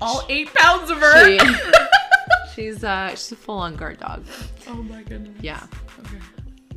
All 0.02 0.24
eight 0.30 0.54
pounds 0.54 0.90
of 0.90 0.98
her. 1.00 1.26
She, 1.38 1.40
she's 2.56 2.84
uh 2.84 3.10
she's 3.12 3.32
a 3.32 3.36
full 3.36 3.58
on 3.60 3.76
guard 3.76 4.00
dog. 4.00 4.26
oh 4.68 4.76
my 4.84 5.04
goodness. 5.04 5.38
Yeah. 5.42 5.64
Okay. 6.00 6.18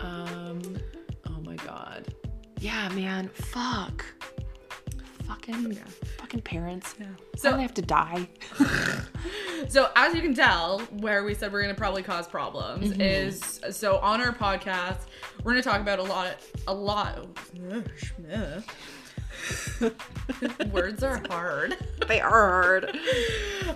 Um 0.01 0.61
oh 1.29 1.41
my 1.43 1.57
god. 1.57 2.13
Yeah, 2.61 2.89
man. 2.91 3.29
Fuck. 3.29 4.05
Fucking 5.27 5.73
yeah. 5.73 5.79
fucking 6.19 6.43
parents. 6.43 6.95
Yeah. 7.01 7.07
So 7.37 7.53
they 7.57 7.63
have 7.63 7.75
to 7.75 7.83
die. 7.83 8.29
So 9.69 9.91
as 9.97 10.15
you 10.15 10.21
can 10.21 10.35
tell, 10.35 10.81
where 11.01 11.25
we 11.25 11.35
said 11.35 11.51
we're 11.51 11.63
gonna 11.63 11.75
probably 11.75 12.03
cause 12.03 12.29
problems 12.29 12.91
Mm-hmm. 12.91 13.01
is 13.01 13.61
so 13.71 13.97
on 13.99 14.21
our 14.21 14.33
podcast 14.33 14.99
we're 15.43 15.53
gonna 15.53 15.63
talk 15.63 15.81
about 15.81 15.99
a 15.99 16.03
lot, 16.03 16.37
a 16.69 16.75
lot. 16.75 17.27
Words 20.73 21.03
are 21.03 21.23
hard. 21.29 21.77
They 22.09 22.21
are 22.21 22.31
hard. 22.31 22.99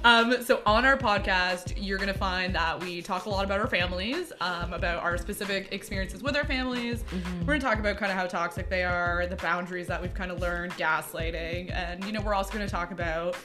Um, 0.05 0.43
so 0.43 0.63
on 0.67 0.85
our 0.85 0.97
podcast, 0.97 1.75
you're 1.77 1.99
gonna 1.99 2.15
find 2.15 2.55
that 2.55 2.81
we 2.81 3.03
talk 3.03 3.27
a 3.27 3.31
lot 3.31 3.45
about 3.45 3.61
our 3.61 3.67
families, 3.67 4.33
um, 4.41 4.73
about 4.73 5.03
our 5.03 5.19
specific 5.19 5.69
experiences 5.73 6.23
with 6.23 6.37
our 6.37 6.45
families. 6.45 7.05
We're 7.41 7.59
gonna 7.59 7.61
talk 7.61 7.79
about 7.79 7.97
kind 7.97 8.11
of 8.11 8.19
how 8.19 8.27
toxic 8.27 8.69
they 8.69 8.85
are, 8.85 9.27
the 9.27 9.37
boundaries 9.37 9.87
that 9.89 10.01
we've 10.01 10.15
kind 10.15 10.31
of 10.31 10.41
learned, 10.41 10.73
gaslighting, 10.73 11.73
and 11.73 12.05
you 12.05 12.13
know 12.13 12.21
we're 12.21 12.35
also 12.35 12.53
gonna 12.53 12.69
talk 12.69 12.91
about. 12.91 13.37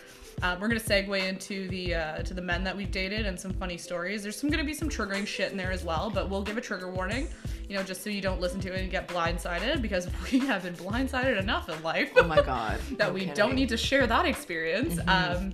Um, 0.41 0.59
we're 0.59 0.67
gonna 0.67 0.79
segue 0.79 1.27
into 1.27 1.67
the 1.69 1.95
uh, 1.95 2.17
to 2.23 2.33
the 2.33 2.41
men 2.41 2.63
that 2.63 2.75
we've 2.75 2.91
dated 2.91 3.25
and 3.25 3.39
some 3.39 3.53
funny 3.53 3.77
stories. 3.77 4.23
There's 4.23 4.35
some 4.35 4.49
gonna 4.49 4.63
be 4.63 4.73
some 4.73 4.89
triggering 4.89 5.25
shit 5.25 5.51
in 5.51 5.57
there 5.57 5.71
as 5.71 5.83
well, 5.83 6.09
but 6.09 6.29
we'll 6.29 6.43
give 6.43 6.57
a 6.57 6.61
trigger 6.61 6.91
warning, 6.91 7.27
you 7.69 7.75
know, 7.75 7.83
just 7.83 8.03
so 8.03 8.09
you 8.09 8.21
don't 8.21 8.41
listen 8.41 8.59
to 8.61 8.73
it 8.73 8.81
and 8.81 8.91
get 8.91 9.07
blindsided 9.07 9.81
because 9.81 10.07
we 10.31 10.39
have 10.39 10.63
been 10.63 10.75
blindsided 10.75 11.39
enough 11.39 11.69
in 11.69 11.81
life 11.83 12.11
Oh 12.15 12.23
my 12.23 12.41
god. 12.41 12.79
that 12.97 13.09
No 13.09 13.13
we 13.13 13.25
don't 13.27 13.55
need 13.55 13.69
to 13.69 13.77
share 13.77 14.05
that 14.07 14.25
experience. 14.25 14.99
Um, 15.07 15.53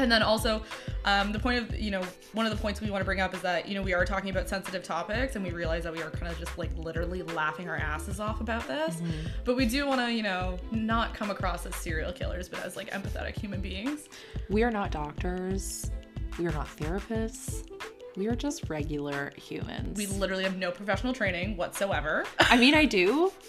and 0.00 0.10
then 0.10 0.22
also, 0.22 0.62
um, 1.04 1.32
the 1.32 1.38
point 1.38 1.62
of 1.62 1.78
you 1.78 1.90
know 1.90 2.02
one 2.32 2.46
of 2.46 2.52
the 2.52 2.58
points 2.58 2.80
we 2.80 2.90
want 2.90 3.00
to 3.00 3.04
bring 3.04 3.20
up 3.20 3.34
is 3.34 3.40
that 3.42 3.68
you 3.68 3.74
know 3.74 3.82
we 3.82 3.94
are 3.94 4.04
talking 4.04 4.30
about 4.30 4.48
sensitive 4.48 4.82
topics, 4.82 5.36
and 5.36 5.44
we 5.44 5.50
realize 5.52 5.84
that 5.84 5.92
we 5.92 6.02
are 6.02 6.10
kind 6.10 6.32
of 6.32 6.38
just 6.38 6.56
like 6.58 6.70
literally 6.76 7.22
laughing 7.22 7.68
our 7.68 7.76
asses 7.76 8.20
off 8.20 8.40
about 8.40 8.66
this. 8.66 9.00
But 9.44 9.56
we 9.56 9.66
do 9.66 9.86
want 9.86 10.00
to 10.00 10.12
you 10.12 10.22
know 10.22 10.58
not 10.70 11.14
come 11.14 11.30
across 11.30 11.66
as 11.66 11.74
serial 11.76 12.12
killers, 12.12 12.48
but 12.48 12.64
as 12.64 12.76
like 12.76 12.90
empathetic 12.90 13.38
human 13.38 13.60
beings. 13.60 14.08
We 14.48 14.62
are 14.62 14.70
not 14.70 14.90
doctors. 14.90 15.90
We 16.38 16.46
are 16.46 16.52
not 16.52 16.66
therapists. 16.66 17.68
We 18.16 18.26
are 18.28 18.34
just 18.34 18.68
regular 18.68 19.32
humans. 19.36 19.96
We 19.96 20.06
literally 20.06 20.44
have 20.44 20.56
no 20.56 20.70
professional 20.70 21.12
training 21.12 21.56
whatsoever. 21.56 22.24
I 22.38 22.56
mean, 22.56 22.74
I 22.74 22.84
do. 22.84 23.32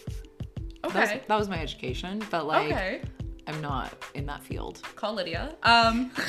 That 0.83 0.95
was, 0.95 1.09
okay. 1.09 1.21
that 1.27 1.37
was 1.37 1.47
my 1.47 1.61
education, 1.61 2.23
but 2.31 2.47
like, 2.47 2.71
okay. 2.71 3.01
I'm 3.47 3.61
not 3.61 3.93
in 4.13 4.25
that 4.27 4.43
field. 4.43 4.81
Call 4.95 5.13
Lydia. 5.13 5.55
Um, 5.63 6.11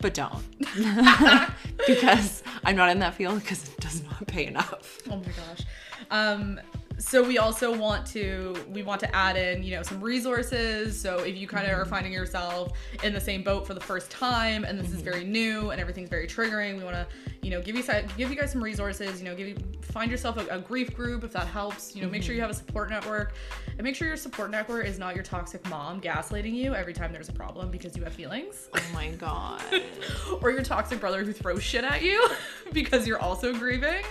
But 0.00 0.14
don't. 0.14 0.42
because 1.86 2.42
I'm 2.64 2.76
not 2.76 2.88
in 2.88 2.98
that 3.00 3.14
field 3.14 3.40
because 3.40 3.68
it 3.68 3.76
does 3.80 4.02
not 4.02 4.26
pay 4.26 4.46
enough. 4.46 4.98
Oh 5.10 5.16
my 5.16 5.24
gosh. 5.24 5.66
Um, 6.10 6.58
so 7.00 7.22
we 7.22 7.38
also 7.38 7.76
want 7.76 8.06
to 8.08 8.54
we 8.68 8.82
want 8.82 9.00
to 9.00 9.16
add 9.16 9.36
in 9.36 9.62
you 9.62 9.74
know 9.74 9.82
some 9.82 10.00
resources. 10.00 11.00
So 11.00 11.20
if 11.20 11.36
you 11.36 11.48
kind 11.48 11.66
of 11.66 11.72
are 11.72 11.82
mm-hmm. 11.82 11.90
finding 11.90 12.12
yourself 12.12 12.72
in 13.02 13.12
the 13.12 13.20
same 13.20 13.42
boat 13.42 13.66
for 13.66 13.74
the 13.74 13.80
first 13.80 14.10
time 14.10 14.64
and 14.64 14.78
this 14.78 14.88
is 14.88 14.96
mm-hmm. 14.96 15.04
very 15.04 15.24
new 15.24 15.70
and 15.70 15.80
everything's 15.80 16.10
very 16.10 16.26
triggering 16.26 16.76
we 16.76 16.84
want 16.84 16.96
to 16.96 17.06
you 17.42 17.50
know 17.50 17.62
give 17.62 17.74
you 17.74 17.82
give 18.16 18.30
you 18.30 18.36
guys 18.36 18.52
some 18.52 18.62
resources 18.62 19.20
you 19.20 19.24
know 19.26 19.34
give 19.34 19.48
you 19.48 19.56
find 19.80 20.10
yourself 20.10 20.36
a, 20.36 20.46
a 20.54 20.58
grief 20.58 20.94
group 20.94 21.24
if 21.24 21.32
that 21.32 21.46
helps 21.46 21.96
you 21.96 22.02
know 22.02 22.08
make 22.08 22.22
sure 22.22 22.34
you 22.34 22.40
mm-hmm. 22.40 22.48
have 22.48 22.56
a 22.56 22.58
support 22.58 22.90
network. 22.90 23.32
And 23.78 23.84
make 23.84 23.96
sure 23.96 24.06
your 24.06 24.18
support 24.18 24.50
network 24.50 24.86
is 24.86 24.98
not 24.98 25.14
your 25.14 25.24
toxic 25.24 25.66
mom 25.70 26.02
gaslighting 26.02 26.52
you 26.52 26.74
every 26.74 26.92
time 26.92 27.12
there's 27.12 27.30
a 27.30 27.32
problem 27.32 27.70
because 27.70 27.96
you 27.96 28.04
have 28.04 28.12
feelings. 28.12 28.68
Oh 28.74 28.82
my 28.92 29.08
god. 29.12 29.62
or 30.42 30.50
your 30.50 30.62
toxic 30.62 31.00
brother 31.00 31.24
who 31.24 31.32
throws 31.32 31.62
shit 31.62 31.82
at 31.82 32.02
you 32.02 32.28
because 32.74 33.06
you're 33.06 33.20
also 33.20 33.54
grieving. 33.54 34.02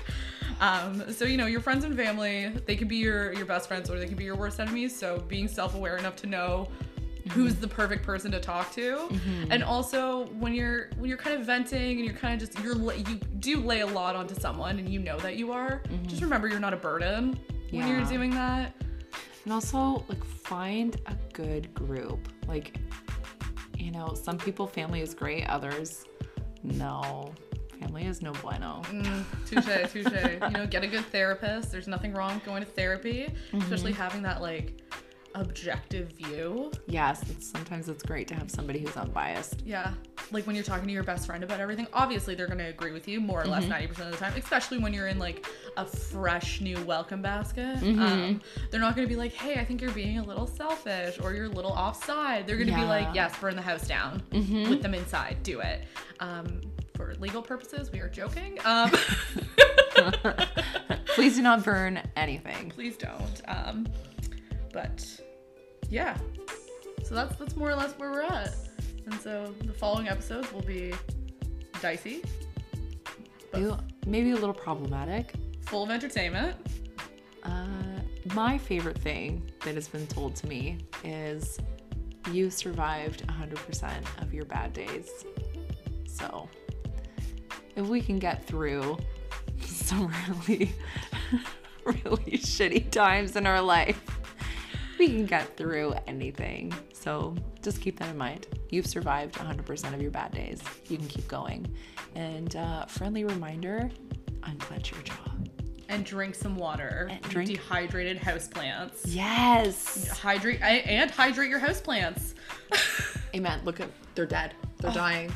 Um, 0.60 1.12
so 1.12 1.26
you 1.26 1.38
know 1.38 1.46
your 1.46 1.62
friends 1.62 1.86
and 1.86 1.96
family, 1.96 2.50
they 2.66 2.76
could 2.76 2.88
be 2.88 2.98
your 2.98 3.34
your 3.34 3.46
best 3.46 3.68
friends 3.68 3.90
or 3.90 3.98
they 3.98 4.08
could 4.08 4.18
be 4.18 4.26
your 4.26 4.36
worst 4.36 4.60
enemies. 4.60 4.98
So 4.98 5.20
being 5.28 5.48
self-aware 5.48 5.98
enough 5.98 6.16
to 6.18 6.28
know 6.28 6.68
who's 7.32 7.56
the 7.56 7.68
perfect 7.68 8.04
person 8.04 8.32
to 8.32 8.40
talk 8.40 8.72
to, 8.74 9.08
and 9.52 9.64
also 9.64 10.26
when 10.40 10.54
you're 10.54 10.90
when 10.98 11.10
you're 11.10 11.18
kind 11.18 11.40
of 11.40 11.46
venting 11.46 11.98
and 11.98 12.06
you're 12.06 12.16
kind 12.16 12.42
of 12.42 12.50
just 12.50 12.64
you're 12.64 12.76
you 12.94 13.16
do 13.40 13.58
lay 13.62 13.82
a 13.82 13.88
lot 13.88 14.16
onto 14.16 14.36
someone 14.36 14.80
and 14.80 14.90
you 14.90 15.00
know 15.00 15.18
that 15.20 15.36
you 15.38 15.52
are. 15.52 15.82
Just 16.08 16.22
remember 16.22 16.48
you're 16.48 16.60
not 16.60 16.74
a 16.74 16.78
burden 16.78 17.40
when 17.72 17.88
you're 17.88 18.06
doing 18.06 18.32
that. 18.32 18.74
And 19.46 19.54
also, 19.54 20.04
like, 20.10 20.24
find 20.26 21.00
a 21.06 21.16
good 21.34 21.74
group. 21.74 22.28
Like, 22.48 22.78
you 23.78 23.92
know, 23.92 24.14
some 24.14 24.38
people, 24.38 24.68
family 24.68 25.02
is 25.02 25.14
great, 25.14 25.48
others, 25.48 26.06
no. 26.62 27.34
Family 27.80 28.06
is 28.06 28.22
no 28.22 28.34
bueno. 28.34 28.82
Mm, 28.86 29.24
touche, 29.46 29.92
touche. 29.92 30.42
You 30.42 30.50
know, 30.50 30.68
get 30.68 30.84
a 30.84 30.88
good 30.88 31.06
therapist. 31.06 31.72
There's 31.72 31.88
nothing 31.88 32.14
wrong 32.14 32.36
with 32.36 32.46
going 32.46 32.64
to 32.64 32.70
therapy, 32.70 33.30
especially 33.54 33.94
having 33.94 34.22
that 34.24 34.42
like 34.42 34.82
objective 35.36 36.12
view. 36.14 36.72
Yes, 36.88 37.24
it's, 37.30 37.48
sometimes 37.50 37.88
it's 37.88 38.04
great 38.04 38.28
to 38.30 38.36
have 38.36 38.50
somebody 38.52 38.80
who's 38.80 38.98
unbiased. 38.98 39.62
Yeah. 39.66 39.94
Like 40.32 40.46
when 40.46 40.56
you're 40.56 40.66
talking 40.66 40.88
to 40.88 40.94
your 40.94 41.04
best 41.04 41.26
friend 41.26 41.44
about 41.44 41.60
everything, 41.60 41.88
obviously 41.94 42.36
they're 42.36 42.48
going 42.48 42.60
to 42.60 42.66
agree 42.68 42.92
with 42.92 43.08
you 43.08 43.20
more 43.22 43.42
or 43.42 43.46
less 43.46 43.64
90% 43.66 43.90
of 44.00 44.12
the 44.12 44.18
time, 44.18 44.34
especially 44.36 44.78
when 44.80 44.94
you're 44.94 45.08
in 45.08 45.18
like 45.20 45.46
a 45.78 45.86
fresh 45.86 46.62
new 46.62 46.80
welcome 46.84 47.22
basket. 47.22 47.78
Um, 48.00 48.42
they're 48.72 48.82
not 48.82 48.96
going 48.96 49.08
to 49.08 49.12
be 49.12 49.18
like, 49.18 49.34
hey, 49.34 49.60
I 49.60 49.66
think 49.66 49.82
you're 49.82 49.92
being 49.92 50.18
a 50.20 50.24
little 50.24 50.48
selfish 50.48 51.20
or 51.22 51.34
you're 51.34 51.46
a 51.46 51.50
little 51.50 51.72
offside. 51.72 52.46
They're 52.46 52.58
going 52.58 52.70
to 52.70 52.76
be 52.76 52.84
like, 52.84 53.08
yes, 53.16 53.38
burn 53.40 53.56
the 53.56 53.62
house 53.62 53.88
down 53.88 54.22
with 54.70 54.82
them 54.82 54.94
inside. 54.94 55.42
Do 55.44 55.62
it. 55.62 55.86
Um, 56.20 56.62
for 57.00 57.16
legal 57.16 57.42
purposes, 57.42 57.92
we 57.94 58.00
are 58.02 58.10
joking. 58.10 58.60
Um, 58.66 58.92
Please 61.16 61.36
do 61.38 61.42
not 61.42 61.64
burn 61.64 62.02
anything. 62.18 62.70
please 62.72 62.98
don't. 62.98 63.42
Um, 63.48 63.88
but 64.74 65.06
yeah, 65.90 66.18
so 67.04 67.16
that's 67.16 67.36
that's 67.38 67.56
more 67.56 67.70
or 67.70 67.76
less 67.76 67.94
where 67.94 68.12
we're 68.12 68.22
at. 68.24 68.54
And 69.06 69.14
so 69.22 69.54
the 69.66 69.72
following 69.74 70.08
episodes 70.10 70.52
will 70.54 70.62
be 70.62 70.94
dicey, 71.82 72.22
Maybe, 73.54 73.72
maybe 74.06 74.32
a 74.32 74.36
little 74.36 74.54
problematic. 74.54 75.34
full 75.66 75.84
of 75.84 75.90
entertainment. 75.90 76.56
Uh, 77.44 77.66
my 78.34 78.58
favorite 78.58 78.98
thing 79.00 79.50
that 79.64 79.76
has 79.76 79.88
been 79.88 80.06
told 80.08 80.36
to 80.38 80.48
me 80.48 80.78
is 81.06 81.60
you 82.32 82.50
survived 82.50 83.26
100% 83.28 84.22
of 84.22 84.34
your 84.34 84.46
bad 84.46 84.74
days. 84.74 85.10
So, 86.06 86.48
if 87.80 87.88
we 87.88 88.02
can 88.02 88.20
get 88.20 88.46
through 88.46 88.98
some 89.66 90.12
really, 90.28 90.74
really 91.86 92.38
shitty 92.38 92.92
times 92.92 93.36
in 93.36 93.48
our 93.48 93.62
life, 93.62 94.02
we 95.00 95.08
can 95.08 95.26
get 95.26 95.56
through 95.58 95.96
anything. 96.08 96.74
So, 96.94 97.36
just 97.62 97.82
keep 97.82 97.98
that 98.00 98.10
in 98.10 98.18
mind. 98.18 98.48
You've 98.70 98.86
survived 98.86 99.36
100% 99.36 99.94
of 99.94 100.02
your 100.02 100.12
bad 100.12 100.34
days. 100.34 100.62
You 100.90 100.98
can 100.98 101.08
keep 101.08 101.28
going. 101.28 101.66
And 102.16 102.56
uh, 102.56 102.86
friendly 102.86 103.24
reminder 103.24 103.90
unclench 104.44 104.92
your 104.92 105.02
jaw. 105.02 105.16
And 105.90 106.06
drink 106.06 106.36
some 106.36 106.56
water. 106.56 107.08
And 107.10 107.22
drink- 107.24 107.50
dehydrated 107.50 108.20
houseplants. 108.20 109.02
Yes. 109.06 110.08
Hydrate 110.10 110.62
and 110.62 111.10
hydrate 111.10 111.50
your 111.50 111.60
houseplants. 111.60 112.36
Amen. 113.36 113.62
Look 113.64 113.80
at 113.80 113.90
they're 114.16 114.26
dead. 114.26 114.54
They're 114.78 114.92
dying. 114.92 115.32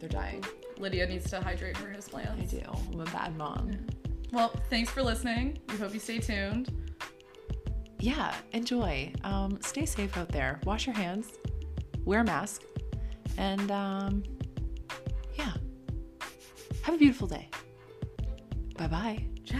They're 0.00 0.08
dying. 0.08 0.44
Lydia 0.80 1.06
needs 1.06 1.30
to 1.30 1.40
hydrate 1.40 1.76
her 1.78 1.88
houseplants. 1.88 2.40
I 2.40 2.44
do. 2.44 2.62
I'm 2.92 3.00
a 3.00 3.04
bad 3.04 3.36
mom. 3.36 3.76
Well, 4.32 4.52
thanks 4.70 4.90
for 4.90 5.02
listening. 5.02 5.58
We 5.68 5.76
hope 5.76 5.94
you 5.94 6.00
stay 6.00 6.18
tuned. 6.18 6.70
Yeah, 8.00 8.34
enjoy. 8.52 9.12
Um, 9.24 9.58
stay 9.60 9.86
safe 9.86 10.16
out 10.16 10.28
there. 10.28 10.60
Wash 10.64 10.86
your 10.86 10.94
hands. 10.94 11.32
Wear 12.04 12.20
a 12.20 12.24
mask. 12.24 12.62
And 13.36 13.70
um, 13.70 14.22
yeah. 15.34 15.52
Have 16.82 16.94
a 16.94 16.98
beautiful 16.98 17.26
day. 17.26 17.48
Bye 18.76 18.86
bye. 18.86 19.24
Ciao. 19.44 19.58